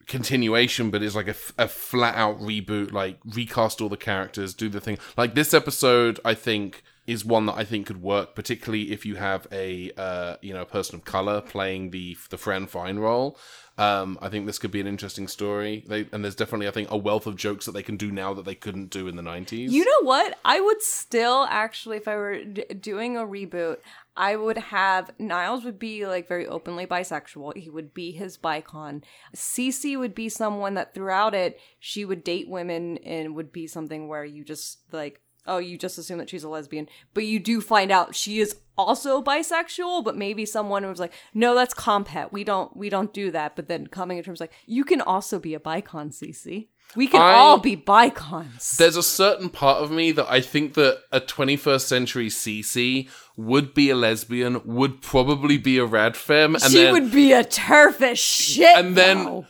continuation 0.08 0.90
but 0.92 1.02
is 1.02 1.16
like 1.16 1.28
a, 1.28 1.36
a 1.58 1.68
flat 1.68 2.16
out 2.16 2.40
reboot 2.40 2.92
like 2.92 3.18
recast 3.26 3.82
all 3.82 3.90
the 3.90 3.98
characters 3.98 4.54
do 4.54 4.70
the 4.70 4.82
thing. 4.82 4.98
Like 5.18 5.36
this 5.36 5.54
episode 5.54 6.20
i 6.26 6.34
think 6.34 6.84
is 7.08 7.26
one 7.26 7.46
that 7.48 7.56
i 7.58 7.64
think 7.64 7.88
could 7.88 8.02
work 8.02 8.36
particularly 8.36 8.92
if 8.92 9.06
you 9.06 9.16
have 9.16 9.48
a 9.52 9.92
uh 9.98 10.36
you 10.42 10.54
know 10.54 10.62
a 10.62 10.66
person 10.66 10.96
of 10.96 11.04
color 11.04 11.42
playing 11.42 11.90
the 11.92 12.16
the 12.30 12.38
fran 12.38 12.68
fine 12.68 13.00
role. 13.00 13.38
Um 13.78 14.20
i 14.22 14.30
think 14.30 14.46
this 14.46 14.60
could 14.60 14.72
be 14.72 14.82
an 14.82 14.88
interesting 14.88 15.28
story. 15.28 15.84
They, 15.88 16.08
and 16.12 16.24
there's 16.24 16.36
definitely 16.36 16.68
i 16.68 16.72
think 16.72 16.92
a 16.92 16.98
wealth 16.98 17.26
of 17.26 17.36
jokes 17.36 17.66
that 17.66 17.72
they 17.72 17.84
can 17.84 17.98
do 17.98 18.12
now 18.12 18.34
that 18.36 18.46
they 18.46 18.56
couldn't 18.56 18.92
do 18.92 19.08
in 19.08 19.16
the 19.16 19.24
90s 19.24 19.70
You 19.72 19.84
know 19.86 20.02
what? 20.08 20.38
I 20.46 20.60
would 20.62 20.82
still 20.82 21.48
actually, 21.50 21.98
if 21.98 22.08
I 22.08 22.16
were 22.16 22.44
d- 22.44 22.66
doing 22.80 23.18
a 23.18 23.22
reboot, 23.22 23.78
I 24.16 24.36
would 24.36 24.58
have 24.58 25.12
Niles 25.20 25.64
would 25.64 25.80
be 25.80 26.06
like 26.06 26.28
very 26.28 26.46
openly 26.48 26.86
bisexual. 26.86 27.56
He 27.56 27.70
would 27.70 27.94
be 27.94 28.12
his 28.12 28.38
bicon. 28.38 29.04
Cece 29.36 29.98
would 29.98 30.14
be 30.14 30.28
someone 30.30 30.74
that 30.74 30.94
throughout 30.94 31.34
it 31.34 31.60
she 31.80 32.04
would 32.06 32.24
date 32.24 32.50
women 32.50 32.98
and 33.00 33.36
would 33.36 33.52
be 33.52 33.68
something 33.68 34.08
where 34.08 34.26
you 34.26 34.44
just 34.44 34.80
like 34.92 35.22
oh 35.48 35.58
you 35.58 35.78
just 35.78 35.98
assume 35.98 36.18
that 36.20 36.30
she's 36.30 36.44
a 36.44 36.50
lesbian, 36.50 36.88
but 37.14 37.26
you 37.26 37.40
do 37.40 37.62
find 37.62 37.90
out 37.92 38.14
she 38.16 38.40
is 38.40 38.56
also 38.78 39.22
bisexual. 39.24 40.04
But 40.04 40.18
maybe 40.18 40.46
someone 40.46 40.86
was 40.86 41.00
like 41.00 41.14
no 41.34 41.56
that's 41.56 41.74
compet 41.74 42.32
we 42.34 42.44
don't 42.44 42.76
we 42.76 42.90
don't 42.90 43.14
do 43.14 43.32
that. 43.32 43.56
But 43.56 43.68
then 43.70 43.88
coming 43.88 44.18
in 44.18 44.24
terms 44.24 44.42
like 44.42 44.54
you 44.66 44.84
can 44.84 45.00
also 45.02 45.40
be 45.40 45.54
a 45.56 45.60
bicon, 45.60 46.10
Cece. 46.12 46.68
We 46.94 47.08
can 47.08 47.22
I- 47.22 47.34
all 47.36 47.58
be 47.58 47.78
bicons. 47.78 48.76
there's 48.76 48.98
a 48.98 49.04
certain 49.04 49.50
part 49.50 49.82
of 49.82 49.92
me 49.92 50.12
that 50.12 50.30
I 50.30 50.42
think 50.42 50.74
that 50.74 51.00
a 51.12 51.22
21st 51.22 51.82
century 51.88 52.28
CC 52.28 53.10
would 53.46 53.74
be 53.74 53.90
a 53.90 53.96
lesbian, 53.96 54.62
would 54.66 55.02
probably 55.02 55.58
be 55.58 55.78
a 55.78 55.86
rad 55.86 56.16
femme, 56.18 56.56
and 56.56 56.64
she 56.64 56.84
then 56.84 56.94
would 56.94 57.12
be 57.12 57.32
a 57.34 57.44
TERF 57.44 58.02
as 58.02 58.20
shit. 58.20 58.76
and 58.78 58.96
then 58.96 59.24
though. 59.26 59.46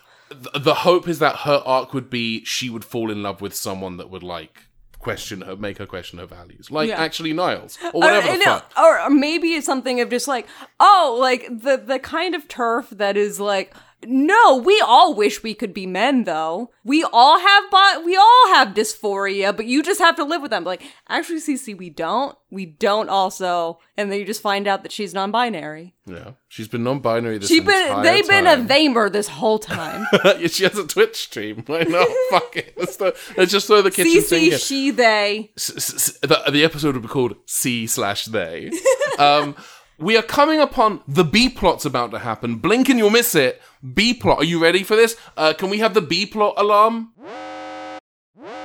the 0.58 0.74
hope 0.74 1.08
is 1.08 1.20
that 1.20 1.38
her 1.38 1.62
arc 1.66 1.94
would 1.94 2.10
be 2.10 2.44
she 2.46 2.70
would 2.70 2.86
fall 2.86 3.12
in 3.12 3.22
love 3.24 3.42
with 3.42 3.54
someone 3.56 3.98
that 3.98 4.10
would 4.10 4.24
like 4.24 4.68
question 5.00 5.42
her, 5.42 5.56
make 5.56 5.78
her 5.80 5.86
question 5.88 6.20
her 6.20 6.26
values, 6.28 6.70
like 6.70 6.88
Yeah. 6.90 7.02
actually 7.02 7.34
Niles 7.34 7.78
or 7.84 7.88
Or, 7.90 8.00
whatever 8.02 8.28
and 8.30 8.40
the 8.42 8.46
fuck. 8.46 8.72
or, 8.78 9.02
or 9.02 9.10
maybe 9.10 9.56
it's 9.56 9.66
something 9.66 10.00
of 10.00 10.10
just 10.10 10.28
like, 10.28 10.48
oh, 10.80 11.18
like 11.20 11.46
the 11.50 11.78
the 11.78 11.98
kind 12.00 12.36
of 12.36 12.48
TERF 12.48 12.90
that 12.92 13.18
is 13.18 13.40
like, 13.40 13.74
no, 14.06 14.58
we 14.58 14.82
all 14.86 15.14
wish 15.16 15.44
we 15.44 15.54
could 15.54 15.74
be 15.74 15.86
men, 15.86 16.24
though. 16.24 16.72
We 16.84 17.04
all 17.14 17.40
have, 17.40 17.64
bo- 17.72 18.02
we 18.06 18.16
all 18.16 18.54
have 18.54 18.70
dysphoria, 18.70 19.56
but 19.56 19.66
you 19.66 19.84
just 19.84 20.00
have 20.00 20.16
to 20.16 20.24
live 20.24 20.42
with 20.42 20.52
them. 20.52 20.64
Like, 20.64 20.82
actually, 21.10 21.40
Cece, 21.40 21.78
we 21.78 21.90
don't. 21.90 22.36
We 22.50 22.66
don't 22.66 23.10
also, 23.10 23.80
and 23.96 24.12
then 24.12 24.20
you 24.20 24.26
just 24.26 24.42
find 24.42 24.68
out 24.68 24.84
that 24.84 24.92
she's 24.92 25.14
non-binary. 25.14 25.94
Yeah, 26.06 26.32
she's 26.50 26.68
been 26.68 26.84
non-binary 26.84 27.38
this 27.38 27.48
She's 27.48 27.64
been, 27.64 28.02
they've 28.02 28.28
been 28.28 28.46
a 28.48 28.56
time. 28.58 28.68
Vamer 28.68 29.10
this 29.12 29.28
whole 29.30 29.60
time. 29.60 30.06
yeah, 30.26 30.48
she 30.48 30.64
has 30.64 30.78
a 30.78 30.86
Twitch 30.86 31.16
stream. 31.16 31.64
I 31.70 31.84
know. 31.84 32.06
fuck 32.30 32.58
it. 32.58 32.74
Let's, 32.78 32.98
throw, 32.98 33.14
let's 33.38 33.52
just 33.52 33.68
throw 33.68 33.82
the 33.82 33.92
kitchen 33.92 34.12
in. 34.12 34.52
Cece, 34.52 34.68
she, 34.68 34.92
they. 34.92 35.52
S- 35.56 35.72
s- 35.78 35.94
s- 35.94 36.18
the, 36.22 36.52
the 36.52 36.64
episode 36.66 36.96
would 36.96 37.04
be 37.04 37.08
called 37.08 37.36
C 37.46 37.88
slash 37.88 38.26
they. 38.26 38.72
Um, 39.20 39.56
we 40.02 40.18
are 40.18 40.22
coming 40.24 40.60
upon 40.60 41.02
the 41.08 41.24
B 41.24 41.50
plot's 41.50 41.86
about 41.86 42.12
to 42.12 42.20
happen. 42.20 42.56
Blink 42.56 42.90
and 42.90 42.98
you'll 43.00 43.10
miss 43.10 43.36
it. 43.36 43.62
B 43.94 44.14
plot. 44.14 44.40
Are 44.40 44.44
you 44.44 44.62
ready 44.62 44.84
for 44.84 44.96
this? 44.96 45.16
Uh, 45.38 45.54
can 45.54 45.70
we 45.70 45.80
have 45.80 45.94
the 45.94 46.02
B 46.02 46.26
plot 46.26 46.56
alarm? 46.58 47.14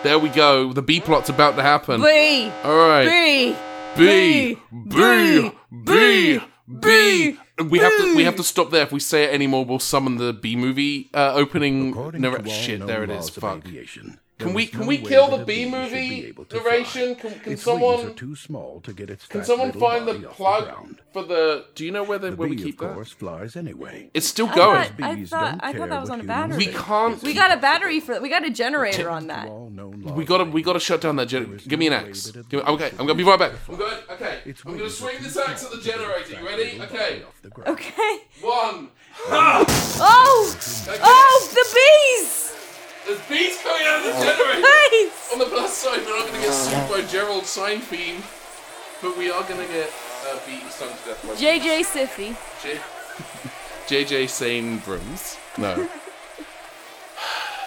There 0.03 0.18
we 0.18 0.29
go. 0.29 0.72
The 0.72 0.83
B 0.83 1.01
plot's 1.01 1.29
about 1.29 1.57
to 1.57 1.62
happen. 1.62 2.01
B. 2.01 2.51
All 2.64 2.77
right. 2.88 3.07
B. 3.07 3.57
B 3.96 4.59
B 4.72 5.51
B 5.51 5.51
B, 5.85 6.38
B. 6.81 7.38
We 7.64 7.79
have 7.79 7.96
to 7.96 8.14
we 8.14 8.25
have 8.25 8.37
to 8.37 8.44
stop 8.44 8.70
there. 8.70 8.83
If 8.83 8.92
we 8.92 9.01
say 9.01 9.25
it 9.25 9.33
anymore, 9.33 9.64
we'll 9.64 9.79
summon 9.79 10.16
the 10.18 10.35
B 10.35 10.55
movie 10.57 11.09
uh, 11.14 11.33
opening. 11.35 11.90
According 11.90 12.20
narra- 12.20 12.46
shit, 12.49 12.87
there 12.87 13.03
it 13.03 13.11
is. 13.11 13.31
Fuck. 13.31 13.66
aviation, 13.66 14.20
Can 14.38 14.53
we 14.53 14.66
can 14.66 14.81
no 14.81 14.87
we 14.87 14.99
kill 14.99 15.29
the 15.31 15.42
a 15.42 15.44
B 15.46 15.64
bee 15.64 15.70
movie 15.70 16.33
duration? 16.51 17.14
fly. 17.14 17.31
Can, 17.31 17.40
can 17.40 17.53
its 17.55 17.62
someone 17.62 18.07
are 18.07 18.11
too 18.11 18.37
small 18.37 18.81
to 18.83 18.92
get 18.92 19.09
its 19.09 19.27
can 19.27 19.42
someone 19.44 19.72
find 19.72 20.07
the 20.07 20.14
plug 20.29 20.64
ground. 20.64 20.99
for 21.14 21.22
the? 21.22 21.64
Do 21.75 21.87
you 21.87 21.90
know 21.90 22.03
where 22.05 22.18
they 22.18 22.29
The 22.31 22.37
where 22.37 22.46
we 22.49 22.57
bee, 22.57 22.64
keep 22.64 22.81
of 22.83 22.88
that? 22.88 22.94
course, 22.94 23.12
flies 23.12 23.57
anyway. 23.57 24.11
It's 24.12 24.27
still 24.27 24.49
I 24.51 24.55
going. 24.55 24.83
thought, 24.90 25.03
I 25.03 25.25
thought, 25.25 25.59
I 25.62 25.72
thought 25.72 25.88
that 25.88 26.01
was 26.03 26.11
what 26.11 26.14
on 26.20 26.20
a 26.20 26.22
humans 26.25 26.27
battery. 26.27 26.57
We 26.59 26.64
think. 26.66 26.77
can't- 26.77 27.22
We 27.22 27.33
got 27.33 27.51
a 27.51 27.57
battery 27.57 27.99
for 28.01 28.20
We 28.20 28.29
got 28.29 28.44
a 28.44 28.51
generator 28.51 29.09
on 29.09 29.27
that. 29.29 29.49
All 29.49 29.70
known 29.70 30.03
We 30.14 30.27
gotta 30.27 30.44
we 30.44 30.61
gotta 30.62 30.81
shut 30.81 31.01
down 31.01 31.16
that 31.16 31.27
generator. 31.27 31.66
Give 31.66 31.79
me 31.79 31.87
an 31.87 31.94
axe. 31.94 32.31
Give 32.31 32.53
me- 32.53 32.61
okay, 32.61 32.90
I'm 32.90 33.07
gonna 33.07 33.14
be 33.14 33.25
right 33.25 33.38
back. 33.38 33.53
fly. 33.53 33.70
I'm 33.70 33.77
going. 33.79 33.96
Okay, 34.11 34.40
Its 34.44 34.62
I'm 34.66 34.77
gonna 34.77 34.90
swing 34.90 35.16
too 35.16 35.22
this 35.22 35.37
axe 35.38 35.64
at 35.64 35.70
the 35.70 35.79
to 35.79 35.83
get 35.83 35.94
its 35.96 35.96
generator. 35.96 36.38
You 36.40 36.46
ready? 36.46 36.81
Okay. 36.83 37.22
off 37.22 37.40
the 37.40 37.49
ground. 37.49 37.70
Okay. 37.70 38.18
One. 38.42 38.90
Oh! 39.29 40.55
Okay. 40.88 41.01
Oh, 41.03 41.49
the 41.55 41.64
bees! 41.75 42.53
There's 43.06 43.20
bees 43.28 43.58
coming 43.62 43.86
out 43.86 43.98
of 43.98 44.04
the 44.04 44.24
generator. 44.24 44.66
Bees! 44.90 45.30
On 45.32 45.38
the 45.38 45.44
plus 45.46 45.76
side, 45.76 46.00
we're 46.04 46.18
not 46.18 46.26
going 46.28 46.40
to 46.40 46.46
get 46.46 46.52
sued 46.52 46.90
by 46.90 47.02
Gerald 47.10 47.44
Seinfeld, 47.44 48.22
but 49.02 49.16
we 49.16 49.30
are 49.30 49.42
going 49.44 49.60
to 49.64 49.72
get 49.72 49.92
uh, 50.28 50.38
beaten 50.46 50.68
stung 50.70 50.88
to 50.88 50.94
death 51.10 51.24
by 51.26 51.34
JJ 51.34 51.84
Siffy. 51.84 52.36
J- 53.86 54.04
JJ 54.04 54.28
Sane 54.28 54.78
Brooms. 54.78 55.36
No. 55.56 55.88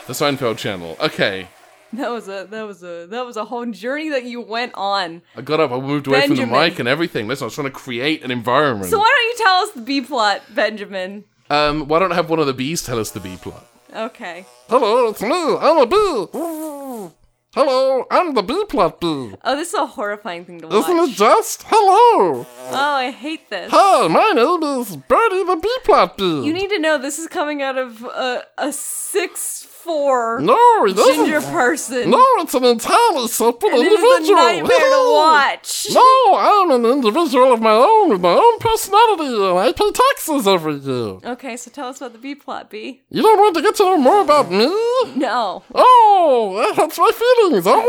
the 0.08 0.14
Seinfeld 0.14 0.58
channel. 0.58 0.98
Okay. 1.00 1.48
That 1.94 2.12
was 2.12 2.28
a 2.28 2.46
that 2.52 2.68
was 2.68 2.84
a 2.84 3.08
that 3.08 3.26
was 3.26 3.36
a 3.36 3.46
whole 3.46 3.66
journey 3.66 4.10
that 4.10 4.24
you 4.24 4.42
went 4.42 4.74
on. 4.76 5.24
I 5.36 5.42
got 5.42 5.60
up, 5.60 5.72
I 5.72 5.80
moved 5.80 6.06
away 6.06 6.22
from 6.22 6.36
Benjamin. 6.36 6.54
the 6.54 6.60
mic 6.70 6.78
and 6.80 6.88
everything. 6.88 7.28
Listen, 7.28 7.46
I 7.46 7.48
was 7.48 7.56
trying 7.56 7.66
to 7.66 7.72
create 7.72 8.24
an 8.24 8.30
environment. 8.30 8.92
So 8.92 9.00
why 9.00 9.10
don't 9.10 9.40
you 9.40 9.44
tell 9.46 9.56
us 9.64 9.72
the 9.72 9.82
B 9.82 10.02
plot, 10.02 10.42
Benjamin? 10.54 11.24
um, 11.50 11.88
why 11.88 11.98
don't 11.98 12.12
I 12.12 12.16
have 12.16 12.30
one 12.30 12.38
of 12.40 12.46
the 12.46 12.54
bees 12.54 12.84
tell 12.84 13.00
us 13.00 13.10
the 13.10 13.20
bee 13.20 13.38
plot? 13.38 13.66
Okay. 14.00 14.46
Hello, 14.70 15.10
it's 15.10 15.22
me. 15.22 15.30
I'm 15.30 15.78
a 15.78 15.86
bee. 15.86 17.12
Hello, 17.54 18.06
I'm 18.10 18.34
the 18.34 18.42
bee 18.42 18.64
plot 18.70 19.02
bee. 19.02 19.34
Oh, 19.44 19.56
this 19.58 19.70
is 19.70 19.74
a 19.74 19.86
horrifying 19.88 20.46
thing 20.46 20.62
to 20.62 20.68
watch. 20.68 20.86
Isn't 20.86 21.10
it 21.10 21.16
just? 21.18 21.64
Hello. 21.68 22.46
Oh, 22.48 22.72
I 22.72 23.12
hate 23.12 23.50
this. 23.50 23.70
Hi, 23.74 24.08
my 24.08 24.32
name 24.34 24.64
is 24.80 24.96
Birdie 24.96 25.44
the 25.44 25.58
bee 25.62 25.78
plot 25.84 26.16
bee. 26.18 26.46
You 26.46 26.54
need 26.54 26.70
to 26.70 26.80
know 26.80 26.98
this 26.98 27.20
is 27.20 27.28
coming 27.28 27.62
out 27.62 27.78
of 27.78 28.02
a, 28.06 28.44
a 28.58 28.72
six 28.72 29.64
four 29.90 30.40
no, 30.40 30.86
it 30.86 30.96
doesn't. 30.96 31.26
ginger 31.26 31.42
person. 31.42 32.12
No, 32.12 32.24
it's 32.44 32.54
an 32.54 32.64
entirely 32.64 33.28
separate 33.28 33.74
and 33.74 33.82
individual. 33.82 34.14
is 34.22 34.30
a 34.30 34.34
nightmare 34.34 34.90
to 34.98 35.12
watch. 35.14 35.88
No, 35.92 36.12
I'm 36.36 36.70
an 36.72 36.86
individual 36.86 37.52
of 37.54 37.60
my 37.62 37.72
own 37.74 38.10
with 38.10 38.22
my 38.22 38.34
own 38.34 38.60
personality, 38.60 39.34
and 39.34 39.58
I 39.58 39.72
pay 39.74 39.92
taxes 39.92 40.48
every 40.48 40.76
year. 40.76 41.18
Okay, 41.34 41.58
so 41.58 41.72
tell 41.72 41.88
us 41.88 41.98
about 41.98 42.14
the 42.14 42.20
B 42.20 42.36
plot, 42.36 42.70
B. 42.70 43.02
You 43.10 43.22
don't 43.24 43.40
want 43.40 43.56
to 43.56 43.62
get 43.64 43.76
to 43.78 43.84
know 43.84 43.98
more 43.98 44.22
about 44.22 44.52
me? 44.52 44.68
No, 45.16 45.64
Oh, 45.74 46.54
that 46.62 46.76
hurts 46.76 46.98
my 47.00 47.12
feelings. 47.22 47.66
Oh 47.68 47.80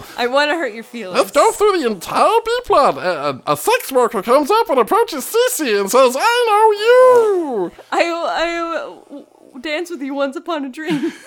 well. 0.00 0.06
I 0.18 0.26
want 0.26 0.50
to 0.50 0.56
hurt 0.56 0.74
your 0.74 0.84
feelings. 0.84 1.16
Let's 1.18 1.30
go 1.30 1.52
through 1.52 1.80
the 1.80 1.86
entire 1.86 2.40
B 2.44 2.50
plot. 2.64 2.98
A, 2.98 3.28
a, 3.30 3.52
a 3.54 3.56
sex 3.56 3.90
worker 3.90 4.22
comes 4.22 4.50
up 4.50 4.68
and 4.68 4.78
approaches 4.78 5.24
Cece 5.24 5.80
and 5.80 5.90
says, 5.90 6.16
"I 6.18 6.32
know 6.48 6.66
you." 6.84 7.72
I 7.92 8.02
I 8.02 9.24
dance 9.62 9.90
with 9.90 10.02
you 10.02 10.14
once 10.14 10.36
upon 10.36 10.64
a 10.64 10.68
dream. 10.68 11.12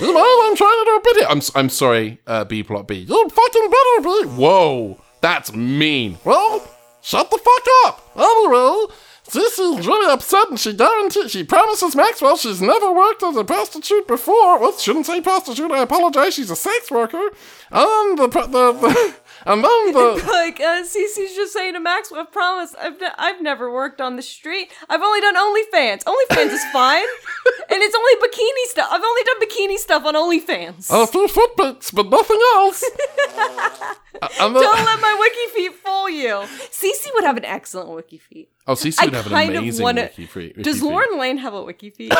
Well, 0.00 0.48
I'm 0.48 0.56
trying 0.56 0.78
to 0.78 0.84
do 0.86 0.96
a 0.96 1.14
bit. 1.14 1.26
I'm, 1.28 1.38
s- 1.38 1.50
I'm 1.54 1.68
sorry, 1.68 2.20
uh, 2.26 2.44
B 2.44 2.62
plot 2.62 2.88
B. 2.88 2.94
You 3.00 3.28
fucking 3.28 3.70
better 3.70 4.00
be. 4.24 4.28
Whoa, 4.30 4.98
that's 5.20 5.52
mean. 5.52 6.16
Well, 6.24 6.66
shut 7.02 7.30
the 7.30 7.36
fuck 7.36 7.66
up. 7.86 8.10
Anyway, 8.16 8.86
Cece's 9.28 9.86
really 9.86 10.10
upset 10.10 10.48
and 10.48 10.58
she 10.58 10.72
guarantees, 10.72 11.30
she 11.32 11.44
promises 11.44 11.94
Maxwell 11.94 12.38
she's 12.38 12.62
never 12.62 12.90
worked 12.92 13.22
as 13.22 13.36
a 13.36 13.44
prostitute 13.44 14.08
before. 14.08 14.58
Well, 14.58 14.72
shouldn't 14.78 15.04
say 15.04 15.20
prostitute, 15.20 15.70
I 15.70 15.82
apologize, 15.82 16.32
she's 16.34 16.50
a 16.50 16.56
sex 16.56 16.90
worker. 16.90 17.28
And 17.70 18.18
the, 18.18 18.28
pro- 18.30 18.46
the, 18.46 18.72
the 18.72 19.14
Then 19.46 19.60
the 19.62 20.22
like 20.28 20.60
uh, 20.60 20.82
Cece's 20.82 21.34
just 21.34 21.52
saying 21.52 21.74
to 21.74 21.80
Maxwell, 21.80 22.20
I 22.20 22.24
promise, 22.24 22.74
I've 22.78 23.00
ne- 23.00 23.08
I've 23.18 23.40
never 23.40 23.72
worked 23.72 24.00
on 24.00 24.16
the 24.16 24.22
street. 24.22 24.70
I've 24.88 25.00
only 25.02 25.20
done 25.20 25.34
OnlyFans. 25.36 26.04
OnlyFans 26.04 26.50
is 26.52 26.64
fine, 26.72 27.02
and 27.70 27.82
it's 27.82 27.94
only 27.94 28.14
bikini 28.28 28.70
stuff. 28.70 28.88
I've 28.90 29.02
only 29.02 29.22
done 29.24 29.40
bikini 29.40 29.76
stuff 29.78 30.04
on 30.04 30.14
OnlyFans. 30.14 30.90
a 30.90 31.06
few 31.06 31.28
footprints, 31.28 31.90
but 31.90 32.08
nothing 32.10 32.40
else. 32.54 32.82
and 34.40 34.54
then, 34.54 34.62
Don't 34.62 34.84
let 34.84 35.00
my 35.00 35.16
wiki 35.18 35.54
feet 35.54 35.74
fool 35.74 36.08
you. 36.10 36.28
Cece 36.70 37.08
would 37.14 37.24
have 37.24 37.36
an 37.36 37.44
excellent 37.44 37.88
wiki 37.90 38.18
feet. 38.18 38.50
oh, 38.66 38.74
Cece 38.74 38.96
I 39.00 39.06
would 39.06 39.14
have 39.14 39.26
an 39.26 39.32
kind 39.32 39.50
of 39.56 39.62
amazing 39.62 39.82
wanna- 39.82 40.02
wiki 40.02 40.26
feet. 40.26 40.56
wiki 40.56 40.62
Does 40.62 40.80
feed. 40.80 40.84
Lauren 40.86 41.18
Lane 41.18 41.38
have 41.38 41.54
a 41.54 41.62
wiki 41.62 41.90
feet? 41.90 42.12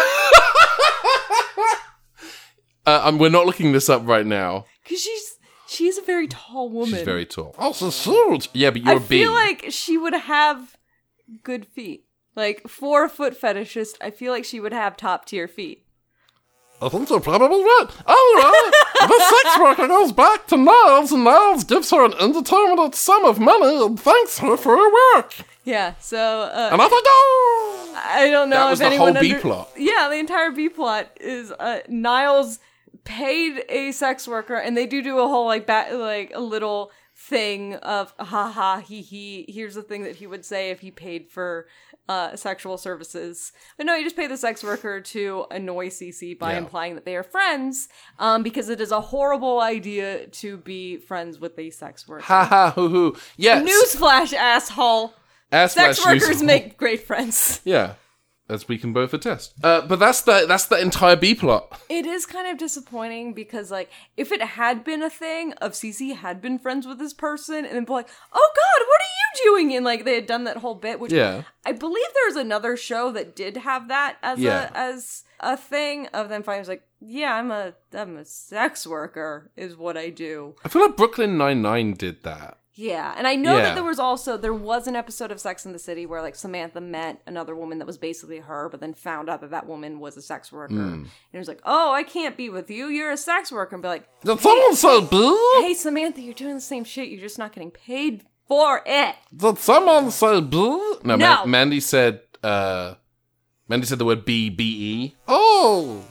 Uh, 2.86 3.02
um, 3.04 3.18
we're 3.18 3.28
not 3.30 3.44
looking 3.46 3.72
this 3.72 3.88
up 3.90 4.06
right 4.06 4.24
now. 4.26 4.64
Because 4.82 5.02
she's 5.02 5.36
she 5.70 5.86
is 5.86 5.98
a 5.98 6.02
very 6.02 6.26
tall 6.26 6.68
woman. 6.68 6.90
She's 6.96 7.02
very 7.02 7.24
tall. 7.24 7.54
Also, 7.56 7.90
so 7.90 8.10
huge. 8.10 8.48
Yeah, 8.52 8.70
but 8.70 8.82
you're 8.82 8.96
I 8.96 8.98
big. 8.98 9.04
I 9.04 9.24
feel 9.24 9.32
like 9.32 9.66
she 9.70 9.96
would 9.96 10.14
have 10.14 10.76
good 11.44 11.64
feet. 11.64 12.06
Like 12.34 12.66
for 12.68 13.04
a 13.04 13.08
foot 13.08 13.40
fetishist, 13.40 13.94
I 14.00 14.10
feel 14.10 14.32
like 14.32 14.44
she 14.44 14.58
would 14.58 14.72
have 14.72 14.96
top 14.96 15.26
tier 15.26 15.46
feet. 15.46 15.86
I 16.82 16.88
think 16.88 17.08
you're 17.08 17.20
probably 17.20 17.62
right. 17.62 17.86
Anyway, 18.08 18.70
the 19.00 19.42
sex 19.42 19.58
worker 19.60 19.86
goes 19.86 20.12
back 20.12 20.46
to 20.48 20.56
Niles, 20.56 21.12
and 21.12 21.24
Niles 21.24 21.62
gives 21.62 21.90
her 21.90 22.04
an 22.04 22.14
indeterminate 22.18 22.94
sum 22.94 23.24
of 23.24 23.38
money 23.38 23.84
and 23.84 24.00
thanks 24.00 24.38
her 24.38 24.56
for 24.56 24.76
her 24.76 25.14
work. 25.14 25.34
Yeah, 25.62 25.94
so 26.00 26.18
uh, 26.18 26.70
And 26.72 26.80
I 26.80 26.88
think, 26.88 27.04
oh! 27.06 27.94
I 27.96 28.30
don't 28.30 28.48
know 28.48 28.56
That 28.56 28.70
was 28.70 28.80
if 28.80 28.84
the 28.84 28.94
anyone 28.94 29.14
whole 29.14 29.22
B 29.22 29.34
plot. 29.34 29.70
Yeah, 29.76 30.08
the 30.10 30.16
entire 30.16 30.50
B 30.50 30.68
plot 30.70 31.10
is 31.20 31.52
uh, 31.52 31.80
Niles 31.86 32.58
paid 33.04 33.64
a 33.68 33.92
sex 33.92 34.26
worker, 34.28 34.54
and 34.56 34.76
they 34.76 34.86
do 34.86 35.02
do 35.02 35.18
a 35.18 35.28
whole 35.28 35.46
like 35.46 35.66
ba- 35.66 35.88
like 35.92 36.32
a 36.34 36.40
little 36.40 36.90
thing 37.16 37.74
of 37.76 38.14
ha 38.18 38.50
ha 38.50 38.82
he 38.86 39.02
he. 39.02 39.44
Here's 39.48 39.74
the 39.74 39.82
thing 39.82 40.04
that 40.04 40.16
he 40.16 40.26
would 40.26 40.44
say 40.44 40.70
if 40.70 40.80
he 40.80 40.90
paid 40.90 41.28
for 41.30 41.66
uh, 42.08 42.34
sexual 42.34 42.76
services. 42.78 43.52
But 43.76 43.86
no, 43.86 43.96
he 43.96 44.02
just 44.02 44.16
paid 44.16 44.30
the 44.30 44.36
sex 44.36 44.64
worker 44.64 45.00
to 45.00 45.46
annoy 45.50 45.88
CC 45.90 46.36
by 46.38 46.52
Yeah. 46.52 46.58
implying 46.58 46.94
that 46.96 47.04
they 47.04 47.14
are 47.16 47.22
friends, 47.22 47.88
um, 48.18 48.42
because 48.42 48.68
it 48.68 48.80
is 48.80 48.90
a 48.90 49.00
horrible 49.00 49.60
idea 49.60 50.26
to 50.26 50.56
be 50.56 50.96
friends 50.96 51.38
with 51.38 51.58
a 51.58 51.70
sex 51.70 52.08
worker. 52.08 52.24
Ha 52.24 52.44
ha 52.44 52.72
hoo 52.74 52.88
hoo. 52.88 53.16
Yes. 53.36 53.68
Newsflash, 53.68 54.32
asshole! 54.32 55.14
Ass 55.52 55.74
Sex 55.74 56.04
workers 56.04 56.42
make 56.42 56.76
great 56.76 57.02
friends. 57.02 57.60
Yeah. 57.64 57.94
As 58.50 58.66
we 58.68 58.78
can 58.78 58.92
both 58.92 59.14
attest. 59.14 59.54
Uh, 59.62 59.80
but 59.82 59.98
that's 60.00 60.22
the 60.22 60.44
that's 60.48 60.66
the 60.66 60.80
entire 60.80 61.16
B 61.16 61.34
plot. 61.34 61.80
It 61.88 62.04
is 62.04 62.26
kind 62.26 62.48
of 62.48 62.58
disappointing 62.58 63.32
because, 63.32 63.70
like, 63.70 63.88
if 64.16 64.32
it 64.32 64.42
had 64.42 64.82
been 64.84 65.02
a 65.02 65.10
thing 65.10 65.52
of 65.54 65.72
Cece 65.72 66.16
had 66.16 66.42
been 66.42 66.58
friends 66.58 66.86
with 66.86 66.98
this 66.98 67.12
person 67.12 67.64
and 67.64 67.74
then 67.76 67.84
be 67.84 67.92
like, 67.92 68.08
"Oh 68.32 68.50
God, 68.56 68.86
what 68.88 69.00
are 69.00 69.14
you 69.46 69.52
doing?" 69.52 69.76
and 69.76 69.84
like 69.84 70.04
they 70.04 70.14
had 70.16 70.26
done 70.26 70.44
that 70.44 70.58
whole 70.58 70.74
bit, 70.74 70.98
which 70.98 71.12
Yeah. 71.12 71.42
I 71.64 71.72
believe 71.72 72.06
there's 72.14 72.36
another 72.36 72.76
show 72.76 73.12
that 73.12 73.36
did 73.36 73.58
have 73.58 73.88
that 73.88 74.16
as 74.22 74.38
Yeah. 74.40 74.70
a 74.74 74.76
as 74.76 75.24
a 75.40 75.56
thing 75.56 76.06
of 76.08 76.28
them 76.28 76.42
finally 76.42 76.60
was 76.60 76.68
like, 76.68 76.82
"Yeah, 77.00 77.34
I'm 77.34 77.50
a 77.50 77.74
I'm 77.94 78.16
a 78.16 78.24
sex 78.24 78.86
worker, 78.86 79.50
is 79.56 79.76
what 79.76 79.96
I 79.96 80.10
do." 80.10 80.54
I 80.64 80.68
feel 80.68 80.82
like 80.82 80.96
Brooklyn 80.96 81.38
Nine 81.38 81.62
Nine 81.62 81.92
did 81.94 82.22
that. 82.24 82.58
Yeah, 82.74 83.12
and 83.16 83.26
I 83.26 83.34
know 83.34 83.56
Yeah. 83.56 83.62
that 83.64 83.74
there 83.74 83.84
was 83.84 83.98
also 83.98 84.36
there 84.36 84.54
was 84.54 84.86
an 84.86 84.94
episode 84.94 85.30
of 85.32 85.40
Sex 85.40 85.66
in 85.66 85.72
the 85.72 85.78
City 85.78 86.06
where 86.06 86.22
like 86.22 86.36
Samantha 86.36 86.80
met 86.80 87.20
another 87.26 87.54
woman 87.54 87.78
that 87.78 87.86
was 87.86 87.98
basically 87.98 88.38
her, 88.38 88.68
but 88.68 88.80
then 88.80 88.94
found 88.94 89.28
out 89.28 89.40
that 89.40 89.50
that 89.50 89.66
woman 89.66 89.98
was 89.98 90.16
a 90.16 90.22
sex 90.22 90.52
worker, 90.52 90.74
Hmm. 90.74 90.92
and 90.92 91.08
it 91.32 91.38
was 91.38 91.48
like, 91.48 91.60
"Oh, 91.64 91.92
I 91.92 92.04
can't 92.04 92.36
be 92.36 92.48
with 92.48 92.70
you. 92.70 92.86
You're 92.86 93.10
a 93.10 93.16
sex 93.16 93.50
worker," 93.50 93.74
and 93.74 93.82
be 93.82 93.88
like, 93.88 94.08
Did 94.24 94.38
someone 94.40 94.76
say 94.76 95.00
boo? 95.00 95.36
"Hey, 95.62 95.74
Samantha, 95.74 96.20
you're 96.20 96.32
doing 96.34 96.54
the 96.54 96.60
same 96.60 96.84
shit. 96.84 97.08
You're 97.08 97.20
just 97.20 97.38
not 97.38 97.52
getting 97.52 97.72
paid 97.72 98.24
for 98.46 98.82
it." 98.86 99.16
Did 99.36 99.58
someone 99.58 100.10
say 100.12 100.40
boo? 100.40 100.98
No, 101.02 101.16
No. 101.16 101.36
Ma- 101.36 101.44
Mandy 101.46 101.80
said. 101.80 102.20
uh 102.42 102.94
Mandy 103.68 103.86
said 103.86 103.98
the 103.98 104.04
word 104.04 104.24
B 104.24 104.48
B 104.48 104.64
E. 104.64 105.16
Oh, 105.28 106.02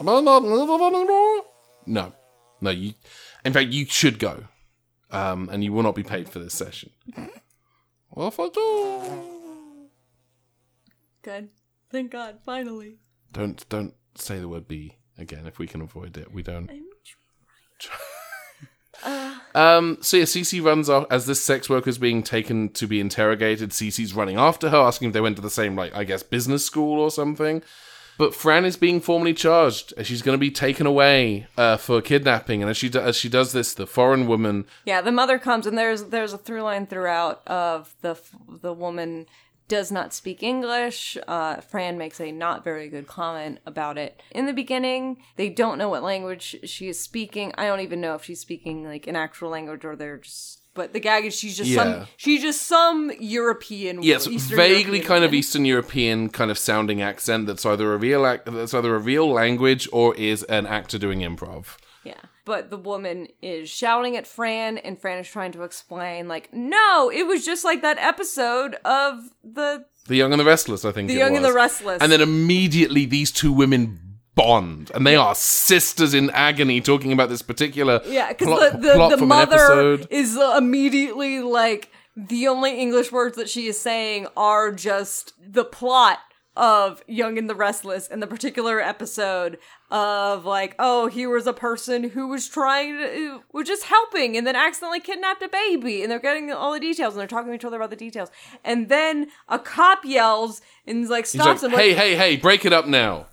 am 0.00 0.08
I 0.08 0.20
not 0.20 0.42
needed 0.42 0.80
anymore? 0.94 1.42
No, 1.86 2.12
no. 2.60 2.70
You, 2.70 2.92
in 3.44 3.52
fact, 3.52 3.70
you 3.72 3.86
should 3.86 4.18
go, 4.18 4.44
um, 5.10 5.48
and 5.50 5.62
you 5.64 5.72
will 5.72 5.82
not 5.82 5.94
be 5.94 6.02
paid 6.02 6.28
for 6.28 6.38
this 6.38 6.54
session. 6.54 6.90
Well, 8.10 8.28
if 8.28 8.40
I 8.40 8.48
do, 8.48 9.88
Good. 11.22 11.48
Thank 11.90 12.12
God, 12.12 12.38
finally. 12.44 12.98
don't 13.32 13.68
don't 13.68 13.94
say 14.16 14.38
the 14.38 14.48
word 14.48 14.68
B 14.68 14.96
again 15.18 15.46
if 15.46 15.58
we 15.58 15.66
can 15.66 15.80
avoid 15.80 16.16
it. 16.16 16.32
We 16.32 16.42
don't. 16.42 16.70
Um, 19.54 19.98
so 20.02 20.18
yeah, 20.18 20.24
Cece 20.24 20.62
runs 20.62 20.90
off 20.90 21.06
as 21.10 21.24
this 21.24 21.42
sex 21.42 21.70
worker 21.70 21.88
is 21.88 21.96
being 21.96 22.22
taken 22.22 22.68
to 22.74 22.86
be 22.86 23.00
interrogated. 23.00 23.70
Cece's 23.70 24.12
running 24.12 24.36
after 24.36 24.68
her, 24.68 24.76
asking 24.76 25.08
if 25.08 25.14
they 25.14 25.20
went 25.20 25.36
to 25.36 25.42
the 25.42 25.48
same, 25.48 25.74
like, 25.74 25.94
I 25.94 26.04
guess, 26.04 26.22
business 26.22 26.66
school 26.66 27.00
or 27.00 27.10
something. 27.10 27.62
But 28.18 28.34
Fran 28.34 28.64
is 28.64 28.76
being 28.76 29.00
formally 29.00 29.34
charged. 29.34 29.92
She's 30.02 30.22
going 30.22 30.34
to 30.36 30.40
be 30.40 30.50
taken 30.50 30.86
away 30.86 31.46
uh, 31.56 31.76
for 31.76 32.00
kidnapping, 32.00 32.62
and 32.62 32.70
as 32.70 32.76
she 32.76 32.88
do- 32.88 33.00
as 33.00 33.16
she 33.16 33.28
does 33.28 33.52
this, 33.52 33.74
the 33.74 33.86
foreign 33.86 34.26
woman 34.26 34.66
Yeah, 34.84 35.00
the 35.00 35.12
mother 35.12 35.38
comes, 35.38 35.66
and 35.66 35.76
there's 35.76 36.04
there's 36.04 36.32
a 36.32 36.38
through 36.38 36.62
line 36.62 36.86
throughout 36.86 37.46
of 37.46 37.94
the 38.00 38.16
the 38.48 38.72
woman 38.72 39.26
does 39.68 39.90
not 39.90 40.14
speak 40.14 40.42
English. 40.44 41.18
Uh, 41.26 41.56
Fran 41.60 41.98
makes 41.98 42.20
a 42.20 42.30
not 42.30 42.62
very 42.62 42.88
good 42.88 43.06
comment 43.08 43.58
about 43.66 43.98
it 43.98 44.22
in 44.30 44.46
the 44.46 44.52
beginning. 44.52 45.18
They 45.34 45.48
don't 45.48 45.76
know 45.76 45.88
what 45.88 46.04
language 46.04 46.56
she 46.64 46.88
is 46.88 47.00
speaking. 47.00 47.52
I 47.58 47.66
don't 47.66 47.80
even 47.80 48.00
know 48.00 48.14
if 48.14 48.24
she's 48.24 48.40
speaking 48.40 48.84
like 48.84 49.06
an 49.08 49.16
actual 49.16 49.50
language 49.50 49.84
or 49.84 49.96
they're 49.96 50.18
just. 50.18 50.55
But 50.76 50.92
the 50.92 51.00
gag 51.00 51.24
is 51.24 51.34
she's 51.34 51.56
just 51.56 51.70
Yeah. 51.70 51.82
some 51.82 52.06
she's 52.16 52.42
just 52.42 52.62
some 52.66 53.10
European. 53.18 54.02
Yes, 54.02 54.26
Eastern 54.28 54.56
vaguely 54.56 54.98
European 54.98 55.02
kind 55.06 55.24
of. 55.24 55.34
Eastern 55.34 55.64
European 55.64 56.28
kind 56.28 56.50
of 56.50 56.58
sounding 56.58 57.02
accent 57.02 57.46
that's 57.46 57.64
either 57.66 57.92
a 57.94 57.96
real 57.96 58.26
ac- 58.26 58.42
that's 58.46 58.74
either 58.74 58.94
a 58.94 58.98
real 58.98 59.28
language 59.28 59.88
or 59.92 60.14
is 60.16 60.42
an 60.44 60.66
actor 60.66 60.98
doing 60.98 61.20
improv. 61.20 61.76
Yeah. 62.04 62.14
But 62.44 62.70
the 62.70 62.76
woman 62.76 63.26
is 63.42 63.68
shouting 63.68 64.16
at 64.16 64.24
Fran, 64.24 64.78
and 64.78 65.00
Fran 65.00 65.18
is 65.18 65.26
trying 65.28 65.50
to 65.52 65.64
explain, 65.64 66.28
like, 66.28 66.48
no, 66.52 67.10
it 67.12 67.26
was 67.26 67.44
just 67.44 67.64
like 67.64 67.82
that 67.82 67.98
episode 67.98 68.76
of 68.84 69.18
the 69.42 69.84
The 70.06 70.14
Young 70.16 70.32
and 70.32 70.38
the 70.38 70.44
Restless, 70.44 70.84
I 70.84 70.92
think. 70.92 71.08
The 71.08 71.14
Young 71.14 71.34
and 71.34 71.44
the 71.44 71.52
Restless. 71.52 72.00
And 72.00 72.12
then 72.12 72.20
immediately 72.20 73.04
these 73.04 73.32
two 73.32 73.50
women 73.52 73.98
bond, 74.36 74.92
and 74.94 75.04
they 75.04 75.16
are 75.16 75.34
sisters 75.34 76.14
in 76.14 76.30
agony, 76.30 76.80
talking 76.80 77.12
about 77.12 77.28
this 77.28 77.42
particular 77.42 78.00
Yeah, 78.06 78.28
because 78.28 78.72
the 78.72 78.78
the, 78.78 79.16
the 79.16 79.26
mother 79.26 79.98
is 80.10 80.38
immediately 80.56 81.40
like 81.40 81.90
the 82.16 82.46
only 82.46 82.78
English 82.78 83.10
words 83.10 83.36
that 83.36 83.48
she 83.48 83.66
is 83.66 83.78
saying 83.80 84.28
are 84.36 84.70
just 84.70 85.32
the 85.44 85.64
plot 85.64 86.18
of 86.56 87.02
Young 87.06 87.36
and 87.36 87.50
the 87.50 87.54
Restless 87.54 88.08
in 88.08 88.20
the 88.20 88.26
particular 88.26 88.80
episode 88.80 89.58
of 89.90 90.46
like, 90.46 90.74
oh, 90.78 91.06
here 91.06 91.28
was 91.28 91.46
a 91.46 91.52
person 91.52 92.10
who 92.10 92.28
was 92.28 92.48
trying 92.48 92.96
to 92.96 93.42
was 93.52 93.66
just 93.66 93.84
helping 93.84 94.36
and 94.36 94.46
then 94.46 94.56
accidentally 94.56 95.00
kidnapped 95.00 95.42
a 95.42 95.48
baby 95.48 96.02
and 96.02 96.10
they're 96.10 96.18
getting 96.18 96.50
all 96.50 96.72
the 96.72 96.80
details 96.80 97.14
and 97.14 97.20
they're 97.20 97.28
talking 97.28 97.50
to 97.50 97.54
each 97.54 97.64
other 97.64 97.76
about 97.76 97.90
the 97.90 97.96
details. 97.96 98.30
And 98.64 98.88
then 98.88 99.28
a 99.48 99.58
cop 99.58 100.04
yells 100.04 100.62
and 100.86 101.06
like 101.08 101.24
He's 101.24 101.40
stops 101.40 101.62
like, 101.62 101.72
him 101.72 101.78
hey, 101.78 101.88
like, 101.90 101.98
hey, 101.98 102.16
hey, 102.16 102.36
break 102.36 102.64
it 102.64 102.72
up 102.72 102.86
now. 102.86 103.26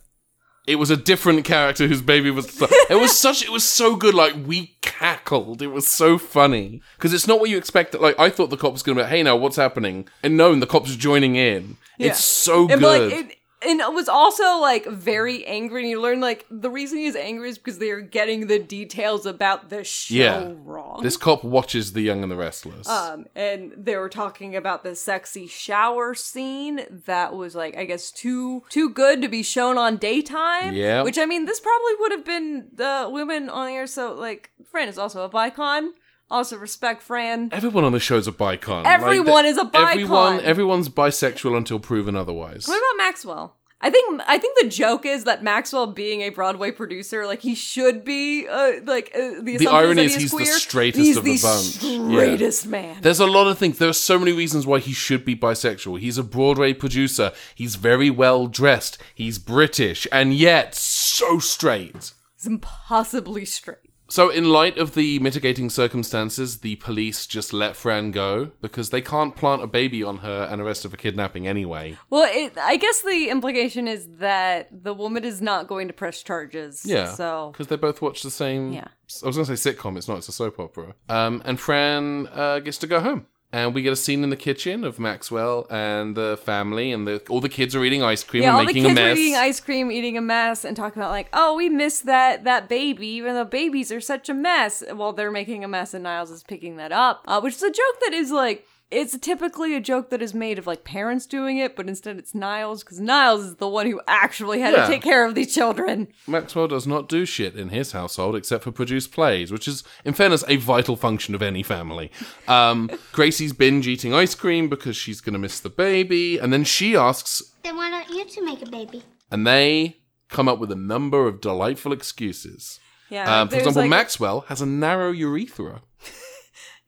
It 0.66 0.78
was 0.78 0.89
a 0.89 0.97
different 0.97 1.43
character 1.43 1.88
whose 1.88 2.01
baby 2.01 2.32
was. 2.32 2.61
it 2.61 2.99
was 2.99 3.18
such. 3.18 3.43
It 3.43 3.51
was 3.51 3.64
so 3.64 3.95
good. 3.95 4.14
Like 4.14 4.36
we 4.45 4.76
cackled. 4.82 5.61
It 5.61 5.68
was 5.68 5.88
so 5.88 6.18
funny 6.18 6.82
because 6.95 7.14
it's 7.14 7.28
not 7.28 7.39
what 7.39 7.49
you 7.49 7.57
expect. 7.57 7.93
Like 7.99 8.18
I 8.18 8.30
thought 8.30 8.49
the 8.49 8.57
cop 8.57 8.72
was 8.72 8.84
going 8.84 8.95
to 8.95 8.99
be, 8.99 9.03
like, 9.03 9.11
"Hey, 9.11 9.24
now 9.24 9.36
what's 9.36 9.57
happening?" 9.57 10.07
And 10.22 10.38
no, 10.38 10.53
and 10.53 10.61
the 10.61 10.68
cop's 10.68 10.95
joining 10.95 11.36
in. 11.36 11.78
Yeah. 11.97 12.07
It's 12.07 12.24
so 12.24 12.61
and, 12.70 12.80
good. 12.80 13.11
Like, 13.11 13.26
it, 13.26 13.38
and 13.66 13.80
it 13.80 13.93
was 13.93 14.07
also 14.09 14.57
like 14.59 14.86
very 14.86 15.45
angry. 15.45 15.82
And 15.82 15.89
you 15.89 16.01
learn 16.01 16.20
like 16.20 16.45
the 16.49 16.70
reason 16.70 16.97
he's 16.99 17.16
angry 17.16 17.49
is 17.49 17.57
because 17.57 17.80
they're 17.80 18.01
getting 18.01 18.47
the 18.47 18.59
details 18.59 19.26
about 19.26 19.70
the 19.70 19.84
show 19.84 20.14
yeah, 20.16 20.51
wrong. 20.64 21.01
this 21.01 21.18
cop 21.18 21.43
watches 21.43 21.93
The 21.93 22.01
Young 22.01 22.24
and 22.24 22.32
the 22.32 22.36
Restless. 22.36 22.88
um, 22.88 23.26
and 23.36 23.74
they 23.78 23.95
were 23.97 24.09
talking 24.09 24.55
about 24.55 24.84
the 24.84 24.95
sexy 24.95 25.47
shower 25.47 26.14
scene 26.14 26.86
that 27.05 27.34
was 27.34 27.55
like 27.55 27.78
I 27.78 27.86
guess 27.86 28.11
too 28.11 28.64
too 28.70 28.89
good 28.89 29.22
to 29.22 29.28
be 29.28 29.43
shown 29.43 29.78
on 29.78 29.97
daytime. 29.97 30.74
Yeah. 30.74 31.03
which 31.03 31.18
I 31.18 31.26
mean 31.26 31.45
this 31.45 31.59
probably 31.59 31.93
would 31.99 32.11
have 32.11 32.26
been 32.26 32.68
the 32.74 33.09
women 33.11 33.49
on 33.49 33.68
the 33.68 33.74
air. 33.74 33.88
So 33.88 34.14
like 34.14 34.51
Fran 34.70 34.88
is 34.88 34.97
also 34.97 35.24
a 35.24 35.30
bicon. 35.30 35.91
Also 36.34 36.58
respect 36.58 37.04
Fran. 37.04 37.50
Everyone 37.52 37.84
on 37.84 37.92
the 37.92 38.00
show's 38.00 38.28
a 38.28 38.32
bicon. 38.32 38.86
Everyone 38.86 39.44
the- 39.44 39.50
is 39.50 39.58
a 39.60 39.70
Everyone, 39.74 40.40
bicon. 40.40 40.44
everyone's 40.44 40.90
bisexual 40.90 41.56
until 41.56 41.80
proven 41.80 42.16
otherwise. 42.16 42.68
What 42.68 42.78
about 42.78 42.98
Maxwell? 43.06 43.56
I 43.80 43.90
think 43.90 44.22
I 44.28 44.38
think 44.38 44.58
the 44.60 44.70
joke 44.70 45.06
is 45.06 45.26
that 45.26 45.44
Maxwell, 45.44 45.88
being 45.88 46.22
a 46.22 46.30
Broadway 46.30 46.72
producer, 46.72 47.28
like 47.28 47.42
he 47.42 47.54
should 47.54 48.06
be, 48.06 48.48
uh, 48.48 48.76
like 48.86 49.12
uh, 49.14 49.42
the, 49.44 49.56
assumption 49.58 49.68
irony 49.68 50.06
is 50.06 50.16
he 50.16 50.22
he's 50.22 50.32
the 50.32 50.46
straightest 50.46 51.04
he's 51.06 51.18
of 51.18 51.26
the 51.26 51.36
the 51.36 51.42
bunch. 51.42 51.84
Yeah. 51.84 52.08
Straightest 52.08 52.66
man. 52.66 52.98
There's 53.02 53.20
a 53.20 53.28
lot 53.28 53.48
of 53.48 53.58
things. 53.60 53.78
There 53.80 53.90
are 53.90 53.94
so 53.94 54.18
many 54.18 54.32
reasons 54.32 54.66
why 54.66 54.80
he 54.80 54.94
should 54.94 55.26
be 55.26 55.36
bisexual. 55.36 56.00
He's 56.00 56.18
a 56.18 56.24
Broadway 56.24 56.74
producer. 56.74 57.34
He's 57.54 57.76
very 57.76 58.10
well 58.10 58.48
dressed. 58.48 58.98
He's 59.14 59.38
British, 59.38 60.08
and 60.14 60.34
yet 60.34 60.74
so 60.76 61.40
straight. 61.40 62.14
He's 62.38 62.48
impossibly 62.48 63.44
straight. 63.44 63.83
So, 64.14 64.30
in 64.30 64.49
light 64.49 64.78
of 64.78 64.93
the 64.93 65.18
mitigating 65.18 65.72
circumstances, 65.72 66.59
the 66.59 66.76
police 66.76 67.26
just 67.26 67.51
let 67.51 67.76
Fran 67.76 68.11
go 68.11 68.51
because 68.61 68.91
they 68.91 69.01
can't 69.01 69.36
plant 69.36 69.64
a 69.64 69.66
baby 69.66 70.03
on 70.03 70.18
her 70.18 70.47
and 70.51 70.61
arrest 70.61 70.84
her 70.84 70.89
for 70.89 70.97
kidnapping 70.97 71.47
anyway. 71.47 71.97
Well, 72.11 72.30
it, 72.32 72.55
I 72.55 72.78
guess 72.78 73.01
the 73.01 73.30
implication 73.30 73.88
is 73.88 74.07
that 74.20 74.68
the 74.72 74.93
woman 74.93 75.24
is 75.24 75.41
not 75.41 75.68
going 75.68 75.88
to 75.88 75.95
press 75.95 76.22
charges. 76.22 76.86
Yeah. 76.86 77.11
So 77.16 77.49
because 77.53 77.70
they 77.70 77.76
both 77.76 78.03
watch 78.03 78.22
the 78.22 78.30
same. 78.30 78.74
Yeah. 78.74 78.89
I 79.24 79.26
was 79.26 79.36
going 79.36 79.47
to 79.47 79.57
say 79.57 79.74
sitcom. 79.74 79.97
It's 79.97 80.07
not. 80.07 80.20
It's 80.20 80.30
a 80.30 80.32
soap 80.32 80.59
opera. 80.59 80.93
Um, 81.09 81.41
and 81.43 81.59
Fran 81.59 82.28
uh, 82.28 82.59
gets 82.59 82.78
to 82.80 82.88
go 82.88 82.99
home. 82.99 83.26
And 83.54 83.76
we 83.76 83.84
get 83.84 83.93
a 83.93 83.95
scene 83.95 84.24
in 84.24 84.32
the 84.32 84.36
kitchen 84.36 84.84
of 84.84 84.97
Maxwell 84.99 85.68
and 85.70 86.16
the 86.16 86.39
family, 86.43 86.91
and 86.91 87.08
the, 87.08 87.22
all 87.30 87.39
the 87.39 87.49
kids 87.49 87.76
are 87.76 87.86
eating 87.86 88.01
ice 88.01 88.24
cream 88.24 88.41
yeah, 88.41 88.49
and 88.49 88.56
all 88.56 88.62
the 88.62 88.66
making 88.66 88.84
kids 88.86 88.97
a 88.97 89.01
are 89.04 89.06
mess. 89.10 89.18
eating 89.20 89.36
ice 89.36 89.60
cream, 89.60 89.91
eating 89.91 90.18
a 90.18 90.22
mess, 90.22 90.66
and 90.66 90.76
talking 90.76 90.99
about 90.99 91.12
like, 91.12 91.30
oh, 91.34 91.54
we 91.56 91.70
miss 91.70 92.01
that 92.01 92.45
that 92.45 92.68
baby, 92.68 93.06
even 93.06 93.36
though 93.36 93.45
babies 93.45 93.91
are 93.91 94.01
such 94.01 94.28
a 94.28 94.34
mess. 94.34 94.84
Well, 94.91 95.14
they're 95.14 95.30
making 95.30 95.64
a 95.64 95.68
mess, 95.68 95.93
and 95.93 96.04
Niles 96.04 96.32
is 96.32 96.41
picking 96.41 96.78
that 96.78 96.91
up, 96.91 97.24
uh, 97.28 97.39
which 97.41 97.54
is 97.54 97.62
a 97.62 97.70
joke 97.70 97.99
that 98.01 98.14
is 98.14 98.32
like. 98.32 98.68
It's 98.92 99.18
typically 99.18 99.76
a 99.76 99.80
joke 99.82 100.12
that 100.12 100.22
is 100.22 100.36
made 100.36 100.60
of 100.60 100.68
like 100.68 100.84
parents 100.84 101.26
doing 101.26 101.58
it, 101.58 101.76
but 101.76 101.88
instead 101.88 102.18
it's 102.20 102.36
Niles 102.36 102.84
because 102.84 103.00
Niles 103.00 103.44
is 103.44 103.56
the 103.56 103.68
one 103.68 103.88
who 103.88 104.00
actually 104.08 104.60
had 104.60 104.74
Yeah. 104.74 104.86
to 104.86 104.88
take 104.92 105.02
care 105.02 105.26
of 105.26 105.34
these 105.34 105.52
children. 105.54 106.10
Maxwell 106.28 106.68
does 106.68 106.86
not 106.86 107.10
do 107.10 107.26
shit 107.26 107.56
in 107.56 107.70
his 107.70 107.94
household 107.94 108.36
except 108.36 108.64
for 108.64 108.72
produce 108.72 109.08
plays, 109.08 109.52
which 109.52 109.68
is, 109.68 109.84
in 110.06 110.14
fairness, 110.14 110.44
a 110.48 110.58
vital 110.58 110.96
function 110.96 111.34
of 111.34 111.42
any 111.42 111.64
family. 111.64 112.12
Um, 112.48 112.88
Gracie's 113.14 113.52
binge 113.54 113.88
eating 113.88 114.14
ice 114.14 114.36
cream 114.36 114.70
because 114.70 114.96
she's 114.96 115.22
going 115.22 115.34
to 115.34 115.40
miss 115.40 115.60
the 115.60 115.70
baby, 115.72 116.38
and 116.38 116.54
then 116.54 116.64
she 116.64 116.96
asks, 116.96 117.42
Then 117.64 117.76
why 117.76 117.90
don't 117.90 118.10
you 118.10 118.26
two 118.26 118.46
make 118.46 118.62
a 118.62 118.70
baby? 118.70 119.02
and 119.32 119.48
they 119.48 119.98
come 120.30 120.48
up 120.48 120.60
with 120.60 120.72
a 120.72 120.76
number 120.76 121.28
of 121.28 121.42
delightful 121.42 121.92
excuses. 121.94 122.80
Yeah, 123.10 123.42
Um, 123.42 123.48
for 123.48 123.52
there's, 123.56 123.62
example, 123.68 123.82
like- 123.84 123.90
Maxwell 123.90 124.42
has 124.50 124.62
a 124.62 124.66
narrow 124.68 125.12
urethra. 125.12 125.82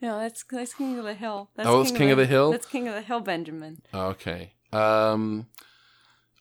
No, 0.01 0.19
that's 0.19 0.43
that's 0.49 0.73
King 0.73 0.97
of 0.99 1.05
the 1.05 1.13
Hill. 1.13 1.49
That's 1.55 1.67
Oh, 1.67 1.81
that's 1.83 1.95
King 1.95 2.11
of 2.11 2.17
the 2.17 2.25
Hill? 2.25 2.51
That's 2.51 2.65
King 2.67 2.87
of 2.87 2.93
the 2.93 3.01
Hill, 3.01 3.21
Benjamin. 3.21 3.81
Okay. 3.93 4.53
Um, 4.73 5.47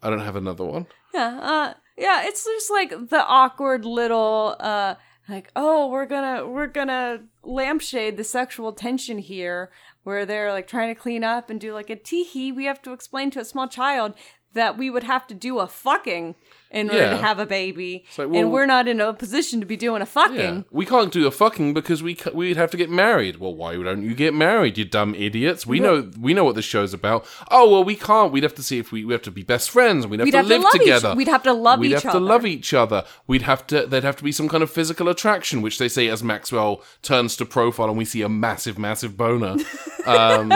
I 0.03 0.11
don't 0.11 0.21
have 0.21 0.37
another 0.37 0.65
one. 0.65 0.87
Yeah, 1.15 1.39
uh, 1.41 1.75
yeah, 1.97 2.25
it's 2.27 2.45
just 2.45 2.71
like 2.71 2.91
the 3.11 3.25
awkward 3.25 3.85
little, 3.85 4.57
uh, 4.59 4.97
like, 5.29 5.51
oh, 5.55 5.89
we're 5.89 6.07
gonna, 6.07 6.47
we're 6.47 6.67
gonna 6.67 7.21
lampshade 7.45 8.17
the 8.17 8.25
sexual 8.25 8.73
tension 8.73 9.19
here, 9.19 9.71
where 10.03 10.27
they're 10.27 10.53
like 10.53 10.67
trying 10.67 10.93
to 10.93 11.01
clean 11.01 11.23
up 11.23 11.49
and 11.49 11.61
do 11.61 11.73
like 11.73 11.91
a 11.91 11.97
teehee. 11.97 12.55
We 12.55 12.65
have 12.65 12.83
to 12.83 12.93
explain 12.93 13.31
to 13.31 13.41
a 13.41 13.45
small 13.45 13.69
child 13.69 14.15
that 14.53 14.77
we 14.77 14.91
would 14.91 15.05
have 15.05 15.27
to 15.29 15.35
do 15.35 15.59
a 15.61 15.67
fucking 15.67 16.35
in 16.75 16.91
order 16.91 17.01
Yeah. 17.03 17.11
to 17.11 17.17
have 17.17 17.39
a 17.39 17.47
baby, 17.47 18.05
like, 18.19 18.29
well- 18.29 18.41
and 18.41 18.53
we're 18.53 18.67
not 18.67 18.87
in 18.89 19.01
a 19.01 19.13
position 19.15 19.61
to 19.61 19.67
be 19.67 19.77
doing 19.77 20.03
a 20.03 20.07
fucking. 20.07 20.37
Yeah. 20.37 20.61
We 20.71 20.85
can't 20.85 21.13
do 21.13 21.27
a 21.27 21.31
fucking 21.31 21.73
because 21.73 22.03
we 22.03 22.15
ca- 22.17 22.33
we'd 22.35 22.57
have 22.57 22.71
to 22.73 22.77
get 22.77 22.91
married. 22.91 23.39
Well, 23.39 23.55
why 23.55 23.77
don't 23.77 24.03
you 24.03 24.15
get 24.15 24.35
married, 24.35 24.77
you 24.77 24.85
dumb 24.85 25.15
idiots? 25.15 25.67
We 25.67 25.81
know 25.81 26.11
we 26.21 26.35
know 26.35 26.45
what 26.45 26.55
this 26.57 26.65
show's 26.65 26.93
about. 26.93 27.25
Oh 27.51 27.71
well, 27.71 27.85
we 27.85 27.95
can't. 27.95 28.33
We'd 28.33 28.43
have 28.43 28.55
to 28.57 28.63
see 28.63 28.79
if 28.79 28.93
we 28.93 29.05
we 29.05 29.13
have 29.13 29.23
to 29.23 29.31
be 29.31 29.43
best 29.43 29.71
friends 29.71 30.07
we'd 30.07 30.21
have 30.21 30.27
We'd 30.27 30.33
to 30.33 30.37
have 30.39 30.47
to 30.49 30.59
live 30.59 30.65
each- 30.75 30.81
together. 30.81 31.15
we'd 31.15 31.29
have 31.29 31.43
to 31.45 31.53
love 31.53 31.79
We'd 31.79 31.93
each 31.93 32.03
have 32.03 32.03
to 32.03 32.09
other. 32.19 32.21
love 32.21 32.45
each 32.45 32.75
other. 32.75 33.05
We'd 33.27 33.43
have 33.43 33.67
to. 33.69 33.87
There'd 33.87 34.05
have 34.05 34.17
to 34.17 34.25
be 34.25 34.33
some 34.33 34.49
kind 34.49 34.63
of 34.63 34.71
physical 34.71 35.09
attraction, 35.09 35.63
which 35.63 35.79
they 35.79 35.89
say 35.89 36.09
as 36.09 36.23
Maxwell 36.23 36.83
turns 37.03 37.37
to 37.37 37.45
profile 37.47 37.89
and 37.89 37.97
we 37.99 38.05
see 38.05 38.23
a 38.23 38.29
massive, 38.29 38.79
massive 38.79 39.17
boner. 39.17 39.57
um, 40.07 40.53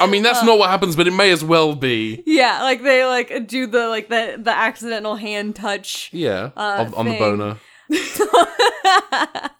I 0.00 0.06
mean, 0.08 0.22
that's 0.22 0.42
not 0.42 0.58
what 0.58 0.68
happens, 0.70 0.96
but 0.96 1.06
it 1.06 1.12
may 1.12 1.30
as 1.30 1.44
well 1.44 1.74
be. 1.74 2.22
Yeah, 2.26 2.62
like 2.62 2.82
they 2.82 3.04
like 3.04 3.46
do 3.46 3.66
the 3.66 3.88
like 3.88 4.08
the 4.08 4.36
the 4.38 4.50
accidental 4.56 5.14
hand 5.16 5.35
touch. 5.54 6.10
Yeah, 6.12 6.50
Uh, 6.56 6.84
of, 6.86 6.94
on 6.94 7.06
the 7.06 7.18
boner. 7.18 7.56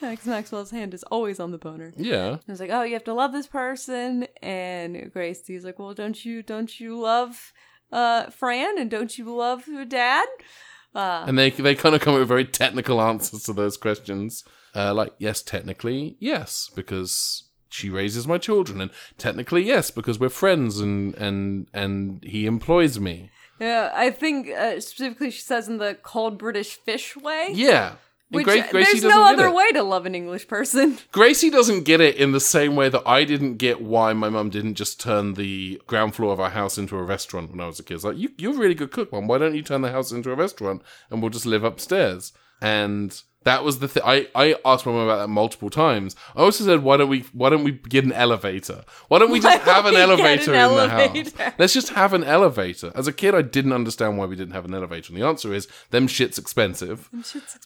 Max 0.00 0.26
Maxwell's 0.26 0.70
hand 0.70 0.94
is 0.94 1.04
always 1.04 1.38
on 1.38 1.52
the 1.52 1.58
boner. 1.58 1.92
Yeah. 1.96 2.38
It's 2.48 2.60
like, 2.60 2.70
oh, 2.70 2.82
you 2.82 2.94
have 2.94 3.04
to 3.04 3.14
love 3.14 3.32
this 3.32 3.46
person, 3.46 4.26
and 4.42 5.12
Gracie's 5.12 5.64
like, 5.64 5.78
well, 5.78 5.94
don't 5.94 6.24
you 6.24 6.42
don't 6.42 6.80
you 6.80 6.98
love 6.98 7.52
uh 7.92 8.30
Fran 8.30 8.78
and 8.78 8.90
don't 8.90 9.16
you 9.16 9.34
love 9.34 9.68
your 9.68 9.84
dad? 9.84 10.26
Uh, 10.94 11.24
and 11.26 11.38
they 11.38 11.50
they 11.50 11.74
kind 11.74 11.94
of 11.94 12.00
come 12.00 12.14
up 12.14 12.20
with 12.20 12.28
very 12.28 12.44
technical 12.44 13.00
answers 13.00 13.44
to 13.44 13.52
those 13.52 13.76
questions. 13.76 14.44
Uh, 14.74 14.92
like, 14.94 15.12
yes, 15.18 15.42
technically, 15.42 16.16
yes, 16.18 16.70
because 16.74 17.44
she 17.68 17.88
raises 17.88 18.26
my 18.26 18.38
children, 18.38 18.80
and 18.80 18.90
technically, 19.18 19.62
yes, 19.62 19.90
because 19.90 20.18
we're 20.18 20.28
friends, 20.28 20.80
and 20.80 21.14
and 21.14 21.68
and 21.72 22.22
he 22.24 22.46
employs 22.46 22.98
me. 22.98 23.30
Yeah, 23.62 23.92
I 23.94 24.10
think 24.10 24.48
uh, 24.48 24.80
specifically 24.80 25.30
she 25.30 25.40
says 25.40 25.68
in 25.68 25.78
the 25.78 25.96
cold 26.02 26.36
British 26.36 26.74
fish 26.74 27.16
way. 27.16 27.50
Yeah. 27.52 27.94
Which 28.30 28.44
Gra- 28.44 28.66
Gracie 28.70 29.00
there's 29.00 29.04
no 29.04 29.24
other 29.24 29.48
it. 29.48 29.54
way 29.54 29.72
to 29.72 29.82
love 29.82 30.06
an 30.06 30.14
English 30.14 30.48
person. 30.48 30.98
Gracie 31.12 31.50
doesn't 31.50 31.84
get 31.84 32.00
it 32.00 32.16
in 32.16 32.32
the 32.32 32.40
same 32.40 32.76
way 32.76 32.88
that 32.88 33.02
I 33.06 33.24
didn't 33.24 33.58
get 33.58 33.82
why 33.82 34.14
my 34.14 34.30
mum 34.30 34.48
didn't 34.48 34.74
just 34.74 34.98
turn 34.98 35.34
the 35.34 35.80
ground 35.86 36.14
floor 36.14 36.32
of 36.32 36.40
our 36.40 36.50
house 36.50 36.78
into 36.78 36.96
a 36.96 37.02
restaurant 37.02 37.50
when 37.50 37.60
I 37.60 37.66
was 37.66 37.78
a 37.78 37.82
kid. 37.82 37.94
It's 37.94 38.04
like, 38.04 38.16
you, 38.16 38.30
you're 38.38 38.54
a 38.54 38.58
really 38.58 38.74
good 38.74 38.90
cook, 38.90 39.12
mum. 39.12 39.28
Why 39.28 39.36
don't 39.38 39.54
you 39.54 39.62
turn 39.62 39.82
the 39.82 39.92
house 39.92 40.12
into 40.12 40.32
a 40.32 40.34
restaurant 40.34 40.82
and 41.10 41.20
we'll 41.20 41.30
just 41.30 41.46
live 41.46 41.62
upstairs? 41.62 42.32
And 42.62 43.22
that 43.44 43.64
was 43.64 43.78
the 43.78 43.88
thing. 43.88 44.02
I, 44.04 44.28
I 44.34 44.56
asked 44.64 44.86
my 44.86 44.92
mom 44.92 45.02
about 45.04 45.18
that 45.18 45.28
multiple 45.28 45.70
times. 45.70 46.16
I 46.36 46.40
also 46.40 46.64
said, 46.64 46.82
why 46.82 46.96
don't 46.96 47.08
we 47.08 47.20
why 47.32 47.50
don't 47.50 47.64
we 47.64 47.72
get 47.72 48.04
an 48.04 48.12
elevator? 48.12 48.84
Why 49.08 49.18
don't 49.18 49.30
we 49.30 49.40
Why 49.40 49.56
just 49.56 49.62
have 49.64 49.86
an 49.86 49.96
elevator 49.96 50.54
an 50.54 50.70
in 50.70 50.76
the 50.76 50.88
house? 50.88 51.54
Let's 51.58 51.72
just 51.72 51.90
have 51.90 52.12
an 52.12 52.24
elevator. 52.24 52.92
As 52.94 53.06
a 53.06 53.12
kid, 53.12 53.34
I 53.34 53.42
didn't 53.42 53.72
understand 53.72 54.18
why 54.18 54.26
we 54.26 54.36
didn't 54.36 54.54
have 54.54 54.64
an 54.64 54.74
elevator. 54.74 55.12
And 55.12 55.20
the 55.20 55.26
answer 55.26 55.52
is, 55.52 55.68
them 55.90 56.06
shit's 56.06 56.38
expensive. 56.38 57.08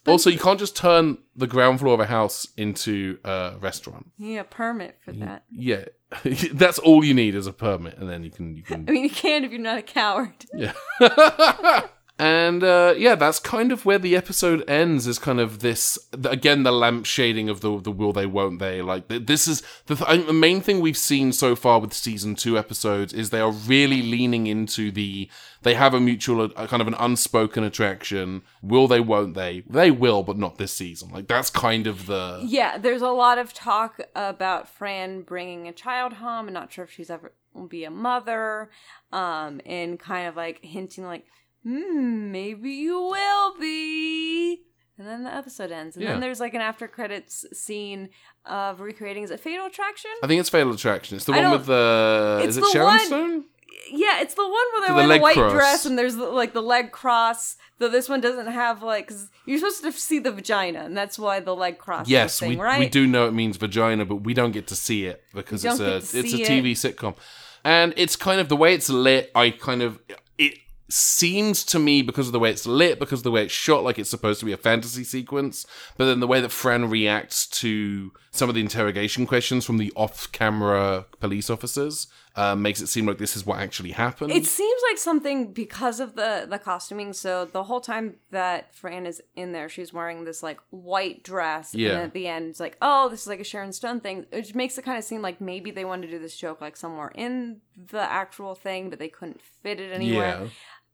Also, 0.07 0.31
you 0.31 0.39
can't 0.39 0.59
just 0.59 0.77
turn 0.77 1.19
the 1.35 1.47
ground 1.47 1.81
floor 1.81 1.95
of 1.95 2.01
a 2.01 2.07
house 2.07 2.47
into 2.57 3.19
a 3.25 3.55
restaurant. 3.61 4.11
You 4.19 4.29
need 4.29 4.39
a 4.39 4.45
permit 4.45 4.99
for 5.05 5.13
that. 5.13 5.45
Yeah, 5.51 5.85
that's 6.53 6.79
all 6.79 7.05
you 7.05 7.15
need 7.15 7.35
is 7.35 7.47
a 7.47 7.53
permit, 7.53 7.99
and 7.99 8.09
then 8.09 8.25
you 8.25 8.31
can 8.31 8.57
you 8.57 8.63
can 8.65 8.87
I 8.89 8.93
mean, 8.93 9.05
you 9.05 9.11
can 9.11 9.45
if 9.45 9.51
you're 9.51 9.61
not 9.61 9.79
a 9.79 9.83
coward. 9.83 10.33
yeah. 10.55 10.73
and 12.19 12.65
uh, 12.65 12.95
yeah, 12.97 13.15
that's 13.15 13.39
kind 13.39 13.73
of 13.73 13.85
where 13.85 13.99
the 13.99 14.17
episode 14.17 14.69
ends. 14.69 15.07
Is 15.07 15.19
kind 15.19 15.39
of 15.39 15.59
this 15.59 15.99
again 16.13 16.63
the 16.63 16.73
lamp 16.73 17.05
shading 17.05 17.49
of 17.49 17.61
the 17.61 17.81
the 17.81 17.91
will 17.91 18.13
they 18.13 18.27
won't 18.27 18.59
they 18.59 18.81
like 18.81 19.09
this 19.09 19.47
is 19.47 19.63
the 19.87 19.97
th- 19.97 20.09
I 20.09 20.17
think 20.17 20.27
the 20.27 20.33
main 20.33 20.61
thing 20.61 20.81
we've 20.81 20.97
seen 20.97 21.33
so 21.33 21.55
far 21.55 21.79
with 21.79 21.93
season 21.93 22.35
two 22.35 22.57
episodes 22.57 23.13
is 23.13 23.31
they 23.31 23.41
are 23.41 23.53
really 23.53 24.03
leaning 24.03 24.47
into 24.47 24.91
the 24.91 25.29
they 25.63 25.75
have 25.75 25.93
a 25.93 26.01
mutual 26.01 26.45
a 26.45 26.67
kind 26.67 26.81
of 26.81 26.89
an 26.89 26.97
unspoken 26.99 27.65
attraction. 27.65 28.43
Will 28.63 28.89
they? 28.89 29.01
Won't 29.01 29.35
they? 29.35 29.65
They 29.69 29.91
will, 29.91 30.23
but 30.23 30.39
not 30.39 30.57
this 30.57 30.73
season. 30.73 31.11
Like 31.11 31.29
that's 31.29 31.51
kind 31.51 31.87
of 31.87 32.07
the 32.07 32.41
Yeah, 32.45 32.79
there's 32.79 33.03
a 33.03 33.11
lot 33.11 33.37
of 33.37 33.53
talk 33.53 34.01
about 34.15 34.69
Fran 34.69 35.23
bringing 35.23 35.69
a 35.69 35.73
child 35.73 36.15
home. 36.15 36.49
I'm 36.49 36.55
not 36.55 36.73
sure 36.73 36.85
if 36.85 36.91
she's 36.93 37.11
ever 37.11 37.33
will 37.57 37.67
be 37.67 37.85
a 37.85 37.91
mother, 37.91 38.71
um, 39.13 39.61
and 39.67 39.99
kind 39.99 40.29
of 40.29 40.37
like 40.37 40.65
hinting 40.65 41.05
like, 41.05 41.25
hmm, 41.67 42.31
maybe 42.33 42.71
you 42.71 43.01
will 43.01 43.59
be. 43.59 44.63
And 44.99 45.07
then 45.07 45.25
the 45.25 45.35
episode 45.35 45.71
ends, 45.73 45.97
and 45.97 46.05
Yeah. 46.05 46.13
then 46.13 46.21
there's 46.21 46.41
like 46.41 46.55
an 46.55 46.63
after 46.63 46.89
credits 46.89 47.45
scene 47.53 48.09
of 48.47 48.81
recreating. 48.81 49.25
Is 49.25 49.31
it 49.31 49.41
Fatal 49.41 49.67
Attraction? 49.67 50.11
I 50.23 50.27
think 50.27 50.41
it's 50.41 50.49
Fatal 50.49 50.73
Attraction. 50.73 51.17
It's 51.17 51.27
the 51.27 51.33
I 51.35 51.43
one 51.43 51.51
with 51.53 51.67
the 51.67 52.39
It's 52.43 52.51
is 52.51 52.57
it 52.59 52.61
the 52.63 52.71
Sharon 52.73 52.87
one- 52.87 53.07
Stone? 53.07 53.45
Yeah, 53.93 54.21
it's 54.21 54.35
the 54.35 54.43
one 54.43 54.51
where 54.53 54.81
The 54.81 54.87
they're 54.87 54.95
wearing 54.95 55.09
leg 55.11 55.19
the 55.21 55.23
white 55.23 55.35
cross. 55.37 55.53
dress 55.53 55.87
and 55.87 55.99
there's 55.99 56.17
like 56.17 56.55
the 56.55 56.63
leg 56.63 56.93
cross. 56.93 57.57
Though 57.79 57.89
this 57.91 58.09
one 58.09 58.21
doesn't 58.23 58.47
have 58.47 58.83
like, 58.83 59.09
cause 59.09 59.29
you're 59.45 59.59
supposed 59.59 59.83
to 59.85 59.93
see 59.93 60.19
the 60.19 60.33
vagina, 60.33 60.81
and 60.81 60.97
that's 60.97 61.19
why 61.19 61.41
the 61.41 61.55
leg 61.55 61.77
cross. 61.79 62.09
Yes, 62.09 62.41
thing, 62.41 62.51
we, 62.51 62.57
right? 62.57 62.81
we 62.81 62.89
do 62.89 63.07
know 63.07 63.27
it 63.29 63.33
means 63.35 63.59
vagina, 63.59 64.07
but 64.07 64.17
we 64.17 64.33
don't 64.33 64.53
get 64.53 64.67
to 64.69 64.75
see 64.77 65.05
it 65.05 65.23
because 65.35 65.63
it's 65.63 65.79
a 65.79 65.97
it's 65.97 66.15
a 66.15 66.39
TV 66.39 66.73
sitcom, 66.73 67.17
and 67.65 67.93
it's 67.99 68.17
kind 68.17 68.41
of 68.41 68.49
the 68.49 68.57
way 68.57 68.73
it's 68.73 68.89
lit. 68.89 69.31
I 69.35 69.51
kind 69.51 69.83
of 69.83 70.01
it 70.39 70.55
seems 70.89 71.65
to 71.65 71.79
me 71.79 72.03
because 72.03 72.27
of 72.29 72.33
the 72.33 72.39
way 72.39 72.51
it's 72.51 72.67
lit, 72.67 72.99
because 72.99 73.21
of 73.21 73.25
the 73.25 73.31
way 73.31 73.45
it's 73.45 73.53
shot, 73.53 73.83
like 73.83 73.99
it's 73.99 74.11
supposed 74.11 74.41
to 74.41 74.47
be 74.47 74.53
a 74.53 74.57
fantasy 74.57 75.05
sequence. 75.05 75.67
But 75.97 76.07
then 76.07 76.21
the 76.21 76.27
way 76.27 76.41
that 76.41 76.53
Fran 76.53 76.89
reacts 76.89 77.47
to 77.49 78.13
some 78.31 78.49
of 78.49 78.55
the 78.55 78.61
interrogation 78.61 79.27
questions 79.27 79.65
from 79.65 79.79
the 79.79 79.93
off-camera 79.97 81.07
police 81.21 81.51
officers 81.51 82.09
uh, 82.35 82.55
makes 82.55 82.81
it 82.81 82.87
seem 82.89 83.07
like 83.07 83.19
this 83.19 83.37
is 83.37 83.47
what 83.47 83.59
actually 83.59 83.93
happened. 83.93 84.33
It 84.33 84.47
seems 84.47 84.83
like 84.89 84.99
something 84.99 85.53
because 85.53 86.01
of 86.01 86.15
the 86.15 86.47
the 86.49 86.59
costuming. 86.59 87.13
So 87.13 87.45
the 87.45 87.65
whole 87.65 87.81
time 87.81 88.17
that 88.31 88.75
Fran 88.75 89.07
is 89.07 89.23
in 89.35 89.53
there, 89.53 89.69
she's 89.69 89.93
wearing 89.93 90.25
this 90.25 90.43
like 90.43 90.61
white 90.71 91.23
dress. 91.23 91.75
Yeah. 91.75 91.91
And 91.91 92.03
at 92.03 92.13
the 92.13 92.27
end, 92.27 92.51
it's 92.51 92.61
like, 92.61 92.77
oh, 92.83 93.09
this 93.09 93.23
is 93.23 93.29
like 93.29 93.41
a 93.41 93.45
Sharon 93.45 93.73
Stone 93.73 94.01
thing. 94.01 94.27
Which 94.33 94.55
makes 94.55 94.77
it 94.79 94.83
kind 94.83 94.99
of 94.99 95.05
seem 95.05 95.23
like 95.23 95.41
maybe 95.41 95.71
they 95.71 95.85
wanted 95.85 96.09
to 96.09 96.13
do 96.13 96.19
this 96.19 96.37
joke 96.37 96.61
like 96.61 96.77
somewhere 96.77 97.13
in 97.15 97.61
the 97.77 98.01
actual 98.01 98.55
thing, 98.55 98.91
but 98.91 98.99
they 98.99 99.09
couldn't 99.09 99.41
fit 99.63 99.81
it 99.81 99.93
anywhere. 99.93 100.41
Yeah. 100.43 100.49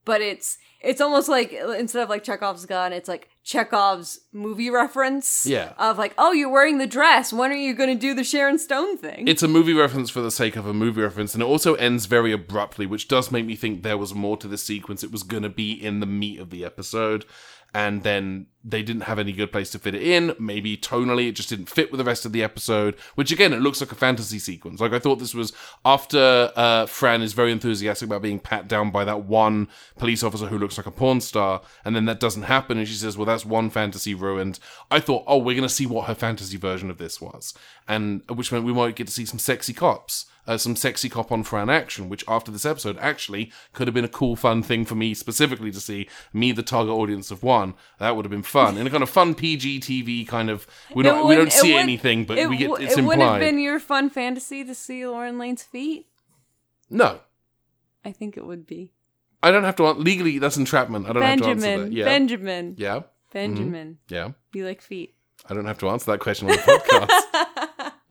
But 0.04 0.20
it's 0.20 0.58
it's 0.82 1.00
almost 1.00 1.28
like 1.28 1.52
instead 1.52 2.02
of 2.02 2.08
like 2.08 2.24
Chekhov's 2.24 2.66
gun, 2.66 2.92
it's 2.92 3.08
like 3.08 3.28
Chekhov's 3.44 4.20
movie 4.32 4.70
reference. 4.70 5.46
Yeah. 5.46 5.72
Of 5.78 5.98
like, 5.98 6.14
oh, 6.18 6.32
you're 6.32 6.50
wearing 6.50 6.78
the 6.78 6.86
dress. 6.86 7.32
When 7.32 7.50
are 7.52 7.56
you 7.56 7.74
going 7.74 7.88
to 7.88 8.00
do 8.00 8.14
the 8.14 8.24
Sharon 8.24 8.58
Stone 8.58 8.98
thing? 8.98 9.28
It's 9.28 9.42
a 9.42 9.48
movie 9.48 9.74
reference 9.74 10.10
for 10.10 10.20
the 10.20 10.30
sake 10.30 10.56
of 10.56 10.66
a 10.66 10.74
movie 10.74 11.02
reference, 11.02 11.34
and 11.34 11.42
it 11.42 11.46
also 11.46 11.74
ends 11.74 12.06
very 12.06 12.32
abruptly, 12.32 12.86
which 12.86 13.08
does 13.08 13.30
make 13.30 13.46
me 13.46 13.56
think 13.56 13.82
there 13.82 13.98
was 13.98 14.14
more 14.14 14.36
to 14.38 14.48
the 14.48 14.58
sequence. 14.58 15.04
It 15.04 15.12
was 15.12 15.22
going 15.22 15.44
to 15.44 15.48
be 15.48 15.72
in 15.72 16.00
the 16.00 16.06
meat 16.06 16.40
of 16.40 16.50
the 16.50 16.64
episode. 16.64 17.24
And 17.74 18.02
then 18.02 18.46
they 18.64 18.82
didn't 18.82 19.02
have 19.02 19.18
any 19.18 19.32
good 19.32 19.50
place 19.50 19.70
to 19.70 19.78
fit 19.78 19.94
it 19.94 20.02
in. 20.02 20.34
Maybe 20.38 20.76
tonally 20.76 21.28
it 21.28 21.32
just 21.32 21.48
didn't 21.48 21.68
fit 21.68 21.90
with 21.90 21.98
the 21.98 22.04
rest 22.04 22.24
of 22.24 22.32
the 22.32 22.42
episode, 22.42 22.94
which 23.14 23.32
again, 23.32 23.52
it 23.52 23.60
looks 23.60 23.80
like 23.80 23.90
a 23.90 23.96
fantasy 23.96 24.38
sequence. 24.38 24.80
Like 24.80 24.92
I 24.92 24.98
thought 24.98 25.18
this 25.18 25.34
was 25.34 25.52
after 25.84 26.52
uh, 26.54 26.86
Fran 26.86 27.22
is 27.22 27.32
very 27.32 27.50
enthusiastic 27.50 28.06
about 28.06 28.22
being 28.22 28.38
pat 28.38 28.68
down 28.68 28.90
by 28.90 29.04
that 29.04 29.24
one 29.24 29.68
police 29.98 30.22
officer 30.22 30.46
who 30.46 30.58
looks 30.58 30.76
like 30.76 30.86
a 30.86 30.92
porn 30.92 31.20
star, 31.20 31.62
and 31.84 31.96
then 31.96 32.04
that 32.04 32.20
doesn't 32.20 32.42
happen, 32.42 32.78
and 32.78 32.86
she 32.86 32.94
says, 32.94 33.16
Well, 33.16 33.26
that's 33.26 33.46
one 33.46 33.70
fantasy 33.70 34.14
ruined. 34.14 34.58
I 34.90 35.00
thought, 35.00 35.24
Oh, 35.26 35.38
we're 35.38 35.56
going 35.56 35.62
to 35.62 35.74
see 35.74 35.86
what 35.86 36.06
her 36.06 36.14
fantasy 36.14 36.56
version 36.56 36.90
of 36.90 36.98
this 36.98 37.20
was. 37.20 37.54
And 37.88 38.22
which 38.28 38.52
meant 38.52 38.64
we 38.64 38.72
might 38.72 38.96
get 38.96 39.06
to 39.08 39.12
see 39.12 39.24
some 39.24 39.38
sexy 39.38 39.72
cops 39.72 40.26
uh, 40.46 40.56
some 40.58 40.74
sexy 40.76 41.08
cop 41.08 41.30
on 41.30 41.44
Fran 41.44 41.70
action, 41.70 42.08
which 42.08 42.24
after 42.26 42.50
this 42.50 42.64
episode 42.66 42.98
actually 42.98 43.52
could 43.72 43.86
have 43.86 43.94
been 43.94 44.04
a 44.04 44.08
cool, 44.08 44.34
fun 44.36 44.62
thing 44.62 44.84
for 44.84 44.94
me 44.96 45.14
specifically 45.14 45.70
to 45.70 45.80
see. 45.80 46.08
Me, 46.32 46.50
the 46.52 46.62
target 46.62 46.92
audience 46.92 47.30
of 47.30 47.42
one, 47.42 47.74
that 47.98 48.16
would 48.16 48.24
have 48.24 48.30
been 48.30 48.42
fun 48.42 48.76
in 48.76 48.86
a 48.86 48.90
kind 48.90 49.02
of 49.02 49.10
fun 49.10 49.34
PG 49.34 49.80
TV 49.80 50.26
kind 50.26 50.50
of. 50.50 50.66
We 50.94 51.02
don't 51.02 51.28
we 51.28 51.34
don't 51.36 51.52
see 51.52 51.72
would- 51.74 51.80
anything, 51.80 52.24
but 52.24 52.38
it 52.38 52.48
we 52.48 52.56
get 52.56 52.70
it's 52.80 52.96
it 52.98 53.02
wouldn't 53.04 53.22
have 53.28 53.40
been 53.40 53.58
your 53.58 53.78
fun 53.78 54.10
fantasy 54.10 54.64
to 54.64 54.74
see 54.74 55.06
Lauren 55.06 55.38
Lane's 55.38 55.62
feet. 55.62 56.06
no, 56.90 57.20
I 58.04 58.10
think 58.12 58.36
it 58.36 58.44
would 58.44 58.66
be 58.66 58.92
I 59.44 59.50
don't 59.52 59.64
have 59.64 59.76
to 59.76 59.86
an- 59.90 60.02
legally. 60.02 60.38
That's 60.38 60.56
entrapment. 60.56 61.06
I 61.08 61.12
don't 61.12 61.22
have 61.22 61.38
to 61.40 61.44
answer 61.46 61.66
Benjamin. 61.66 61.90
that. 61.90 61.96
Yeah, 61.96 62.04
Benjamin. 62.04 62.74
yeah, 62.78 63.00
Benjamin. 63.32 63.98
yeah. 64.08 64.28
You 64.52 64.66
like 64.66 64.80
feet? 64.82 65.14
I 65.48 65.54
don't 65.54 65.66
have 65.66 65.78
to 65.78 65.88
answer 65.88 66.10
that 66.12 66.18
question 66.20 66.48
on 66.50 66.56
the 66.56 66.62
podcast. 66.62 67.21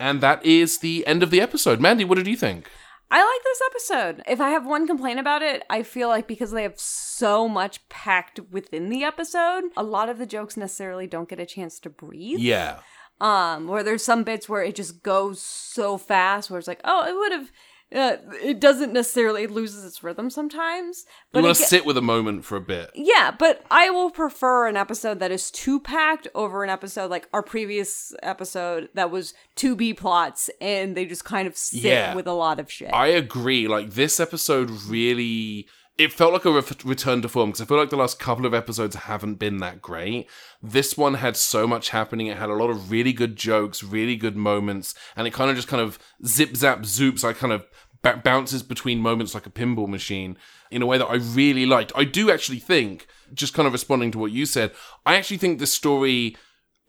And 0.02 0.20
that 0.22 0.44
is 0.46 0.80
the 0.80 1.06
end 1.08 1.24
of 1.24 1.30
the 1.30 1.40
episode. 1.40 1.80
Mandy, 1.80 2.04
what 2.04 2.16
did 2.18 2.28
you 2.28 2.36
think? 2.36 2.70
I 3.14 3.20
like 3.22 3.44
this 3.44 3.62
episode. 3.70 4.24
If 4.28 4.40
I 4.40 4.50
have 4.50 4.66
one 4.66 4.88
complaint 4.88 5.20
about 5.20 5.42
it, 5.42 5.64
I 5.70 5.84
feel 5.84 6.08
like 6.08 6.28
because 6.28 6.52
they 6.52 6.64
have 6.64 6.80
so 6.80 7.48
much 7.48 7.88
packed 7.90 8.40
within 8.52 8.90
the 8.90 9.04
episode, 9.04 9.66
a 9.76 9.84
lot 9.84 10.08
of 10.10 10.18
the 10.18 10.26
jokes 10.26 10.56
necessarily 10.56 11.08
don't 11.08 11.28
get 11.30 11.40
a 11.40 11.46
chance 11.46 11.80
to 11.82 11.90
breathe. 11.90 12.40
Yeah, 12.40 12.80
Um, 13.20 13.68
where 13.68 13.84
there's 13.84 14.04
some 14.04 14.24
bits 14.24 14.50
where 14.50 14.64
it 14.64 14.76
just 14.76 15.04
goes 15.04 15.42
so 15.42 15.98
fast, 15.98 16.50
where 16.50 16.58
it's 16.58 16.68
like, 16.68 16.82
oh, 16.84 17.06
it 17.06 17.14
would 17.16 17.32
have. 17.34 17.52
Uh, 17.94 18.16
it 18.42 18.60
doesn't 18.62 18.94
necessarily 18.94 19.44
it 19.44 19.52
loses 19.52 19.84
its 19.84 20.02
rhythm 20.02 20.30
sometimes, 20.30 21.04
you 21.08 21.14
but 21.34 21.44
want 21.44 21.58
it 21.58 21.62
to 21.62 21.68
sit 21.68 21.86
with 21.86 21.98
a 21.98 22.02
moment 22.02 22.46
for 22.46 22.56
a 22.56 22.62
bit. 22.62 22.90
yeah, 22.96 23.32
but 23.38 23.66
I 23.70 23.90
will 23.90 24.10
prefer 24.10 24.68
an 24.68 24.78
episode 24.78 25.20
that 25.20 25.30
is 25.30 25.52
too 25.52 25.80
packed 25.80 26.28
over 26.34 26.64
an 26.64 26.70
episode 26.70 27.10
like 27.12 27.28
our 27.34 27.44
previous 27.44 28.14
episode 28.24 28.88
that 28.94 29.12
was 29.12 29.34
two 29.56 29.76
B 29.76 29.94
plots 29.94 30.50
and 30.62 30.96
they 30.96 31.06
just 31.06 31.26
kind 31.26 31.48
of 31.50 31.58
sit 31.58 31.82
Yeah. 31.84 32.16
with 32.16 32.28
a 32.28 32.34
lot 32.34 32.60
of 32.62 32.72
shit. 32.72 32.94
I 32.94 33.08
agree. 33.08 33.68
Like 33.68 33.90
this 33.92 34.22
episode 34.22 34.70
really 34.88 35.68
it 36.04 36.12
felt 36.14 36.34
like 36.34 36.46
a 36.46 36.52
re- 36.52 36.64
return 36.84 37.22
to 37.22 37.30
form 37.30 37.50
because 37.52 37.62
I 37.62 37.66
feel 37.66 37.78
like 37.78 37.92
the 37.92 37.96
last 37.96 38.20
couple 38.20 38.46
of 38.46 38.54
episodes 38.54 38.96
haven't 38.96 39.36
been 39.36 39.58
that 39.58 39.82
great. 39.82 40.28
This 40.62 40.98
one 40.98 41.16
had 41.16 41.38
so 41.38 41.68
much 41.68 41.90
happening. 41.90 42.28
It 42.28 42.38
had 42.38 42.50
a 42.50 42.56
lot 42.56 42.70
of 42.70 42.90
really 42.90 43.14
good 43.14 43.36
jokes, 43.36 43.84
really 43.84 44.16
good 44.16 44.36
moments, 44.36 44.96
and 45.16 45.28
it 45.28 45.34
kind 45.34 45.50
of 45.50 45.56
just 45.56 45.68
kind 45.68 45.82
of 45.82 46.00
zip 46.26 46.56
zap 46.56 46.80
zoops. 46.80 47.24
I 47.24 47.34
kind 47.34 47.54
of 47.54 47.68
b- 48.02 48.22
bounces 48.24 48.64
between 48.64 49.00
moments 49.00 49.34
like 49.34 49.46
a 49.46 49.52
pinball 49.52 49.88
machine 49.88 50.38
in 50.72 50.82
a 50.82 50.86
way 50.86 50.98
that 50.98 51.08
I 51.08 51.16
really 51.16 51.66
liked. 51.66 51.92
I 51.96 52.04
do 52.04 52.32
actually 52.32 52.60
think, 52.60 53.08
just 53.34 53.54
kind 53.54 53.68
of 53.68 53.74
responding 53.74 54.12
to 54.12 54.20
what 54.20 54.32
you 54.32 54.46
said, 54.46 54.72
I 55.06 55.16
actually 55.16 55.38
think 55.38 55.60
this 55.60 55.74
story 55.74 56.36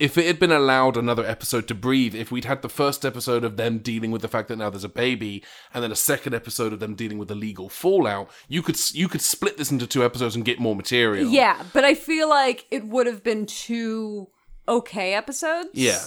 if 0.02 0.18
it 0.18 0.26
had 0.26 0.38
been 0.38 0.50
allowed 0.50 0.96
another 0.96 1.24
episode 1.24 1.68
to 1.68 1.74
breathe, 1.74 2.14
if 2.14 2.32
we'd 2.32 2.44
had 2.44 2.60
the 2.62 2.68
first 2.68 3.04
episode 3.04 3.44
of 3.44 3.56
them 3.56 3.78
dealing 3.78 4.10
with 4.10 4.20
the 4.22 4.28
fact 4.28 4.48
that 4.48 4.56
now 4.56 4.68
there's 4.68 4.82
a 4.84 4.88
baby, 4.88 5.42
and 5.72 5.82
then 5.84 5.92
a 5.92 5.96
second 5.96 6.34
episode 6.34 6.72
of 6.72 6.80
them 6.80 6.94
dealing 6.94 7.18
with 7.18 7.28
the 7.28 7.34
legal 7.34 7.68
fallout, 7.68 8.28
you 8.48 8.62
could 8.62 8.76
you 8.94 9.06
could 9.08 9.20
split 9.22 9.56
this 9.56 9.70
into 9.70 9.86
two 9.86 10.04
episodes 10.04 10.34
and 10.34 10.44
get 10.44 10.58
more 10.58 10.74
material. 10.76 11.28
yeah, 11.30 11.62
but 11.72 11.84
I 11.84 11.94
feel 11.94 12.28
like 12.28 12.66
it 12.70 12.84
would 12.86 13.06
have 13.06 13.22
been 13.22 13.46
two 13.46 14.28
okay 14.68 15.14
episodes. 15.14 15.70
yeah, 15.74 16.00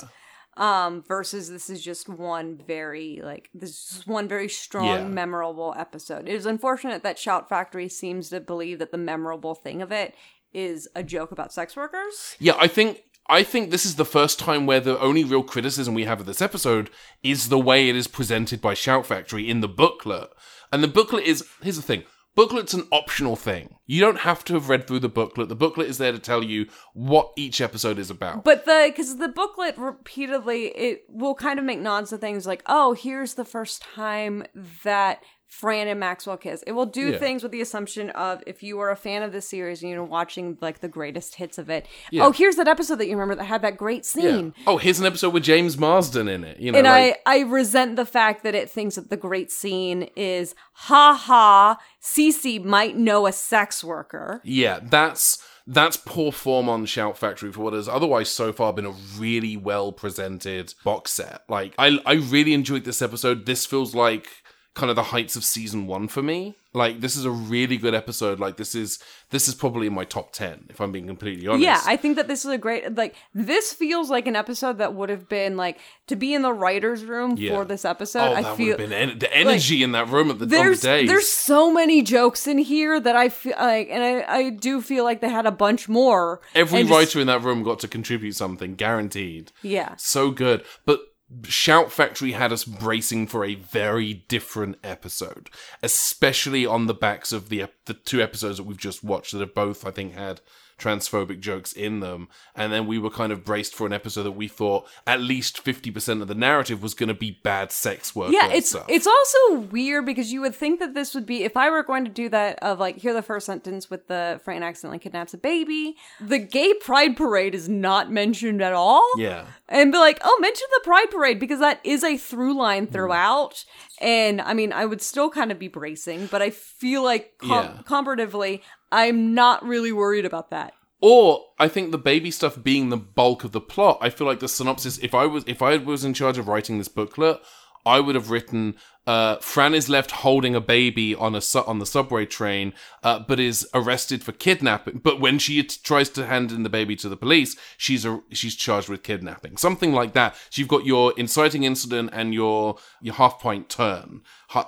Um, 0.57 1.03
versus 1.07 1.49
this 1.49 1.69
is 1.69 1.81
just 1.83 2.07
one 2.09 2.61
very 2.67 3.21
like 3.23 3.49
this 3.53 3.71
is 3.71 4.07
one 4.07 4.27
very 4.27 4.49
strong, 4.49 4.85
Yeah. 4.87 5.07
memorable 5.07 5.73
episode. 5.77 6.27
It 6.29 6.35
is 6.35 6.45
unfortunate 6.45 7.03
that 7.03 7.19
Shout 7.19 7.47
Factory 7.49 7.89
seems 7.89 8.29
to 8.29 8.39
believe 8.39 8.79
that 8.79 8.91
the 8.91 8.97
memorable 8.97 9.55
thing 9.55 9.81
of 9.81 9.91
it 9.91 10.13
is 10.53 10.87
a 10.95 11.03
joke 11.03 11.31
about 11.31 11.51
sex 11.53 11.75
workers. 11.75 12.35
yeah. 12.39 12.55
I 12.57 12.67
think 12.67 13.01
I 13.28 13.43
think 13.43 13.71
this 13.71 13.86
is 13.86 13.95
the 13.95 14.05
first 14.05 14.38
time 14.38 14.65
where 14.65 14.80
the 14.80 14.99
only 14.99 15.23
real 15.23 15.43
criticism 15.43 15.93
we 15.93 16.05
have 16.05 16.19
of 16.19 16.26
this 16.26 16.41
episode 16.41 16.91
is 17.23 17.49
the 17.49 17.59
way 17.59 17.89
it 17.89 17.95
is 17.95 18.07
presented 18.07 18.61
by 18.61 18.76
Shout 18.76 19.05
Factory 19.05 19.49
in 19.49 19.61
the 19.61 19.67
booklet. 19.67 20.30
And 20.71 20.84
the 20.84 20.88
booklet 20.88 21.26
is 21.26 21.43
here's 21.61 21.78
the 21.78 21.82
thing. 21.82 22.03
Booklet's 22.36 22.73
an 22.73 22.86
optional 22.91 23.38
thing. 23.38 23.78
You 23.86 24.01
don't 24.01 24.19
have 24.19 24.43
to 24.45 24.55
have 24.55 24.67
read 24.67 24.86
through 24.86 24.99
the 24.99 25.09
booklet. 25.09 25.47
The 25.47 25.55
booklet 25.55 25.88
is 25.88 25.97
there 25.97 26.11
to 26.11 26.19
tell 26.19 26.43
you 26.43 26.67
what 26.93 27.32
each 27.38 27.61
episode 27.61 27.97
is 27.97 28.09
about. 28.09 28.43
But 28.43 28.65
the 28.65 28.88
because 28.89 29.15
the 29.17 29.30
booklet 29.30 29.78
repeatedly 29.78 30.65
it 30.67 31.05
will 31.09 31.34
kind 31.34 31.57
of 31.57 31.65
make 31.65 31.80
nods 31.80 32.09
to 32.09 32.17
things 32.17 32.45
like, 32.45 32.61
oh, 32.67 32.93
here's 32.93 33.36
the 33.36 33.45
first 33.45 33.82
time 33.82 34.43
that 34.84 35.23
Fran 35.59 35.87
and 35.87 35.99
Maxwell 35.99 36.35
kiss. 36.37 36.63
It 36.67 36.73
will 36.73 36.85
do 36.85 37.11
Yeah. 37.11 37.17
things 37.17 37.41
with 37.43 37.51
the 37.53 37.61
assumption 37.61 38.09
of 38.09 38.43
if 38.45 38.61
you 38.61 38.79
are 38.79 38.91
a 38.91 38.95
fan 38.97 39.23
of 39.23 39.31
this 39.31 39.47
series 39.47 39.81
and 39.81 39.89
you're 39.91 40.03
watching 40.03 40.57
like 40.59 40.79
the 40.81 40.87
greatest 40.89 41.35
hits 41.35 41.57
of 41.57 41.69
it. 41.69 41.85
Yeah. 42.11 42.25
Oh, 42.25 42.31
here's 42.31 42.57
that 42.57 42.67
episode 42.67 42.95
that 42.97 43.05
you 43.07 43.13
remember 43.13 43.35
that 43.35 43.45
had 43.45 43.61
that 43.61 43.77
great 43.77 44.05
Yeah. 44.15 44.21
scene. 44.21 44.53
Oh, 44.67 44.77
here's 44.77 44.99
an 44.99 45.05
episode 45.05 45.33
with 45.33 45.43
James 45.43 45.77
Marsden 45.77 46.27
in 46.27 46.43
it. 46.43 46.59
You 46.59 46.71
know, 46.73 46.79
and 46.79 46.85
like, 46.87 47.21
I, 47.25 47.37
I 47.37 47.39
resent 47.43 47.95
the 47.95 48.05
fact 48.05 48.43
that 48.43 48.53
it 48.53 48.69
thinks 48.69 48.95
that 48.95 49.09
the 49.09 49.17
great 49.17 49.49
scene 49.51 50.09
is 50.17 50.55
ha 50.73 51.13
ha, 51.13 51.77
Cece 52.01 52.63
might 52.63 52.97
know 52.97 53.25
a 53.25 53.31
sex 53.31 53.83
worker. 53.83 54.41
Yeah, 54.43 54.79
that's 54.83 55.37
that's 55.67 55.97
poor 55.97 56.31
form 56.31 56.69
on 56.69 56.85
Shout 56.85 57.17
Factory 57.17 57.51
for 57.51 57.61
what 57.61 57.73
has 57.73 57.89
otherwise 57.89 58.29
so 58.29 58.53
far 58.53 58.71
been 58.71 58.85
a 58.85 58.93
really 59.17 59.57
well 59.57 59.91
presented 59.91 60.73
box 60.83 61.11
set. 61.13 61.41
Like 61.49 61.73
I 61.79 61.99
I 62.05 62.13
really 62.13 62.53
enjoyed 62.53 62.83
this 62.83 63.01
episode. 63.01 63.45
This 63.45 63.65
feels 63.65 63.95
like 63.95 64.27
kind 64.76 64.89
of 64.89 64.95
the 64.97 65.03
heights 65.03 65.36
of 65.38 65.43
season 65.45 65.88
1 65.88 66.09
for 66.09 66.21
me. 66.21 66.55
Like 66.73 66.99
this 66.99 67.15
is 67.15 67.23
a 67.23 67.32
really 67.32 67.78
good 67.78 67.95
episode. 67.95 68.38
Like 68.41 68.57
this 68.57 68.76
is 68.76 68.99
this 69.30 69.47
is 69.47 69.55
probably 69.55 69.88
in 69.88 69.93
my 69.93 70.03
top 70.03 70.34
10 70.34 70.65
if 70.69 70.82
I'm 70.82 70.91
being 70.91 71.07
completely 71.07 71.47
honest. 71.47 71.63
Yeah, 71.63 71.80
I 71.86 71.95
think 71.95 72.17
that 72.17 72.28
this 72.28 72.43
is 72.43 72.51
a 72.51 72.57
great 72.57 72.93
like 72.95 73.15
this 73.34 73.71
feels 73.71 74.09
like 74.09 74.28
an 74.28 74.36
episode 74.36 74.80
that 74.80 74.93
would 74.93 75.07
have 75.09 75.30
been 75.30 75.55
like 75.55 75.80
to 76.07 76.17
be 76.17 76.34
in 76.34 76.41
the 76.41 76.51
writers' 76.51 77.05
room 77.05 77.36
Yeah. 77.38 77.51
for 77.51 77.63
this 77.63 77.86
episode. 77.86 78.34
Oh, 78.34 78.36
I 78.36 78.43
feel 78.57 78.71
would 78.71 78.82
have 78.82 78.89
been 78.89 79.09
en- 79.11 79.19
the 79.19 79.34
energy 79.34 79.82
in 79.84 79.93
that 79.93 80.09
room 80.09 80.30
at 80.30 80.39
the, 80.39 80.45
there's 80.45 80.82
days. 80.82 81.07
there's 81.07 81.30
so 81.30 81.71
many 81.71 82.01
jokes 82.01 82.45
in 82.45 82.57
here 82.57 82.99
that 82.99 83.15
I 83.15 83.30
feel 83.30 83.55
like, 83.57 83.88
and 83.89 84.03
I 84.03 84.26
I 84.39 84.49
do 84.49 84.82
feel 84.82 85.05
like 85.05 85.21
they 85.21 85.30
had 85.30 85.45
a 85.45 85.51
bunch 85.51 85.88
more. 85.88 86.41
Every 86.53 86.82
and 86.82 86.89
just- 86.89 86.97
writer 86.99 87.21
in 87.21 87.28
that 87.28 87.41
room 87.41 87.63
got 87.63 87.80
to 87.80 87.88
contribute 87.88 88.36
something, 88.36 88.76
guaranteed. 88.76 89.53
yeah, 89.61 89.95
So 89.97 90.30
good. 90.32 90.65
But 90.86 90.99
Shout 91.45 91.91
Factory 91.91 92.34
had 92.34 92.53
us 92.53 92.63
bracing 92.63 93.28
for 93.28 93.43
a 93.43 93.55
very 93.55 94.26
different 94.28 94.78
episode, 94.84 95.49
especially 95.82 96.65
on 96.65 96.86
the 96.86 96.93
backs 96.93 97.32
of 97.32 97.49
the 97.49 97.65
the 97.86 97.95
two 97.95 98.21
episodes 98.21 98.57
that 98.57 98.63
we've 98.63 98.78
just 98.78 99.03
watched 99.03 99.32
that 99.32 99.39
have 99.39 99.55
both, 99.55 99.86
I 99.86 99.91
think, 99.91 100.13
had 100.13 100.41
transphobic 100.78 101.39
jokes 101.39 101.71
in 101.73 101.99
them. 101.99 102.28
And 102.55 102.71
then 102.71 102.86
we 102.88 102.99
were 102.99 103.09
kind 103.09 103.32
of 103.32 103.45
braced 103.45 103.73
for 103.76 103.88
an 103.88 103.93
episode 103.93 104.23
that 104.23 104.32
we 104.32 104.47
thought 104.47 104.88
at 105.07 105.21
least 105.21 105.63
50% 105.63 106.21
of 106.21 106.28
the 106.28 106.36
narrative 106.36 106.84
was 106.84 106.93
going 106.93 107.07
to 107.07 107.13
be 107.13 107.39
bad 107.43 107.71
sex 107.71 108.15
work. 108.15 108.32
yeah. 108.32 108.47
It's 108.49 108.69
stuff. 108.69 108.86
it's 108.88 109.07
also 109.07 109.59
weird 109.67 110.05
because 110.05 110.32
you 110.32 110.41
would 110.41 110.55
think 110.55 110.80
that 110.80 110.93
this 110.93 111.13
would 111.15 111.26
be 111.26 111.43
if 111.43 111.55
I 111.55 111.69
were 111.69 111.84
going 111.84 112.05
to 112.05 112.11
do 112.11 112.30
that 112.30 112.59
of 112.61 112.80
like 112.80 112.97
hear 112.97 113.13
the 113.13 113.21
first 113.21 113.45
sentence 113.45 113.89
with 113.89 114.07
the 114.07 114.39
Fran 114.43 114.63
accidentally 114.63 114.99
kidnaps 114.99 115.34
a 115.34 115.38
baby. 115.38 115.95
The 116.19 116.39
gay 116.39 116.73
pride 116.73 117.15
parade 117.15 117.55
is 117.55 117.69
not 117.69 118.11
mentioned 118.11 118.61
at 118.61 118.73
all. 118.73 119.09
Yeah. 119.17 119.45
and 119.69 119.91
be 119.91 119.97
like, 119.97 120.19
oh, 120.23 120.38
mention 120.41 120.67
the 120.73 120.82
Pride 120.84 121.09
Parade 121.09 121.39
because 121.39 121.59
that 121.59 121.80
is 121.84 122.03
a 122.03 122.17
through 122.17 122.55
line 122.55 122.88
mm. 122.88 122.91
throughout. 122.91 123.65
And 124.01 124.41
I 124.41 124.53
mean, 124.53 124.73
I 124.73 124.86
would 124.86 125.01
still 125.01 125.30
kind 125.30 125.51
of 125.51 125.59
be 125.59 125.67
bracing, 125.67 126.28
but 126.28 126.41
I 126.41 126.49
feel 126.49 127.03
like 127.03 127.38
com- 127.39 127.65
Yeah. 127.65 127.82
comparatively, 127.86 128.61
I'm 128.91 129.33
not 129.33 129.63
really 129.65 129.91
worried 129.91 130.25
about 130.25 130.51
that. 130.51 130.73
Or 131.01 131.41
I 131.59 131.67
think 131.67 131.91
the 131.91 131.97
baby 131.97 132.31
stuff 132.31 132.61
being 132.63 132.89
the 132.89 132.97
bulk 132.97 133.43
of 133.43 133.51
the 133.51 133.61
plot. 133.61 133.99
I 134.01 134.09
feel 134.09 134.25
like 134.25 134.39
the 134.39 134.47
synopsis. 134.47 134.97
If 134.99 135.13
I 135.13 135.25
was 135.25 135.43
if 135.45 135.61
I 135.61 135.77
was 135.77 136.03
in 136.05 136.13
charge 136.13 136.38
of 136.38 136.47
writing 136.47 136.77
this 136.77 136.88
booklet, 136.88 137.39
I 137.86 137.99
would 137.99 138.15
have 138.15 138.31
written. 138.31 138.75
Uh, 139.05 139.36
Fran 139.38 139.75
is 139.75 139.88
left 139.88 140.09
holding 140.09 140.55
a 140.55 140.61
baby 140.61 141.13
on 141.13 141.36
a 141.36 141.41
su- 141.41 141.63
on 141.67 141.77
the 141.77 141.86
subway 141.86 142.25
train, 142.25 142.73
uh, 143.03 143.19
but 143.19 143.39
is 143.39 143.67
arrested 143.75 144.23
for 144.23 144.31
kidnapping. 144.31 144.97
But 145.03 145.19
when 145.19 145.38
she 145.38 145.61
t- 145.61 145.77
tries 145.83 146.09
to 146.11 146.25
hand 146.25 146.51
in 146.51 146.63
the 146.63 146.69
baby 146.69 146.95
to 146.95 147.09
the 147.09 147.15
police, 147.17 147.55
she's 147.77 148.03
a- 148.03 148.23
she's 148.31 148.55
charged 148.55 148.89
with 148.89 149.03
kidnapping, 149.03 149.57
something 149.57 149.93
like 149.93 150.13
that. 150.13 150.36
So 150.49 150.59
you've 150.59 150.67
got 150.69 150.88
your 150.88 151.13
inciting 151.17 151.65
incident 151.65 152.09
and 152.13 152.33
your 152.33 152.77
your 152.99 153.13
half 153.13 153.39
point 153.39 153.69
turn, 153.69 154.21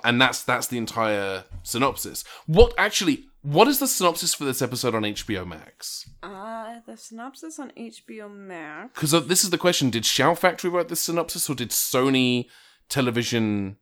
and 0.04 0.20
that's 0.22 0.44
that's 0.44 0.68
the 0.68 0.78
entire 0.78 1.44
synopsis. 1.64 2.22
What 2.46 2.74
actually? 2.78 3.24
What 3.48 3.66
is 3.66 3.78
the 3.78 3.86
synopsis 3.86 4.34
for 4.34 4.44
this 4.44 4.60
episode 4.60 4.94
on 4.94 5.04
HBO 5.04 5.46
Max? 5.46 6.10
Uh, 6.22 6.80
the 6.86 6.98
synopsis 6.98 7.58
on 7.58 7.72
HBO 7.78 8.30
Max. 8.30 8.90
Because 8.92 9.14
uh, 9.14 9.20
this 9.20 9.42
is 9.42 9.48
the 9.48 9.56
question: 9.56 9.88
Did 9.88 10.04
Shout 10.04 10.38
Factory 10.38 10.68
write 10.68 10.88
this 10.88 11.00
synopsis, 11.00 11.48
or 11.48 11.54
did 11.54 11.70
Sony 11.70 12.48
Television 12.90 13.78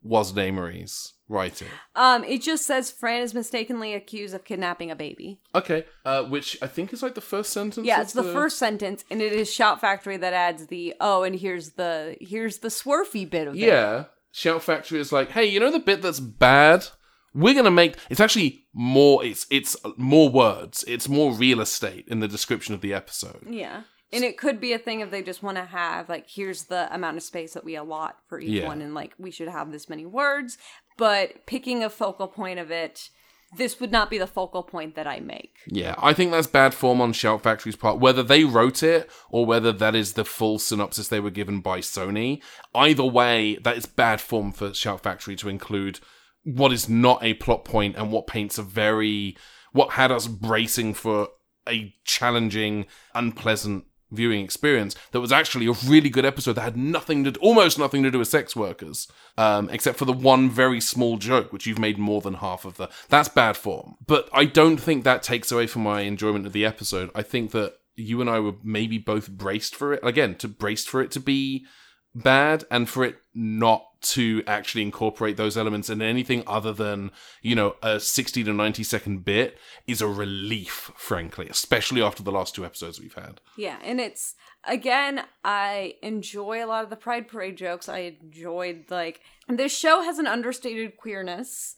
was 0.00 0.36
Amory's 0.38 1.14
write 1.28 1.60
it? 1.60 1.68
Um, 1.96 2.22
it 2.22 2.40
just 2.40 2.64
says 2.64 2.92
Fran 2.92 3.22
is 3.22 3.34
mistakenly 3.34 3.94
accused 3.94 4.32
of 4.32 4.44
kidnapping 4.44 4.92
a 4.92 4.96
baby. 4.96 5.40
Okay, 5.56 5.86
uh, 6.04 6.22
which 6.22 6.56
I 6.62 6.68
think 6.68 6.92
is 6.92 7.02
like 7.02 7.16
the 7.16 7.20
first 7.20 7.52
sentence. 7.52 7.84
Yeah, 7.84 8.02
it's 8.02 8.12
the 8.12 8.22
first 8.22 8.58
sentence, 8.58 9.04
and 9.10 9.20
it 9.20 9.32
is 9.32 9.52
Shout 9.52 9.80
Factory 9.80 10.18
that 10.18 10.34
adds 10.34 10.68
the 10.68 10.94
oh, 11.00 11.24
and 11.24 11.34
here's 11.34 11.70
the 11.70 12.16
here's 12.20 12.58
the 12.58 12.68
swerfy 12.68 13.28
bit 13.28 13.48
of 13.48 13.56
it. 13.56 13.58
Yeah, 13.58 14.04
Shout 14.30 14.62
Factory 14.62 15.00
is 15.00 15.10
like, 15.10 15.30
hey, 15.30 15.46
you 15.46 15.58
know 15.58 15.72
the 15.72 15.80
bit 15.80 16.00
that's 16.00 16.20
bad? 16.20 16.86
We're 17.34 17.54
gonna 17.54 17.70
make 17.70 17.96
it's 18.08 18.20
actually 18.20 18.64
more. 18.72 19.24
It's 19.24 19.46
it's 19.50 19.76
more 19.96 20.28
words. 20.28 20.84
It's 20.88 21.08
more 21.08 21.32
real 21.32 21.60
estate 21.60 22.06
in 22.08 22.20
the 22.20 22.28
description 22.28 22.74
of 22.74 22.80
the 22.80 22.92
episode. 22.94 23.46
Yeah. 23.48 23.82
And 24.12 24.24
it 24.24 24.36
could 24.36 24.60
be 24.60 24.72
a 24.72 24.78
thing 24.78 25.00
if 25.00 25.12
they 25.12 25.22
just 25.22 25.42
want 25.42 25.56
to 25.56 25.64
have 25.64 26.08
like 26.08 26.28
here's 26.28 26.64
the 26.64 26.92
amount 26.92 27.16
of 27.16 27.22
space 27.22 27.54
that 27.54 27.64
we 27.64 27.76
allot 27.76 28.16
for 28.28 28.40
each 28.40 28.48
Yeah. 28.50 28.66
one 28.66 28.80
and 28.82 28.94
like 28.94 29.14
we 29.18 29.30
should 29.30 29.48
have 29.48 29.70
this 29.70 29.88
many 29.88 30.04
words, 30.06 30.58
but 30.96 31.46
picking 31.46 31.84
a 31.84 31.90
focal 31.90 32.26
point 32.26 32.58
of 32.58 32.70
it 32.70 33.10
this 33.56 33.80
would 33.80 33.90
not 33.90 34.10
be 34.10 34.18
the 34.18 34.28
focal 34.28 34.62
point 34.62 34.94
that 34.94 35.08
I 35.08 35.18
make. 35.18 35.56
Yeah, 35.66 35.96
I 35.98 36.12
think 36.12 36.30
that's 36.30 36.46
bad 36.46 36.72
form 36.72 37.00
on 37.00 37.12
Shout 37.12 37.42
Factory's 37.42 37.74
part. 37.74 37.98
Whether 37.98 38.22
they 38.22 38.44
wrote 38.44 38.80
it 38.84 39.10
or 39.28 39.44
whether 39.44 39.72
that 39.72 39.96
is 39.96 40.12
the 40.12 40.24
full 40.24 40.60
synopsis 40.60 41.08
they 41.08 41.18
were 41.18 41.30
given 41.32 41.60
by 41.60 41.80
Sony, 41.80 42.40
either 42.76 43.02
way, 43.04 43.56
that 43.56 43.76
is 43.76 43.86
bad 43.86 44.20
form 44.20 44.52
for 44.52 44.72
Shout 44.72 45.02
Factory 45.02 45.34
to 45.34 45.48
include 45.48 45.98
what 46.44 46.72
is 46.72 46.88
not 46.88 47.22
a 47.22 47.34
plot 47.34 47.64
point 47.64 47.96
and 47.96 48.10
what 48.10 48.26
paints 48.26 48.58
a 48.58 48.62
very 48.62 49.36
what 49.72 49.90
had 49.90 50.10
us 50.10 50.26
bracing 50.26 50.94
for 50.94 51.28
a 51.68 51.94
challenging, 52.04 52.86
unpleasant 53.14 53.84
viewing 54.12 54.42
experience 54.42 54.96
that 55.12 55.20
was 55.20 55.30
actually 55.30 55.66
a 55.68 55.74
really 55.86 56.10
good 56.10 56.24
episode 56.24 56.54
that 56.54 56.62
had 56.62 56.76
nothing 56.76 57.22
to 57.22 57.32
almost 57.38 57.78
nothing 57.78 58.02
to 58.02 58.10
do 58.10 58.18
with 58.18 58.26
sex 58.26 58.56
workers 58.56 59.06
um, 59.38 59.70
except 59.70 59.96
for 59.96 60.04
the 60.04 60.12
one 60.12 60.50
very 60.50 60.80
small 60.80 61.16
joke 61.16 61.52
which 61.52 61.64
you've 61.64 61.78
made 61.78 61.96
more 61.96 62.20
than 62.20 62.34
half 62.34 62.64
of 62.64 62.76
the 62.76 62.88
that's 63.08 63.28
bad 63.28 63.56
form. 63.56 63.94
But 64.04 64.28
i 64.32 64.44
don't 64.44 64.78
think 64.78 65.04
that 65.04 65.22
takes 65.22 65.52
away 65.52 65.68
from 65.68 65.82
my 65.82 66.00
enjoyment 66.00 66.46
of 66.46 66.52
the 66.52 66.66
episode. 66.66 67.10
I 67.14 67.22
think 67.22 67.52
that 67.52 67.74
you 67.94 68.20
and 68.20 68.30
i 68.30 68.40
were 68.40 68.54
maybe 68.64 68.98
both 68.98 69.30
braced 69.30 69.76
for 69.76 69.92
it 69.92 70.00
again 70.02 70.34
to 70.36 70.48
braced 70.48 70.88
for 70.88 71.02
it 71.02 71.10
to 71.12 71.20
be 71.20 71.66
bad 72.14 72.64
and 72.70 72.88
for 72.88 73.04
it 73.04 73.16
not 73.34 73.84
to 74.02 74.42
actually 74.46 74.82
incorporate 74.82 75.36
those 75.36 75.56
elements 75.56 75.88
and 75.88 76.02
anything 76.02 76.42
other 76.46 76.72
than 76.72 77.10
you 77.42 77.54
know 77.54 77.76
a 77.82 78.00
60 78.00 78.44
to 78.44 78.52
90 78.52 78.82
second 78.82 79.24
bit 79.24 79.58
is 79.86 80.00
a 80.00 80.06
relief 80.06 80.90
frankly 80.96 81.48
especially 81.48 82.02
after 82.02 82.22
the 82.22 82.32
last 82.32 82.54
two 82.54 82.64
episodes 82.64 83.00
we've 83.00 83.14
had 83.14 83.40
Yeah, 83.56 83.76
and 83.84 84.00
it's 84.00 84.34
again, 84.64 85.22
I 85.44 85.94
enjoy 86.02 86.64
a 86.64 86.66
lot 86.66 86.84
of 86.84 86.90
the 86.90 86.96
Pride 86.96 87.28
Parade 87.28 87.56
jokes. 87.56 87.88
I 87.88 88.16
enjoyed 88.22 88.84
like 88.90 89.20
this 89.48 89.76
show 89.76 90.02
has 90.02 90.18
an 90.18 90.26
understated 90.26 90.96
queerness 90.96 91.76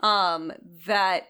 um 0.00 0.52
that 0.86 1.28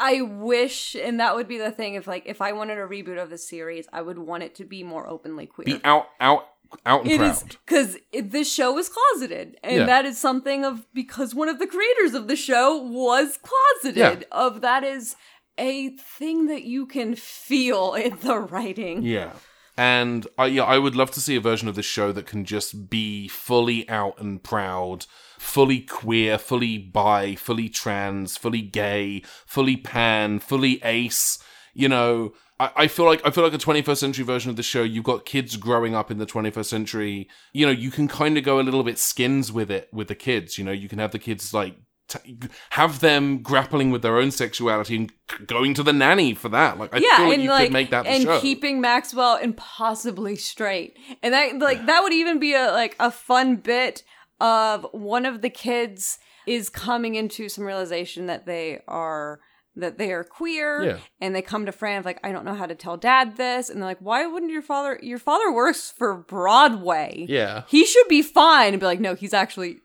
I 0.00 0.22
wish 0.22 0.94
and 0.94 1.20
that 1.20 1.36
would 1.36 1.48
be 1.48 1.58
the 1.58 1.70
thing 1.70 1.94
if 1.94 2.06
like 2.06 2.24
if 2.26 2.40
I 2.40 2.52
wanted 2.52 2.78
a 2.78 2.86
reboot 2.86 3.22
of 3.22 3.30
the 3.30 3.38
series, 3.38 3.86
I 3.92 4.02
would 4.02 4.18
want 4.18 4.42
it 4.42 4.54
to 4.56 4.64
be 4.64 4.82
more 4.82 5.08
openly 5.08 5.46
queer. 5.46 5.64
be 5.66 5.80
out 5.84 6.06
out 6.20 6.46
out 6.86 7.02
and 7.02 7.10
It 7.10 7.18
proud 7.20 7.42
because 7.66 7.96
this 8.12 8.52
show 8.52 8.76
is 8.78 8.88
closeted, 8.88 9.56
and 9.62 9.76
Yeah. 9.76 9.86
that 9.86 10.04
is 10.04 10.18
something 10.18 10.64
of 10.64 10.86
because 10.92 11.34
one 11.34 11.48
of 11.48 11.58
the 11.58 11.66
creators 11.66 12.14
of 12.14 12.28
the 12.28 12.36
show 12.36 12.76
was 12.76 13.38
closeted. 13.38 13.96
Yeah. 14.20 14.26
Of 14.32 14.60
that 14.62 14.84
is 14.84 15.16
a 15.58 15.90
thing 15.90 16.46
that 16.46 16.64
you 16.64 16.86
can 16.86 17.14
feel 17.14 17.94
in 17.94 18.18
the 18.22 18.38
writing. 18.38 19.02
Yeah. 19.02 19.32
And 19.76 20.26
I 20.38 20.46
yeah, 20.46 20.64
I 20.64 20.78
would 20.78 20.94
love 20.94 21.10
to 21.12 21.20
see 21.20 21.34
a 21.36 21.40
version 21.40 21.68
of 21.68 21.74
this 21.74 21.86
show 21.86 22.12
that 22.12 22.26
can 22.26 22.44
just 22.44 22.88
be 22.88 23.26
fully 23.28 23.88
out 23.88 24.20
and 24.20 24.42
proud, 24.42 25.06
fully 25.38 25.80
queer, 25.80 26.38
fully 26.38 26.78
bi, 26.78 27.34
fully 27.34 27.68
trans, 27.68 28.36
fully 28.36 28.62
gay, 28.62 29.22
fully 29.46 29.76
pan, 29.76 30.38
fully 30.38 30.80
ace. 30.84 31.38
You 31.72 31.88
know, 31.88 32.34
I, 32.60 32.70
I 32.76 32.86
feel 32.86 33.04
like 33.04 33.20
I 33.26 33.30
feel 33.30 33.44
like 33.44 33.54
a 33.54 33.58
21st 33.58 33.96
century 33.96 34.24
version 34.24 34.50
of 34.50 34.56
the 34.56 34.62
show. 34.62 34.82
You've 34.82 35.04
got 35.04 35.24
kids 35.24 35.56
growing 35.56 35.94
up 35.94 36.10
in 36.10 36.18
the 36.18 36.26
21st 36.26 36.64
century. 36.66 37.28
You 37.52 37.66
know, 37.66 37.72
you 37.72 37.90
can 37.90 38.08
kind 38.08 38.38
of 38.38 38.44
go 38.44 38.60
a 38.60 38.62
little 38.62 38.82
bit 38.84 38.98
skins 38.98 39.50
with 39.50 39.70
it 39.70 39.88
with 39.92 40.08
the 40.08 40.14
kids. 40.14 40.58
You 40.58 40.64
know, 40.64 40.72
you 40.72 40.88
can 40.88 40.98
have 40.98 41.10
the 41.10 41.18
kids 41.18 41.52
like 41.52 41.76
t- 42.08 42.38
have 42.70 43.00
them 43.00 43.42
grappling 43.42 43.90
with 43.90 44.02
their 44.02 44.18
own 44.18 44.30
sexuality 44.30 44.96
and 44.96 45.12
c- 45.30 45.44
going 45.46 45.74
to 45.74 45.82
the 45.82 45.92
nanny 45.92 46.34
for 46.34 46.48
that. 46.50 46.78
Like, 46.78 46.94
I 46.94 46.98
yeah, 46.98 47.16
feel 47.16 47.28
like 47.28 47.40
you 47.40 47.48
like 47.48 47.64
could 47.66 47.72
make 47.72 47.90
that 47.90 48.04
the 48.04 48.10
and 48.10 48.22
show. 48.22 48.40
keeping 48.40 48.80
Maxwell 48.80 49.36
impossibly 49.36 50.36
straight, 50.36 50.96
and 51.22 51.34
that 51.34 51.58
like 51.58 51.84
that 51.86 52.02
would 52.02 52.12
even 52.12 52.38
be 52.38 52.54
a 52.54 52.70
like 52.70 52.94
a 53.00 53.10
fun 53.10 53.56
bit 53.56 54.02
of 54.40 54.86
one 54.92 55.26
of 55.26 55.42
the 55.42 55.50
kids 55.50 56.18
is 56.46 56.68
coming 56.68 57.14
into 57.14 57.48
some 57.48 57.64
realization 57.64 58.26
that 58.26 58.46
they 58.46 58.80
are 58.86 59.40
that 59.76 59.98
they 59.98 60.12
are 60.12 60.22
queer 60.24 60.82
Yeah. 60.84 60.96
and 61.20 61.34
they 61.34 61.42
come 61.42 61.66
to 61.66 61.72
Fran 61.72 62.02
like 62.04 62.20
I 62.22 62.30
don't 62.32 62.44
know 62.44 62.54
how 62.54 62.66
to 62.66 62.74
tell 62.74 62.96
dad 62.96 63.36
this 63.36 63.68
and 63.68 63.80
they're 63.82 63.88
like 63.88 63.98
why 64.00 64.24
wouldn't 64.26 64.52
your 64.52 64.62
father 64.62 64.98
your 65.02 65.18
father 65.18 65.52
works 65.52 65.90
for 65.96 66.14
Broadway 66.16 67.26
Yeah. 67.28 67.62
he 67.68 67.84
should 67.84 68.06
be 68.08 68.22
fine 68.22 68.72
and 68.74 68.80
be 68.80 68.86
like 68.86 69.00
no 69.00 69.14
he's 69.14 69.34
actually 69.34 69.78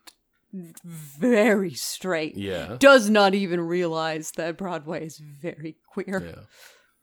very 0.54 1.74
straight 1.74 2.36
Yeah. 2.36 2.76
does 2.80 3.10
not 3.10 3.34
even 3.34 3.62
realize 3.62 4.32
that 4.32 4.58
Broadway 4.58 5.06
is 5.06 5.18
very 5.18 5.76
queer 5.92 6.24
Yeah. 6.26 6.44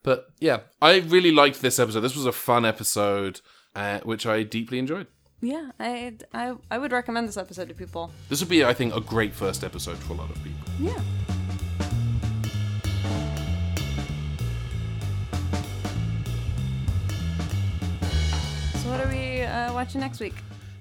But 0.02 0.26
yeah, 0.38 0.60
I 0.80 0.98
really 0.98 1.32
liked 1.32 1.62
this 1.62 1.80
episode. 1.80 1.98
This 2.02 2.14
was 2.14 2.26
a 2.26 2.30
fun 2.32 2.64
episode, 2.64 3.40
uh, 3.74 3.98
which 4.04 4.24
I 4.24 4.44
deeply 4.44 4.78
enjoyed. 4.78 5.08
Yeah, 5.40 5.70
I, 5.80 6.14
I 6.32 6.54
I 6.70 6.78
would 6.78 6.92
recommend 6.92 7.26
this 7.26 7.36
episode 7.36 7.68
to 7.70 7.74
people. 7.74 8.12
This 8.28 8.38
would 8.38 8.48
be, 8.48 8.64
I 8.64 8.72
think, 8.72 8.94
a 8.94 9.00
great 9.00 9.34
first 9.34 9.64
episode 9.64 9.98
for 9.98 10.12
a 10.12 10.16
lot 10.16 10.30
of 10.30 10.36
people. 10.44 10.64
Yeah. 10.78 11.00
So 18.86 18.92
what 18.92 19.00
are 19.00 19.08
we 19.08 19.42
uh, 19.42 19.74
watching 19.74 20.00
next 20.00 20.20
week? 20.20 20.34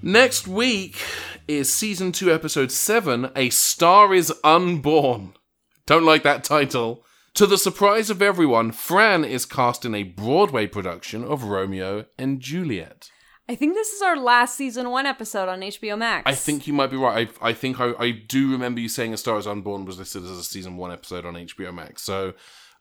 Next 0.03 0.47
week 0.47 1.01
is 1.47 1.73
season 1.73 2.11
two, 2.11 2.31
episode 2.31 2.71
seven 2.71 3.31
A 3.35 3.49
Star 3.49 4.13
is 4.13 4.31
Unborn. 4.43 5.33
Don't 5.87 6.05
like 6.05 6.21
that 6.21 6.43
title. 6.43 7.03
To 7.33 7.47
the 7.47 7.57
surprise 7.57 8.11
of 8.11 8.21
everyone, 8.21 8.71
Fran 8.73 9.25
is 9.25 9.47
cast 9.47 9.85
in 9.85 9.95
a 9.95 10.03
Broadway 10.03 10.67
production 10.67 11.23
of 11.23 11.45
Romeo 11.45 12.05
and 12.19 12.39
Juliet. 12.39 13.09
I 13.49 13.55
think 13.55 13.73
this 13.73 13.91
is 13.91 14.03
our 14.03 14.17
last 14.17 14.55
season 14.55 14.91
one 14.91 15.07
episode 15.07 15.49
on 15.49 15.61
HBO 15.61 15.97
Max. 15.97 16.29
I 16.29 16.35
think 16.35 16.67
you 16.67 16.73
might 16.73 16.91
be 16.91 16.97
right. 16.97 17.31
I, 17.41 17.49
I 17.49 17.53
think 17.53 17.79
I, 17.79 17.93
I 17.97 18.11
do 18.11 18.51
remember 18.51 18.81
you 18.81 18.89
saying 18.89 19.15
A 19.15 19.17
Star 19.17 19.39
is 19.39 19.47
Unborn 19.47 19.83
was 19.83 19.97
listed 19.97 20.25
as 20.25 20.29
a 20.29 20.43
season 20.43 20.77
one 20.77 20.91
episode 20.91 21.25
on 21.25 21.33
HBO 21.33 21.73
Max. 21.73 22.03
So 22.03 22.33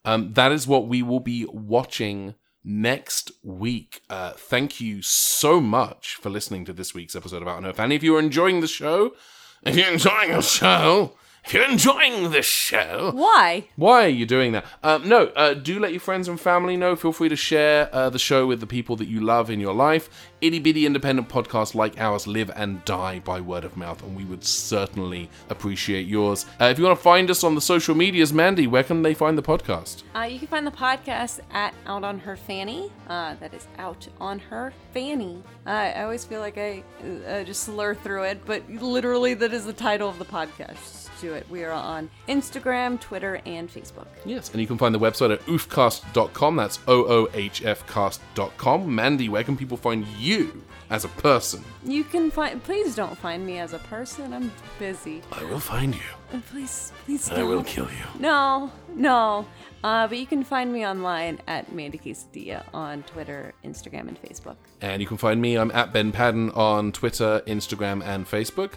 um, 0.05 0.35
that 0.35 0.53
is 0.53 0.66
what 0.66 0.87
we 0.87 1.03
will 1.03 1.20
be 1.20 1.47
watching 1.51 2.35
next 2.65 3.31
week. 3.43 4.03
Uh, 4.09 4.33
thank 4.33 4.81
you 4.81 5.03
so 5.03 5.61
much 5.61 6.17
for 6.17 6.31
listening 6.31 6.65
to 6.65 6.73
this 6.73 6.95
week's 6.95 7.15
episode 7.15 7.43
of 7.43 7.49
Out 7.49 7.59
and 7.59 7.67
If 7.67 7.79
any 7.79 7.95
of 7.97 8.03
you 8.03 8.17
are 8.17 8.21
enjoying 8.21 8.61
the 8.61 8.67
show, 8.67 9.15
if 9.62 9.77
you're 9.77 9.93
enjoying 9.93 10.33
the 10.33 10.43
show, 10.43 11.12
if 11.45 11.53
you're 11.55 11.68
enjoying 11.68 12.30
the 12.30 12.42
show, 12.42 13.11
Why? 13.14 13.68
why 13.76 14.05
are 14.05 14.09
you 14.09 14.26
doing 14.26 14.53
that? 14.53 14.64
Um, 14.82 15.09
no, 15.09 15.26
uh, 15.36 15.55
do 15.55 15.78
let 15.78 15.90
your 15.92 16.01
friends 16.01 16.28
and 16.28 16.40
family 16.40 16.76
know. 16.76 16.97
Feel 16.97 17.12
free 17.12 17.28
to 17.28 17.36
share 17.36 17.88
uh, 17.95 18.11
the 18.11 18.18
show 18.18 18.47
with 18.47 18.61
the 18.61 18.66
people 18.66 18.97
that 18.97 19.09
you 19.09 19.20
love 19.20 19.51
in 19.51 19.61
your 19.61 19.74
life. 19.74 20.09
Itty 20.40 20.59
bitty 20.59 20.84
independent 20.84 21.28
podcasts 21.28 21.74
like 21.74 21.99
ours 21.99 22.26
live 22.26 22.51
and 22.55 22.84
die 22.84 23.18
by 23.20 23.40
word 23.40 23.64
of 23.64 23.76
mouth, 23.76 24.03
and 24.03 24.14
we 24.16 24.24
would 24.24 24.45
certainly 24.45 25.30
appreciate 25.49 26.07
yours. 26.07 26.45
Uh, 26.61 26.64
if 26.66 26.78
you 26.78 26.84
want 26.84 26.99
to 26.99 27.03
find 27.03 27.30
us 27.30 27.42
on 27.45 27.55
the 27.55 27.61
social 27.61 27.95
medias, 27.95 28.32
Mandy, 28.32 28.66
where 28.66 28.82
can 28.82 29.03
they 29.03 29.14
find 29.14 29.38
the 29.38 29.42
podcast? 29.42 30.03
Uh, 30.14 30.22
you 30.22 30.38
can 30.38 30.49
find 30.49 30.66
the 30.66 30.70
podcast 30.70 31.40
at 31.53 31.72
Out 31.86 32.05
on 32.05 32.18
Her 32.18 32.36
Fanny. 32.36 32.90
Uh, 33.09 33.34
that 33.36 33.55
is 33.55 33.66
Out 33.78 34.07
on 34.20 34.38
Her 34.38 34.72
Fanny. 34.92 35.42
Uh, 35.66 35.70
I 35.70 36.03
always 36.03 36.24
feel 36.26 36.40
like 36.40 36.59
I 36.59 36.82
uh, 37.26 37.45
just 37.45 37.64
slur 37.64 37.95
through 37.95 38.24
it, 38.24 38.45
but 38.45 38.68
literally 38.70 39.32
that 39.34 39.53
is 39.55 39.64
the 39.64 39.72
title 39.72 40.09
of 40.11 40.18
the 40.18 40.24
podcast. 40.26 41.03
Do 41.25 41.33
it. 41.33 41.47
We 41.49 41.64
are 41.64 41.72
on 41.72 42.11
Instagram, 42.29 43.01
Twitter, 43.01 43.41
and 43.47 43.66
Facebook. 43.70 44.09
Yes, 44.27 44.51
and 44.51 44.61
you 44.61 44.66
can 44.66 44.77
find 44.77 44.95
the 44.95 44.99
website 44.99 45.33
at 45.33 45.41
oofcast.com. 45.47 46.57
That's 46.57 46.79
O 46.87 47.07
O 47.07 47.29
H 47.33 47.64
F 47.64 47.87
cast.com. 47.87 48.95
Mandy, 48.95 49.31
where 49.31 49.43
can 49.43 49.57
people 49.57 49.79
find 49.79 50.07
you 50.18 50.62
as 50.91 51.07
a 51.07 51.09
person? 51.09 51.64
You 51.83 52.05
can 52.05 52.31
find. 52.31 52.62
Please 52.62 52.95
don't 52.95 53.16
find 53.16 53.47
me 53.47 53.59
as 53.59 53.72
a 53.72 53.79
person. 53.79 54.35
I'm 54.35 54.53
busy. 54.79 55.22
I 55.33 55.45
will 55.45 55.61
find 55.61 55.95
you. 55.95 56.03
Uh, 56.31 56.41
Please, 56.51 56.93
please. 57.07 57.31
I 57.31 57.43
will 57.43 57.64
kill 57.64 57.87
you. 57.87 58.20
No, 58.20 58.70
no. 58.95 59.47
Uh, 59.85 60.09
but 60.09 60.16
you 60.16 60.26
can 60.26 60.43
find 60.43 60.72
me 60.72 60.87
online 60.87 61.39
at 61.47 61.70
Mandy 61.70 61.99
Quesadilla 61.99 62.64
on 62.72 63.03
Twitter, 63.03 63.53
Instagram, 63.62 64.09
and 64.09 64.18
Facebook. 64.22 64.57
And 64.80 65.03
you 65.03 65.07
can 65.07 65.18
find 65.18 65.43
me, 65.43 65.57
I'm 65.59 65.70
at 65.72 65.93
Ben 65.93 66.11
Padden 66.11 66.51
on 66.57 66.91
Twitter, 66.91 67.43
Instagram, 67.47 68.03
and 68.03 68.26
Facebook. 68.26 68.72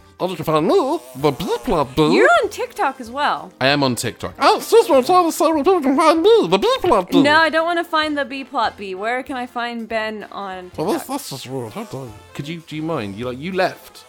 You're 2.11 2.29
on 2.43 2.49
TikTok 2.49 2.99
as 2.99 3.09
well. 3.09 3.53
I 3.61 3.67
am 3.67 3.83
on 3.83 3.95
TikTok. 3.95 4.35
Oh, 4.37 4.57
it's 4.57 4.73
I'm 5.09 5.31
saying, 5.31 5.55
people 5.55 5.81
can 5.81 5.95
find 5.95 6.21
me. 6.21 7.21
No, 7.23 7.35
I 7.37 7.49
don't 7.49 7.65
want 7.65 7.79
to 7.79 7.85
find 7.85 8.17
the 8.17 8.25
B 8.25 8.43
plot 8.43 8.77
B. 8.77 8.93
Where 8.93 9.23
can 9.23 9.37
I 9.37 9.45
find 9.45 9.87
Ben 9.87 10.25
on 10.25 10.71
Well, 10.75 10.87
TikTok? 10.87 10.87
that's, 10.89 11.07
that's 11.07 11.29
just 11.29 11.45
rude. 11.45 11.71
How 11.71 11.85
dare 11.85 12.03
you? 12.03 12.13
Could 12.33 12.49
you, 12.49 12.59
do 12.59 12.75
you 12.75 12.83
mind? 12.83 13.15
You 13.15 13.27
like, 13.27 13.37
you 13.39 13.53
left. 13.53 14.03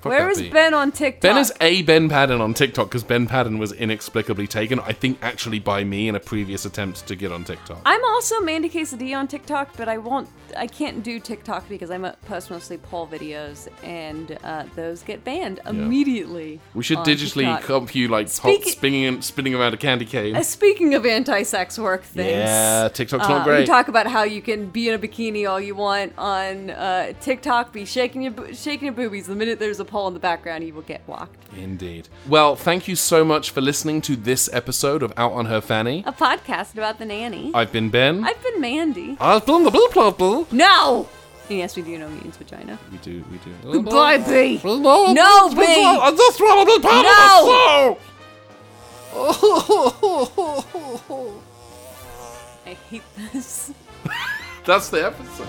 Fuck 0.00 0.10
Where 0.10 0.34
that. 0.34 0.50
Ben 0.50 0.72
on 0.72 0.92
TikTok? 0.92 1.20
Ben 1.20 1.36
is 1.36 1.52
a 1.60 1.82
Ben 1.82 2.08
Padden 2.08 2.40
on 2.40 2.54
TikTok 2.54 2.88
because 2.88 3.04
Ben 3.04 3.26
Padden 3.26 3.58
was 3.58 3.72
inexplicably 3.72 4.46
taken, 4.46 4.80
I 4.80 4.92
think, 4.92 5.18
actually 5.20 5.58
by 5.58 5.84
me 5.84 6.08
in 6.08 6.14
a 6.14 6.20
previous 6.20 6.64
attempt 6.64 7.06
to 7.06 7.14
get 7.14 7.30
on 7.32 7.44
TikTok. 7.44 7.82
I'm 7.84 8.02
also 8.06 8.40
Mandy 8.40 8.70
Quesadilla 8.70 9.18
on 9.18 9.28
TikTok, 9.28 9.76
but 9.76 9.88
I 9.88 9.98
won't. 9.98 10.28
I 10.56 10.66
can't 10.66 11.02
do 11.02 11.20
TikTok 11.20 11.68
because 11.68 11.90
I 11.90 11.98
post 12.26 12.50
mostly 12.50 12.78
poll 12.78 13.06
videos, 13.06 13.68
and 13.84 14.38
uh, 14.42 14.64
those 14.74 15.02
get 15.02 15.22
banned 15.22 15.60
immediately. 15.66 16.60
We 16.74 16.82
should 16.82 16.98
digitally 16.98 17.44
TikTok. 17.44 17.62
comp 17.64 17.94
you 17.94 18.08
like 18.08 18.28
Speak- 18.28 18.64
hop, 18.64 18.72
spinning 18.72 19.20
spinning 19.22 19.54
around 19.54 19.74
a 19.74 19.76
candy 19.76 20.06
cane. 20.06 20.34
Uh, 20.34 20.42
speaking 20.42 20.94
of 20.94 21.04
anti-sex 21.04 21.78
work 21.78 22.02
things, 22.04 22.30
Yeah, 22.30 22.88
TikTok's 22.88 23.24
uh, 23.24 23.28
not 23.28 23.44
great. 23.44 23.60
We 23.60 23.66
talk 23.66 23.88
about 23.88 24.06
how 24.06 24.22
you 24.22 24.40
can 24.40 24.70
be 24.70 24.88
in 24.88 24.94
a 24.94 24.98
bikini 24.98 25.48
all 25.48 25.60
you 25.60 25.74
want 25.74 26.14
on 26.16 26.70
uh, 26.70 27.12
TikTok, 27.20 27.72
be 27.72 27.84
shaking 27.84 28.22
your 28.22 28.54
shaking 28.54 28.86
your 28.86 28.94
boobies. 28.94 29.26
The 29.26 29.34
minute 29.34 29.58
there's 29.58 29.78
a 29.78 29.84
poll 29.90 30.08
in 30.08 30.14
the 30.14 30.20
background, 30.20 30.64
you 30.64 30.72
will 30.72 30.82
get 30.82 31.04
blocked. 31.06 31.36
Indeed. 31.56 32.08
Well, 32.28 32.56
thank 32.56 32.86
you 32.88 32.96
so 32.96 33.24
much 33.24 33.50
for 33.50 33.60
listening 33.60 34.00
to 34.02 34.16
this 34.16 34.48
episode 34.52 35.02
of 35.02 35.12
Out 35.16 35.32
on 35.32 35.46
Her 35.46 35.60
Fanny. 35.60 36.04
A 36.06 36.12
podcast 36.12 36.74
about 36.74 36.98
the 36.98 37.04
nanny. 37.04 37.50
I've 37.52 37.72
been 37.72 37.90
Ben. 37.90 38.24
I've 38.24 38.42
been 38.42 38.60
Mandy. 38.60 39.16
I've 39.20 39.44
been 39.44 39.64
the 39.64 39.70
blue 39.70 39.88
purple. 39.88 40.46
No. 40.52 41.08
And 41.48 41.58
yes, 41.58 41.74
we 41.74 41.82
do 41.82 41.98
know 41.98 42.08
means 42.08 42.36
vagina. 42.36 42.78
We 42.92 42.98
do, 42.98 43.24
we 43.30 43.38
do. 43.38 43.52
Goodbye, 43.72 44.18
B. 44.18 44.60
No, 44.64 45.14
B. 45.50 45.56
I 45.58 46.12
just 46.16 46.40
want 46.40 46.68
to 46.68 46.76
be 46.76 46.82
part 46.82 47.04
No. 47.04 47.98
I 52.66 52.74
hate 52.88 53.02
this. 53.32 53.72
That's 54.64 54.88
the 54.90 55.06
episode. 55.06 55.48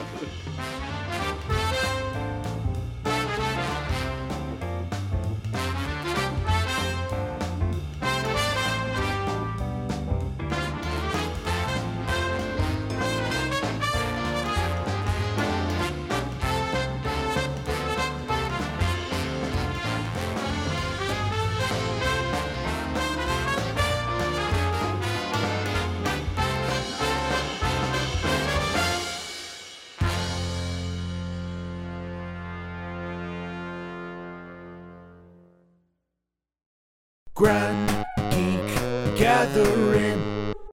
Grand 37.41 37.89
Geek 38.29 39.17
Gathering. 39.17 39.80